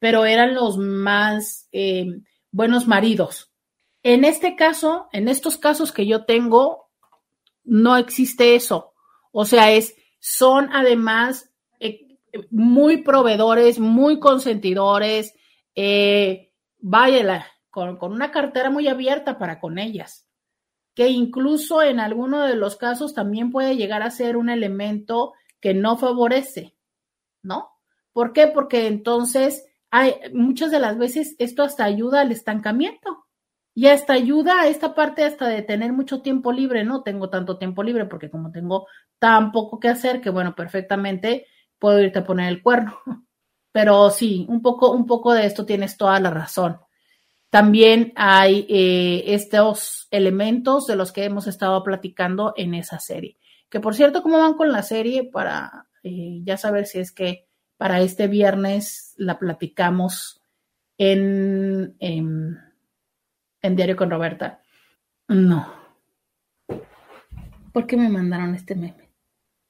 [0.00, 2.06] pero eran los más eh,
[2.50, 3.52] buenos maridos.
[4.02, 6.90] En este caso, en estos casos que yo tengo,
[7.64, 8.94] no existe eso.
[9.30, 12.18] O sea, es, son además eh,
[12.50, 15.34] muy proveedores, muy consentidores,
[15.74, 16.50] eh,
[17.68, 20.26] con, con una cartera muy abierta para con ellas,
[20.94, 25.74] que incluso en alguno de los casos también puede llegar a ser un elemento que
[25.74, 26.74] no favorece,
[27.42, 27.70] ¿no?
[28.14, 28.46] ¿Por qué?
[28.46, 33.26] Porque entonces hay, muchas de las veces esto hasta ayuda al estancamiento
[33.74, 37.58] y hasta ayuda a esta parte hasta de tener mucho tiempo libre, no tengo tanto
[37.58, 38.86] tiempo libre porque como tengo
[39.18, 41.46] tan poco que hacer que bueno, perfectamente
[41.78, 42.98] puedo irte a poner el cuerno.
[43.72, 46.80] Pero sí, un poco, un poco de esto tienes toda la razón.
[47.50, 53.38] También hay eh, estos elementos de los que hemos estado platicando en esa serie.
[53.68, 55.24] Que por cierto, ¿cómo van con la serie?
[55.24, 57.48] Para eh, ya saber si es que
[57.80, 60.42] para este viernes la platicamos
[60.98, 62.58] en, en,
[63.62, 64.60] en Diario con Roberta.
[65.28, 65.74] No.
[67.72, 69.08] ¿Por qué me mandaron este meme?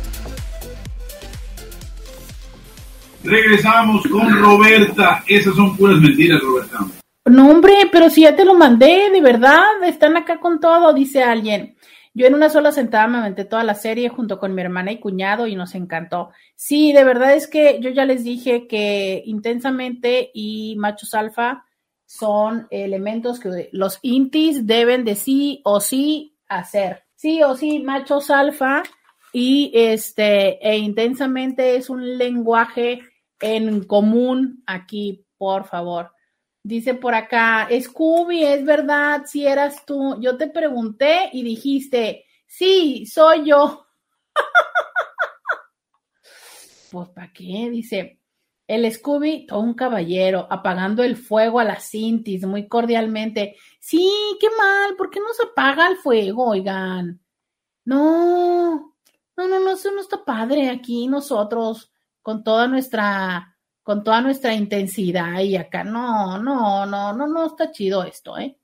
[3.24, 5.24] Regresamos con Roberta.
[5.26, 6.78] Esas son puras mentiras, Roberta.
[7.24, 11.24] No, hombre, pero si ya te lo mandé, de verdad, están acá con todo, dice
[11.24, 11.75] alguien.
[12.16, 15.00] Yo en una sola sentada me aventé toda la serie junto con mi hermana y
[15.00, 16.30] cuñado y nos encantó.
[16.54, 21.66] Sí, de verdad es que yo ya les dije que intensamente y machos alfa
[22.06, 27.04] son elementos que los intis deben de sí o sí hacer.
[27.16, 28.82] Sí o sí, machos alfa
[29.30, 33.00] y este, e intensamente es un lenguaje
[33.40, 36.15] en común aquí, por favor.
[36.66, 40.20] Dice por acá, Scooby, es verdad, si eras tú.
[40.20, 43.86] Yo te pregunté y dijiste, sí, soy yo.
[46.90, 47.70] pues, ¿para qué?
[47.70, 48.18] Dice,
[48.66, 53.54] el Scooby, todo un caballero, apagando el fuego a las Cintis muy cordialmente.
[53.78, 54.10] Sí,
[54.40, 57.20] qué mal, ¿por qué no se apaga el fuego, oigan?
[57.84, 58.92] No,
[59.36, 63.55] no, no, no, eso no está padre aquí nosotros, con toda nuestra,
[63.86, 68.58] con toda nuestra intensidad y acá, no, no, no, no, no está chido esto, ¿eh?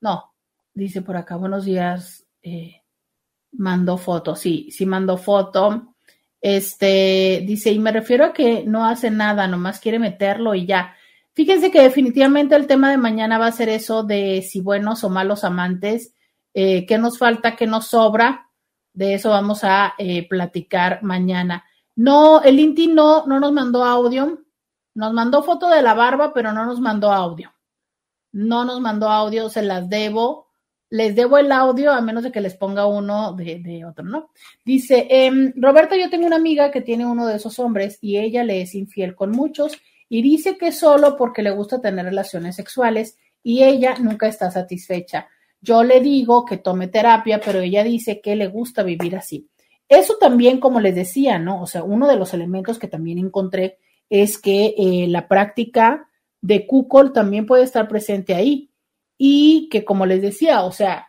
[0.00, 0.34] No,
[0.74, 2.82] dice por acá, buenos días, eh,
[3.52, 5.94] mandó foto, sí, sí mandó foto.
[6.40, 10.96] Este, dice, y me refiero a que no hace nada, nomás quiere meterlo y ya.
[11.34, 15.08] Fíjense que definitivamente el tema de mañana va a ser eso de si buenos o
[15.08, 16.16] malos amantes,
[16.52, 18.50] eh, qué nos falta, qué nos sobra.
[18.92, 21.64] De eso vamos a eh, platicar mañana.
[21.94, 24.43] No, el Inti no, no nos mandó audio.
[24.94, 27.52] Nos mandó foto de la barba, pero no nos mandó audio.
[28.32, 30.44] No nos mandó audio, se las debo
[30.94, 34.30] les debo el audio a menos de que les ponga uno de, otro, ¿no?
[34.64, 38.44] Dice, eh, Roberta, yo tengo una amiga que tiene uno de esos hombres y ella
[38.44, 39.72] le es infiel con muchos
[40.08, 45.26] y dice que solo porque le gusta tener relaciones sexuales y ella nunca está satisfecha.
[45.60, 49.48] Yo le digo que tome terapia, pero ella dice que le gusta vivir así.
[49.88, 51.60] Eso también, como les decía, ¿no?
[51.60, 53.78] O sea, uno de los elementos que también encontré
[54.10, 56.08] es que eh, la práctica
[56.40, 58.70] de Kukol también puede estar presente ahí.
[59.16, 61.08] Y que como les decía, o sea,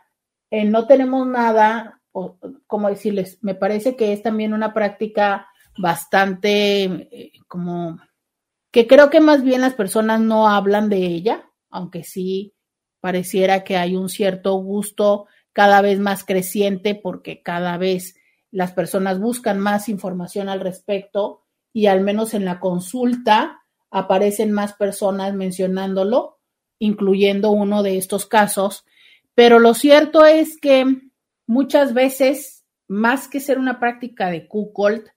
[0.52, 5.48] eh, no tenemos nada, o, como decirles, me parece que es también una práctica
[5.78, 8.00] bastante eh, como
[8.72, 12.54] que creo que más bien las personas no hablan de ella, aunque sí
[13.00, 18.16] pareciera que hay un cierto gusto cada vez más creciente porque cada vez
[18.52, 21.45] las personas buscan más información al respecto
[21.76, 23.60] y al menos en la consulta
[23.92, 26.40] aparecen más personas mencionándolo
[26.80, 28.86] incluyendo uno de estos casos,
[29.34, 30.86] pero lo cierto es que
[31.48, 35.08] muchas veces, más que ser una práctica de Kukolt,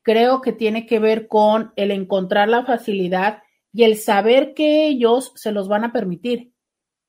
[0.00, 3.42] creo que tiene que ver con el encontrar la facilidad
[3.74, 6.54] y el saber que ellos se los van a permitir,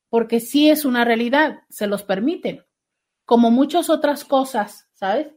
[0.09, 2.65] porque sí es una realidad, se los permiten,
[3.23, 5.36] como muchas otras cosas, ¿sabes?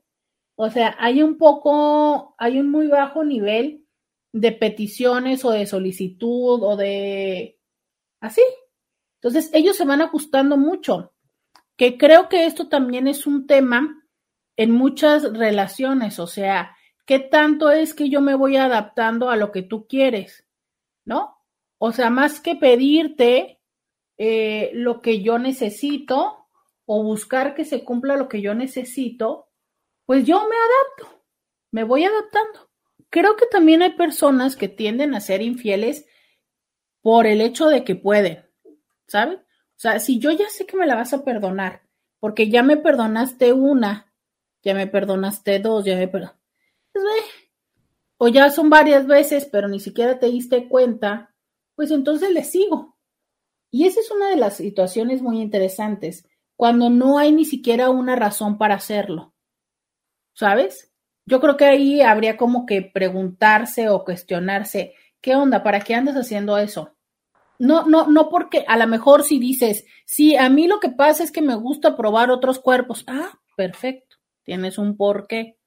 [0.62, 3.86] O sea, hay un poco, hay un muy bajo nivel
[4.30, 7.58] de peticiones o de solicitud o de
[8.20, 8.42] así,
[9.22, 11.14] entonces, ellos se van ajustando mucho,
[11.76, 14.02] que creo que esto también es un tema
[14.56, 16.76] en muchas relaciones, o sea,
[17.06, 20.46] ¿qué tanto es que yo me voy adaptando a lo que tú quieres?
[21.06, 21.38] ¿No?
[21.78, 23.60] O sea, más que pedirte
[24.18, 26.48] eh, lo que yo necesito
[26.84, 29.49] o buscar que se cumpla lo que yo necesito,
[30.10, 31.22] pues yo me adapto,
[31.70, 32.68] me voy adaptando.
[33.10, 36.04] Creo que también hay personas que tienden a ser infieles
[37.00, 38.44] por el hecho de que pueden.
[39.06, 39.38] ¿sabes?
[39.38, 41.82] O sea, si yo ya sé que me la vas a perdonar,
[42.18, 44.12] porque ya me perdonaste una,
[44.64, 46.40] ya me perdonaste dos, ya me perdonaste.
[46.92, 47.06] Pues,
[48.16, 51.36] o ya son varias veces, pero ni siquiera te diste cuenta,
[51.76, 52.98] pues entonces le sigo.
[53.70, 58.16] Y esa es una de las situaciones muy interesantes, cuando no hay ni siquiera una
[58.16, 59.34] razón para hacerlo.
[60.40, 60.90] ¿Sabes?
[61.26, 65.62] Yo creo que ahí habría como que preguntarse o cuestionarse, ¿qué onda?
[65.62, 66.96] ¿Para qué andas haciendo eso?
[67.58, 71.22] no, no, no porque a lo mejor si dices, sí, a mí lo que pasa
[71.22, 73.04] es que me gusta probar otros cuerpos.
[73.06, 75.58] Ah, perfecto, tienes un porqué.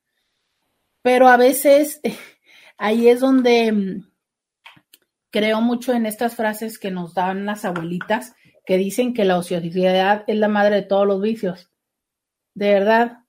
[1.03, 2.01] Pero a veces
[2.79, 4.11] ahí es donde mm,
[5.29, 8.33] creo mucho en estas frases que nos dan las abuelitas
[8.65, 11.69] que dicen que la ociosidad es la madre de todos los vicios.
[12.55, 13.22] De verdad,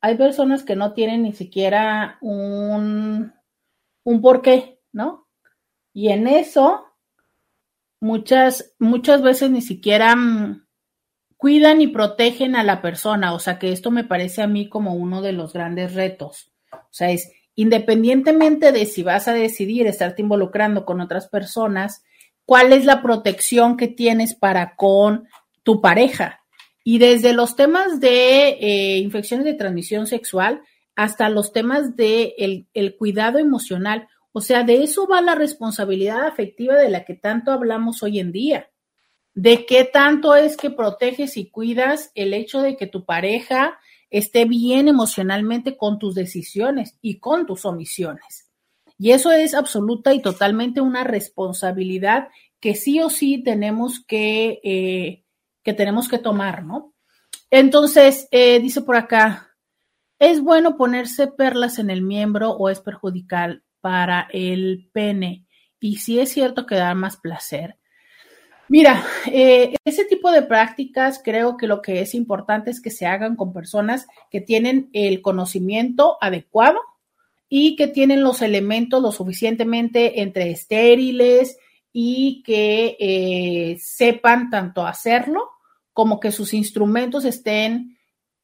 [0.00, 3.32] hay personas que no tienen ni siquiera un,
[4.04, 5.26] un porqué, ¿no?
[5.92, 6.84] Y en eso
[8.00, 10.66] muchas, muchas veces ni siquiera mm,
[11.36, 13.34] cuidan y protegen a la persona.
[13.34, 16.52] O sea que esto me parece a mí como uno de los grandes retos.
[16.72, 22.04] O sea, es independientemente de si vas a decidir estarte involucrando con otras personas,
[22.44, 25.26] cuál es la protección que tienes para con
[25.64, 26.37] tu pareja.
[26.90, 30.62] Y desde los temas de eh, infecciones de transmisión sexual
[30.96, 34.08] hasta los temas de el cuidado emocional.
[34.32, 38.32] O sea, de eso va la responsabilidad afectiva de la que tanto hablamos hoy en
[38.32, 38.70] día.
[39.34, 43.78] De qué tanto es que proteges y cuidas el hecho de que tu pareja
[44.08, 48.48] esté bien emocionalmente con tus decisiones y con tus omisiones.
[48.96, 52.28] Y eso es absoluta y totalmente una responsabilidad
[52.60, 55.24] que sí o sí tenemos que, eh,
[55.68, 56.94] que tenemos que tomar, ¿no?
[57.50, 59.54] Entonces, eh, dice por acá,
[60.18, 65.44] ¿es bueno ponerse perlas en el miembro o es perjudicial para el pene?
[65.78, 67.76] Y si es cierto que da más placer.
[68.70, 73.04] Mira, eh, ese tipo de prácticas creo que lo que es importante es que se
[73.04, 76.80] hagan con personas que tienen el conocimiento adecuado
[77.46, 81.58] y que tienen los elementos lo suficientemente entre estériles
[81.92, 85.50] y que eh, sepan tanto hacerlo
[85.98, 87.98] como que sus instrumentos estén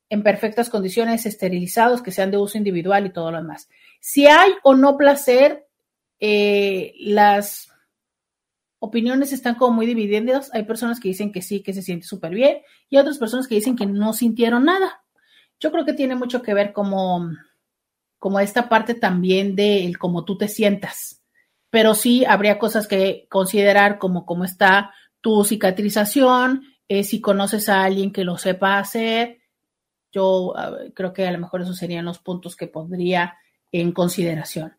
[0.08, 3.68] en perfectas condiciones, esterilizados, que sean de uso individual y todo lo demás.
[4.00, 5.64] Si hay o no placer,
[6.18, 7.68] eh, las
[8.80, 10.50] opiniones están como muy divididas.
[10.52, 12.56] Hay personas que dicen que sí, que se siente súper bien
[12.90, 15.04] y otras personas que dicen que no sintieron nada.
[15.60, 17.30] Yo creo que tiene mucho que ver como,
[18.18, 21.22] como esta parte también de el cómo tú te sientas.
[21.70, 27.84] Pero sí habría cosas que considerar como cómo está tu cicatrización, eh, si conoces a
[27.84, 29.38] alguien que lo sepa hacer.
[30.12, 30.54] Yo
[30.94, 33.36] creo que a lo mejor esos serían los puntos que pondría
[33.72, 34.74] en consideración.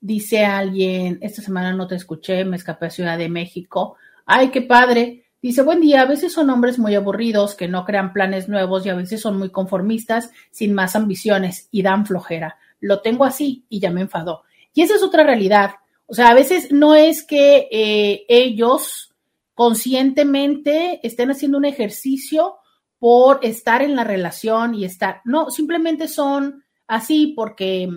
[0.00, 3.96] Dice alguien, esta semana no te escuché, me escapé a Ciudad de México.
[4.26, 5.26] Ay, qué padre.
[5.40, 8.88] Dice, buen día, a veces son hombres muy aburridos que no crean planes nuevos y
[8.88, 12.58] a veces son muy conformistas, sin más ambiciones y dan flojera.
[12.80, 14.42] Lo tengo así y ya me enfadó.
[14.74, 15.72] Y esa es otra realidad.
[16.06, 19.11] O sea, a veces no es que eh, ellos
[19.54, 22.56] conscientemente estén haciendo un ejercicio
[22.98, 27.88] por estar en la relación y estar, no, simplemente son así porque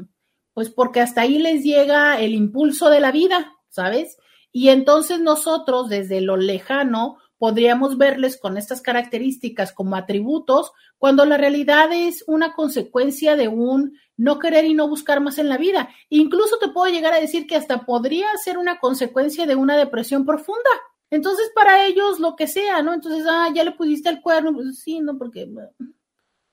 [0.53, 4.17] pues porque hasta ahí les llega el impulso de la vida, ¿sabes?
[4.53, 11.37] Y entonces nosotros desde lo lejano podríamos verles con estas características como atributos, cuando la
[11.37, 15.89] realidad es una consecuencia de un no querer y no buscar más en la vida.
[16.09, 20.25] Incluso te puedo llegar a decir que hasta podría ser una consecuencia de una depresión
[20.25, 20.69] profunda.
[21.09, 22.93] Entonces, para ellos, lo que sea, ¿no?
[22.93, 25.49] Entonces, ah, ya le pusiste el cuerno, pues sí, no, porque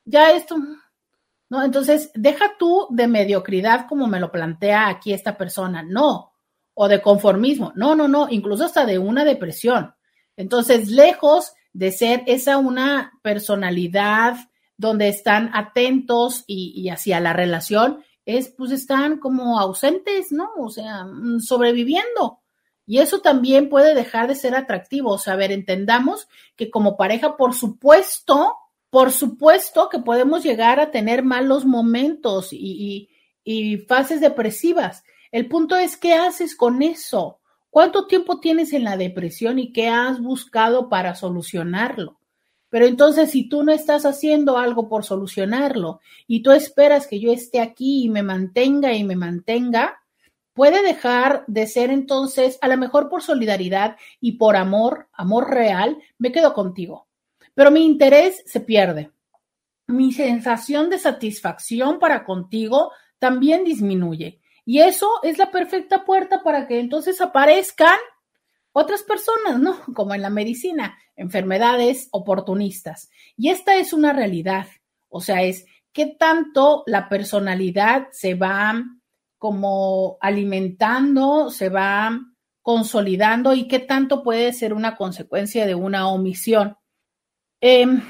[0.04, 0.56] ya esto,
[1.48, 1.62] ¿no?
[1.62, 6.32] Entonces, deja tú de mediocridad como me lo plantea aquí esta persona, no,
[6.74, 9.94] o de conformismo, no, no, no, incluso hasta de una depresión.
[10.36, 14.36] Entonces, lejos de ser esa una personalidad
[14.76, 20.50] donde están atentos y, hacia la relación, es pues están como ausentes, ¿no?
[20.58, 22.41] O sea, mm, sobreviviendo.
[22.86, 25.10] Y eso también puede dejar de ser atractivo.
[25.10, 28.56] O sea, ver, entendamos que como pareja, por supuesto,
[28.90, 33.08] por supuesto que podemos llegar a tener malos momentos y,
[33.88, 35.04] fases depresivas.
[35.30, 37.38] El punto es, ¿qué haces con eso?
[37.70, 42.18] ¿Cuánto tiempo tienes en la depresión y qué has buscado para solucionarlo?
[42.68, 47.32] Pero entonces, si tú no estás haciendo algo por solucionarlo y tú esperas que yo
[47.32, 50.01] esté aquí y me mantenga y me mantenga,
[50.52, 55.98] puede dejar de ser entonces, a lo mejor por solidaridad y por amor, amor real,
[56.18, 57.06] me quedo contigo
[57.54, 59.10] pero mi interés se pierde.
[59.86, 64.40] Mi sensación de satisfacción para contigo también disminuye.
[64.64, 67.98] Y eso es la perfecta puerta para que entonces aparezcan
[68.72, 69.80] otras personas, ¿no?
[69.94, 73.10] Como en la medicina, enfermedades oportunistas.
[73.36, 74.66] Y esta es una realidad.
[75.08, 78.82] O sea, es qué tanto la personalidad se va
[79.42, 82.16] como alimentando, se va
[82.60, 86.76] consolidando y qué tanto puede ser una consecuencia de una omisión.
[87.60, 88.02] Em,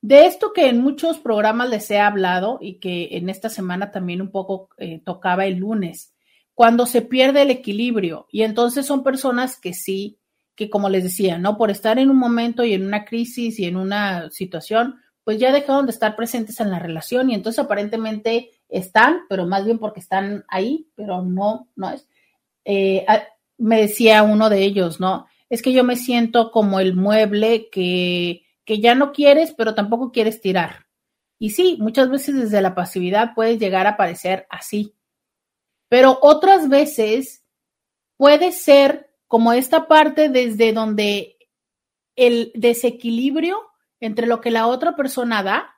[0.00, 4.22] de esto que en muchos programas les he hablado y que en esta semana también
[4.22, 6.14] un poco eh, tocaba el lunes,
[6.54, 10.20] cuando se pierde el equilibrio y entonces son personas que sí,
[10.54, 11.58] que como les decía, ¿no?
[11.58, 15.52] Por estar en un momento y en una crisis y en una situación, pues ya
[15.52, 20.00] dejaron de estar presentes en la relación y entonces aparentemente están, pero más bien porque
[20.00, 22.08] están ahí, pero no, no es.
[22.64, 23.06] Eh,
[23.58, 25.26] me decía uno de ellos, ¿no?
[25.52, 30.10] es que yo me siento como el mueble que, que ya no quieres, pero tampoco
[30.10, 30.86] quieres tirar.
[31.38, 34.96] Y sí, muchas veces desde la pasividad puedes llegar a parecer así.
[35.90, 37.44] Pero otras veces
[38.16, 41.36] puede ser como esta parte desde donde
[42.16, 43.60] el desequilibrio
[44.00, 45.71] entre lo que la otra persona da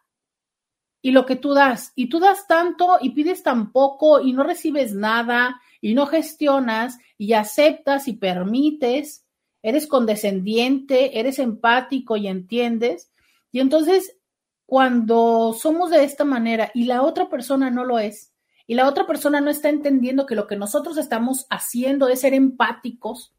[1.04, 1.92] y lo que tú das.
[1.96, 6.98] Y tú das tanto y pides tan poco y no recibes nada y no gestionas
[7.18, 9.26] y aceptas y permites
[9.60, 13.12] eres condescendiente, eres empático y entiendes.
[13.52, 14.16] Y entonces,
[14.64, 18.32] cuando somos de esta manera y la otra persona no lo es,
[18.66, 22.32] y la otra persona no está entendiendo que lo que nosotros estamos haciendo es ser
[22.32, 23.34] empáticos,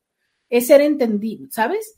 [0.50, 1.98] es ser entendido, ¿sabes?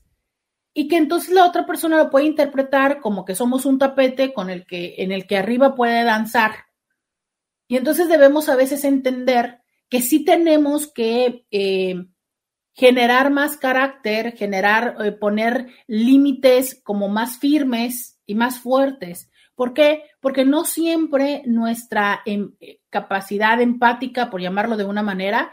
[0.80, 4.52] Y que entonces la otra persona lo puede interpretar como que somos un tapete con
[4.52, 6.52] el que, en el que arriba puede danzar.
[7.68, 12.06] Y entonces debemos a veces entender que sí tenemos que eh,
[12.74, 19.32] generar más carácter, generar, eh, poner límites como más firmes y más fuertes.
[19.56, 20.04] ¿Por qué?
[20.20, 22.52] Porque no siempre nuestra em,
[22.91, 25.52] capacidad empática, por llamarlo de una manera,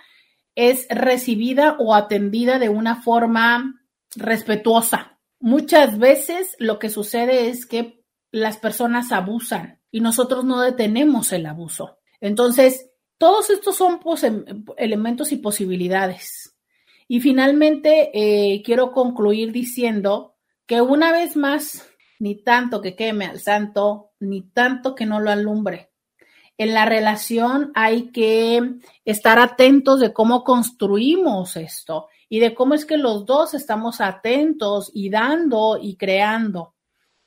[0.55, 3.81] es recibida o atendida de una forma
[4.17, 5.14] respetuosa.
[5.45, 11.45] Muchas veces lo que sucede es que las personas abusan y nosotros no detenemos el
[11.45, 11.99] abuso.
[12.19, 12.89] Entonces,
[13.19, 14.01] todos estos son
[14.79, 16.57] elementos y posibilidades.
[17.09, 20.35] Y finalmente, eh, quiero concluir diciendo
[20.65, 21.87] que una vez más,
[22.19, 25.91] ni tanto que queme al santo, ni tanto que no lo alumbre.
[26.57, 32.85] En la relación hay que estar atentos de cómo construimos esto y de cómo es
[32.85, 36.75] que los dos estamos atentos y dando y creando.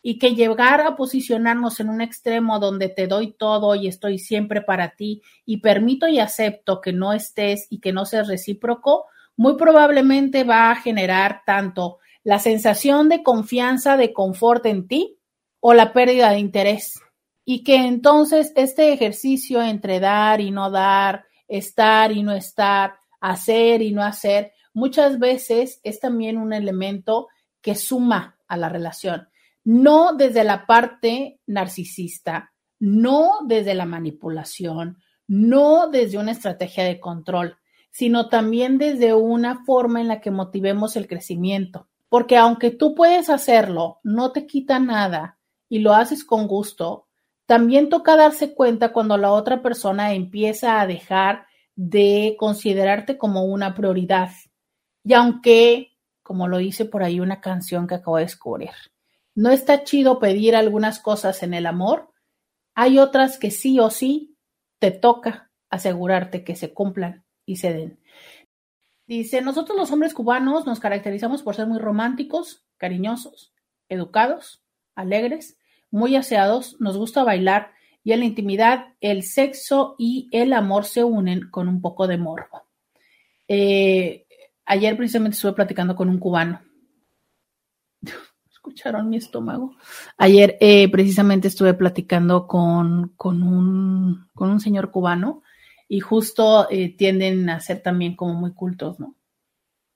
[0.01, 4.61] Y que llegar a posicionarnos en un extremo donde te doy todo y estoy siempre
[4.61, 9.05] para ti y permito y acepto que no estés y que no seas recíproco,
[9.35, 15.17] muy probablemente va a generar tanto la sensación de confianza, de confort en ti
[15.59, 17.01] o la pérdida de interés
[17.49, 23.81] y que entonces este ejercicio entre dar y no dar, estar y no estar, hacer
[23.81, 27.29] y no hacer, muchas veces es también un elemento
[27.61, 29.27] que suma a la relación,
[29.63, 37.57] no desde la parte narcisista, no desde la manipulación, no desde una estrategia de control,
[37.89, 41.87] sino también desde una forma en la que motivemos el crecimiento.
[42.07, 47.07] Porque aunque tú puedes hacerlo, no te quita nada y lo haces con gusto,
[47.47, 53.73] también toca darse cuenta cuando la otra persona empieza a dejar de considerarte como una
[53.73, 54.29] prioridad.
[55.07, 58.71] Y aunque, como lo dice por ahí una canción que acabo de descubrir,
[59.35, 62.11] no está chido pedir algunas cosas en el amor,
[62.75, 64.35] hay otras que sí o sí
[64.79, 67.99] te toca asegurarte que se cumplan y se den.
[69.05, 73.53] Dice, nosotros los hombres cubanos nos caracterizamos por ser muy románticos, cariñosos,
[73.87, 74.61] educados,
[74.93, 75.57] alegres
[75.89, 77.71] muy aseados, nos gusta bailar
[78.03, 82.17] y en la intimidad el sexo y el amor se unen con un poco de
[82.17, 82.63] morbo.
[83.47, 84.26] Eh,
[84.67, 86.61] ayer precisamente estuve platicando con un cubano.
[88.51, 89.75] ¿Escucharon mi estómago?
[90.17, 95.41] Ayer eh, precisamente estuve platicando con, con, un, con un señor cubano
[95.87, 99.15] y justo eh, tienden a ser también como muy cultos, ¿no?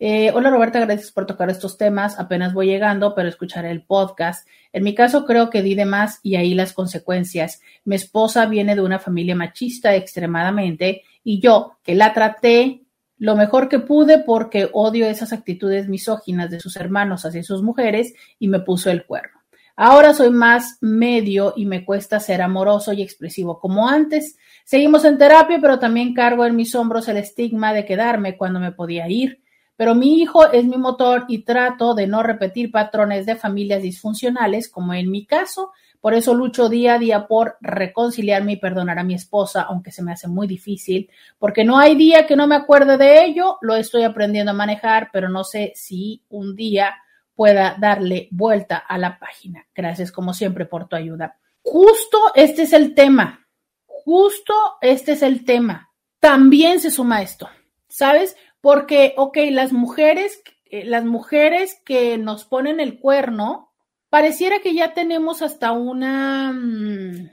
[0.04, 2.18] Eh, hola Roberta, gracias por tocar estos temas.
[2.18, 4.48] Apenas voy llegando, pero escucharé el podcast.
[4.74, 7.62] En mi caso creo que di de más y ahí las consecuencias.
[7.84, 12.82] Mi esposa viene de una familia machista extremadamente y yo, que la traté
[13.22, 18.16] lo mejor que pude porque odio esas actitudes misóginas de sus hermanos hacia sus mujeres
[18.40, 19.40] y me puso el cuerno.
[19.76, 24.38] Ahora soy más medio y me cuesta ser amoroso y expresivo como antes.
[24.64, 28.72] Seguimos en terapia, pero también cargo en mis hombros el estigma de quedarme cuando me
[28.72, 29.40] podía ir
[29.82, 34.70] pero mi hijo es mi motor y trato de no repetir patrones de familias disfuncionales,
[34.70, 35.72] como en mi caso.
[36.02, 40.04] Por eso lucho día a día por reconciliarme y perdonar a mi esposa, aunque se
[40.04, 43.58] me hace muy difícil, porque no hay día que no me acuerde de ello.
[43.62, 46.96] Lo estoy aprendiendo a manejar, pero no sé si un día
[47.36, 49.68] pueda darle vuelta a la página.
[49.74, 51.38] Gracias como siempre por tu ayuda.
[51.64, 53.48] Justo este es el tema.
[53.86, 55.92] Justo este es el tema.
[56.20, 57.50] También se suma esto.
[57.88, 58.36] ¿Sabes?
[58.62, 63.71] Porque, ok, las mujeres, eh, las mujeres que nos ponen el cuerno,
[64.12, 67.30] pareciera que ya tenemos hasta una mm,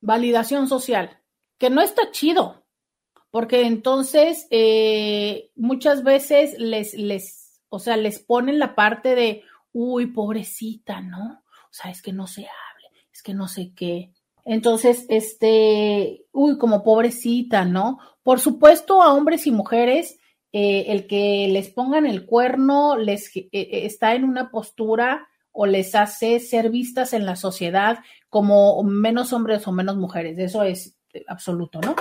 [0.00, 1.20] validación social,
[1.58, 2.64] que no está chido,
[3.30, 9.42] porque entonces eh, muchas veces les, les, o sea, les ponen la parte de,
[9.72, 11.42] uy, pobrecita, ¿no?
[11.64, 14.10] O sea, es que no se hable, es que no sé qué.
[14.46, 17.98] Entonces, este, uy, como pobrecita, ¿no?
[18.22, 20.18] Por supuesto, a hombres y mujeres
[20.52, 25.94] eh, el que les pongan el cuerno les eh, está en una postura o les
[25.94, 30.36] hace ser vistas en la sociedad como menos hombres o menos mujeres.
[30.36, 30.96] Eso es
[31.28, 31.94] absoluto, ¿no?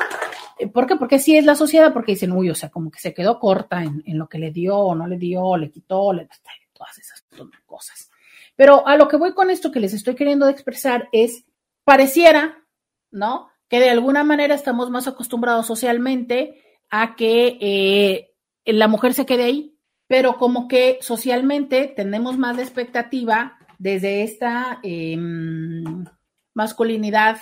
[0.74, 0.96] ¿Por qué?
[0.96, 3.84] Porque sí es la sociedad, porque dicen, uy, o sea, como que se quedó corta
[3.84, 6.28] en, lo que le dio o no le dio, le quitó, le,
[6.74, 7.24] todas esas
[7.66, 8.10] cosas.
[8.56, 11.46] Pero a lo que voy con esto que les estoy queriendo expresar es,
[11.84, 12.66] pareciera,
[13.12, 13.50] ¿no?
[13.70, 18.34] Que de alguna manera estamos más acostumbrados socialmente a que
[18.66, 19.73] la mujer se quede ahí,
[20.14, 26.06] pero como que socialmente tenemos más de expectativa desde esta em,
[26.54, 27.38] masculinidad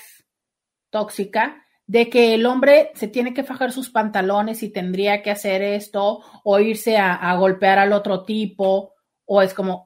[0.89, 5.61] tóxica de que el hombre se tiene que fajar sus pantalones y tendría que hacer
[5.61, 8.93] esto o irse a, golpear al otro tipo
[9.26, 9.85] o es como,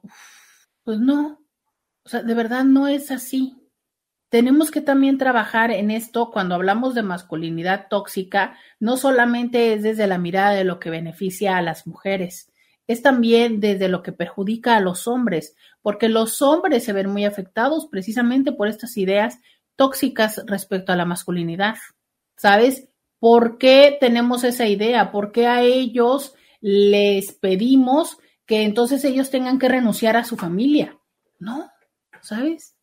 [0.84, 1.40] pues no,
[2.04, 3.56] o sea, de verdad no es así.
[4.28, 10.06] Tenemos que también trabajar en esto cuando hablamos de masculinidad tóxica, no solamente es desde
[10.06, 12.52] la mirada de lo que beneficia a las mujeres,
[12.86, 17.24] es también desde lo que perjudica a los hombres, porque los hombres se ven muy
[17.24, 19.38] afectados precisamente por estas ideas
[19.76, 21.76] tóxicas respecto a la masculinidad.
[22.36, 22.88] ¿Sabes?
[23.18, 25.10] ¿Por qué tenemos esa idea?
[25.10, 30.98] ¿Por qué a ellos les pedimos que entonces ellos tengan que renunciar a su familia?
[31.38, 31.68] No,
[32.22, 32.76] ¿sabes?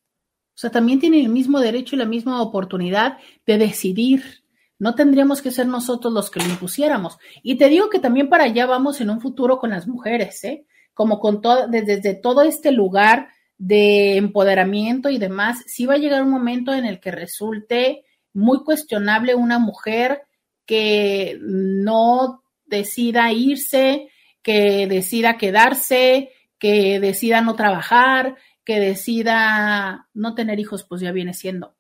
[0.56, 4.43] O sea, también tienen el mismo derecho y la misma oportunidad de decidir.
[4.84, 7.18] No tendríamos que ser nosotros los que lo impusiéramos.
[7.42, 10.66] Y te digo que también para allá vamos en un futuro con las mujeres, ¿eh?
[10.94, 16.22] Como con todo, desde, todo este lugar de empoderamiento y demás, sí va a llegar
[16.22, 18.04] un momento en el que resulte
[18.34, 20.24] muy cuestionable una mujer
[20.66, 24.10] que no decida irse,
[24.42, 28.36] que decida quedarse, que decida no trabajar,
[28.66, 31.74] que decida no tener hijos, pues ya viene siendo.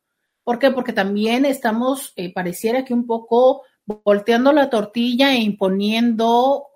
[0.43, 0.71] ¿Por qué?
[0.71, 6.67] Porque también estamos, eh, pareciera que un poco volteando la tortilla e imponiendo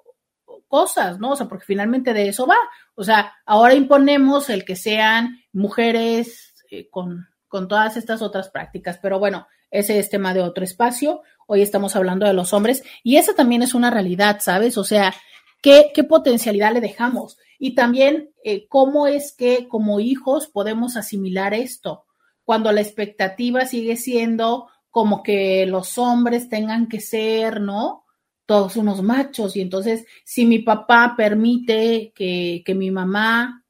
[0.68, 1.31] cosas, ¿no?
[1.31, 2.57] O sea, porque finalmente de eso va.
[2.95, 8.99] O sea, ahora imponemos el que sean mujeres eh, con, con todas estas otras prácticas,
[9.02, 11.22] pero bueno, ese es tema de otro espacio.
[11.45, 14.77] Hoy estamos hablando de los hombres y esa también es una realidad, ¿sabes?
[14.77, 15.14] O sea,
[15.61, 17.38] ¿qué, qué potencialidad le dejamos?
[17.60, 22.07] Y también eh, cómo es que como hijos podemos asimilar esto
[22.48, 28.06] cuando la expectativa sigue siendo como que los hombres tengan que ser, ¿no?
[28.45, 29.57] Todos unos machos.
[29.57, 33.65] Y entonces, si mi papá permite que, que mi mamá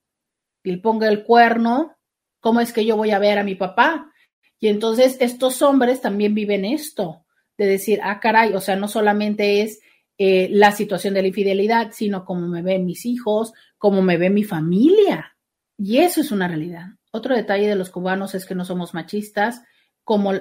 [0.62, 1.98] le ponga el cuerno,
[2.40, 4.12] ¿cómo es que yo voy a ver a mi papá?
[4.60, 7.26] Y entonces estos hombres también viven esto,
[7.58, 9.80] de decir, ah, caray, o sea, no solamente es
[10.20, 14.30] eh, la situación de la infidelidad, sino cómo me ven mis hijos, cómo me ve
[14.30, 15.36] mi familia.
[15.80, 16.97] Y eso es una realidad.
[17.18, 19.64] Otro detalle de los cubanos es que no somos machistas,
[20.04, 20.34] como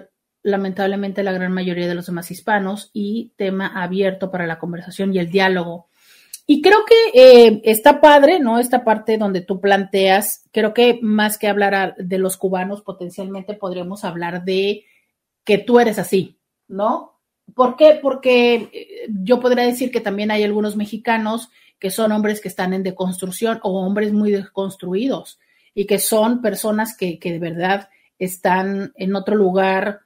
[0.43, 5.19] lamentablemente la gran mayoría de los demás hispanos, y tema abierto para la conversación y
[5.19, 5.89] el diálogo.
[6.47, 8.59] Y creo que eh, está padre, ¿no?
[8.59, 14.05] Esta parte donde tú planteas, creo que más que hablar de los cubanos, potencialmente podríamos
[14.05, 14.85] hablar de
[15.45, 16.39] que tú eres así,
[16.69, 17.19] ¿no?
[17.55, 17.99] ¿Por qué?
[18.03, 21.49] Porque eh, yo podría decir que también hay algunos mexicanos
[21.79, 25.39] que son hombres que están en deconstrucción o hombres muy deconstruidos
[25.77, 27.89] y que son personas que, que de verdad
[28.19, 30.01] están en otro lugar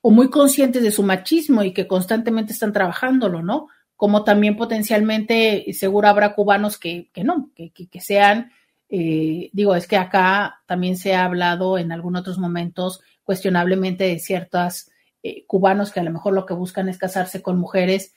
[0.00, 3.68] o muy conscientes de su machismo y que constantemente están trabajándolo, ¿no?
[3.98, 8.52] como también potencialmente seguro habrá cubanos que, que no, que, que, sean,
[8.88, 14.20] eh, digo, es que acá también se ha hablado en algunos otros momentos cuestionablemente de
[14.20, 14.88] ciertos
[15.24, 18.14] eh, cubanos que a lo mejor lo que buscan es casarse con mujeres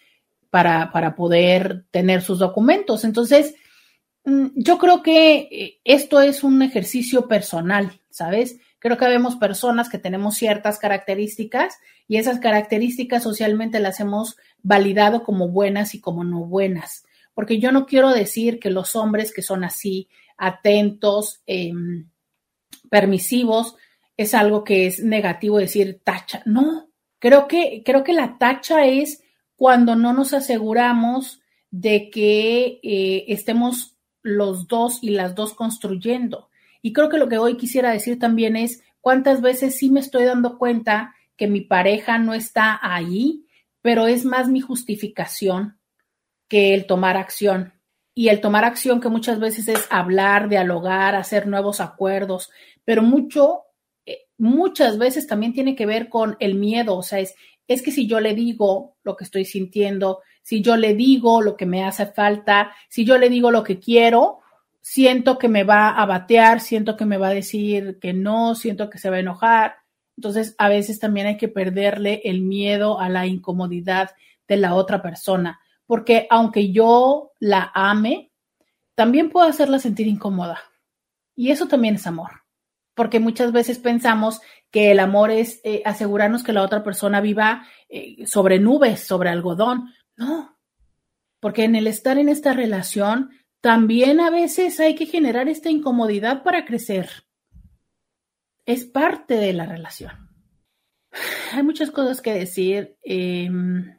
[0.52, 3.04] para, para poder tener sus documentos.
[3.04, 3.56] Entonces,
[4.26, 8.58] yo creo que eh, esto es un ejercicio personal, ¿sabes?
[8.80, 11.78] Creo que vemos personas que tenemos ciertas características
[12.08, 17.06] y esas características socialmente las hemos validado como buenas y como no buenas.
[17.34, 22.10] Porque yo no quiero decir que los hombres que son así, atentos, em,
[22.90, 23.76] permisivos,
[24.18, 26.44] es algo que es negativo decir tacha.
[26.46, 26.90] No,
[27.20, 29.24] creo que, creo que la tacha es
[29.56, 33.91] cuando no nos aseguramos de que eh, estemos
[34.22, 36.50] los dos y las dos construyendo.
[36.82, 40.26] Y creo que lo que hoy quisiera decir también es cuántas veces sí me estoy
[40.26, 43.46] dando cuenta que mi pareja no está ahí,
[43.82, 45.80] pero es más mi justificación
[46.48, 47.74] que el tomar acción.
[48.14, 52.52] Y el tomar acción que muchas veces es hablar, dialogar, hacer nuevos acuerdos,
[52.84, 53.62] pero mucho,
[54.06, 57.36] eh, muchas veces también tiene que ver con el miedo, o sea, es,
[57.68, 61.56] es que si yo le digo lo que estoy sintiendo, si yo le digo lo
[61.56, 64.40] que me hace falta, si yo le digo lo que quiero,
[64.82, 68.90] siento que me va a batear, siento que me va a decir que no, siento
[68.90, 69.76] que se va a enojar.
[70.18, 74.12] Entonces, a veces también hay que perderle el miedo a la incomodidad
[74.48, 78.32] de la otra persona, porque aunque yo la ame,
[78.96, 80.60] también puedo hacerla sentir incómoda.
[81.36, 82.44] Y eso también es amor,
[82.94, 87.66] porque muchas veces pensamos que el amor es eh, asegurarnos que la otra persona viva
[87.90, 89.94] eh, sobre nubes, sobre algodón.
[90.16, 90.58] No,
[91.40, 93.32] porque en el estar en esta relación
[93.62, 97.10] también a veces hay que generar esta incomodidad para crecer.
[98.66, 100.30] Es parte de la relación.
[101.54, 102.98] Hay muchas cosas que decir.
[103.04, 103.98] Em,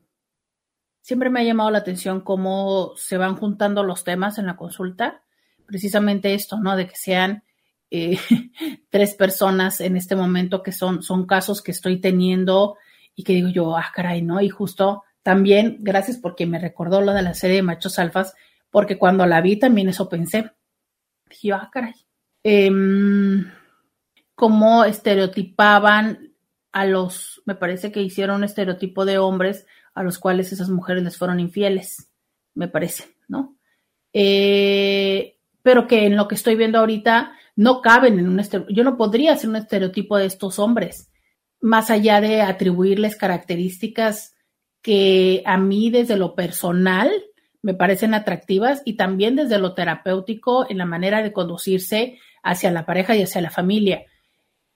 [1.00, 5.22] siempre me ha llamado la atención cómo se van juntando los temas en la consulta.
[5.66, 6.76] Precisamente esto, ¿no?
[6.76, 7.44] De que sean
[7.90, 8.18] eh,
[8.90, 12.76] tres personas en este momento que son, son casos que estoy teniendo
[13.14, 14.40] y que digo yo, ah, caray, ¿no?
[14.40, 18.34] Y justo también, gracias porque me recordó lo de la serie de machos alfas,
[18.70, 20.50] porque cuando la vi también eso pensé.
[21.28, 21.94] Dije, ah, caray.
[22.42, 23.50] Em,
[24.34, 26.32] cómo estereotipaban
[26.72, 31.02] a los, me parece que hicieron un estereotipo de hombres a los cuales esas mujeres
[31.02, 32.10] les fueron infieles,
[32.54, 33.56] me parece, ¿no?
[34.12, 38.76] eh, pero que en lo que estoy viendo ahorita no caben en un estereotipo.
[38.76, 41.10] Yo no podría ser un estereotipo de estos hombres,
[41.60, 44.31] más allá de atribuirles características
[44.82, 47.10] que a mí desde lo personal
[47.62, 52.84] me parecen atractivas y también desde lo terapéutico en la manera de conducirse hacia la
[52.84, 54.04] pareja y hacia la familia.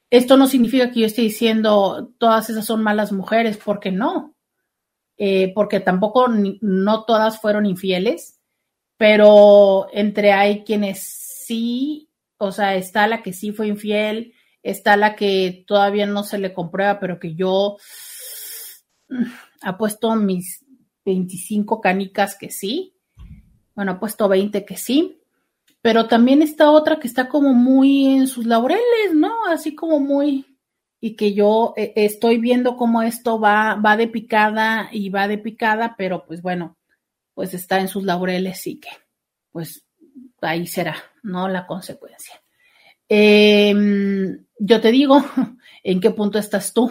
[0.08, 4.36] Esto no significa que yo esté diciendo todas esas son malas mujeres, porque no,
[5.18, 8.40] eh, porque tampoco no todas fueron infieles,
[8.96, 12.08] pero entre hay quienes sí,
[12.38, 16.52] o sea, está la que sí fue infiel, está la que todavía no se le
[16.52, 17.76] comprueba, pero que yo
[19.66, 20.64] apuesto mis
[21.04, 22.94] 25 canicas que sí,
[23.74, 25.20] bueno, apuesto 20 que sí,
[25.82, 29.44] pero también está otra que está como muy en sus laureles, ¿no?
[29.46, 30.46] Así como muy,
[31.00, 35.38] y que yo eh, estoy viendo cómo esto va, va de picada y va de
[35.38, 36.76] picada, pero pues bueno,
[37.34, 38.90] pues está en sus laureles y que,
[39.50, 39.84] pues
[40.40, 41.48] ahí será, ¿no?
[41.48, 42.40] La consecuencia.
[43.08, 45.24] Em, yo te digo,
[45.82, 46.90] ¿en qué punto estás tú?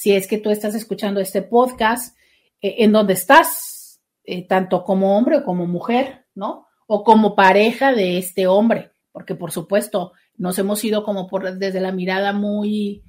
[0.00, 2.16] Si es que tú estás escuchando este podcast,
[2.62, 4.00] eh, ¿en dónde estás?
[4.24, 6.68] Eh, tanto como hombre o como mujer, ¿no?
[6.86, 11.80] o como pareja de este hombre, porque por supuesto nos hemos ido como por desde
[11.80, 13.04] la mirada muy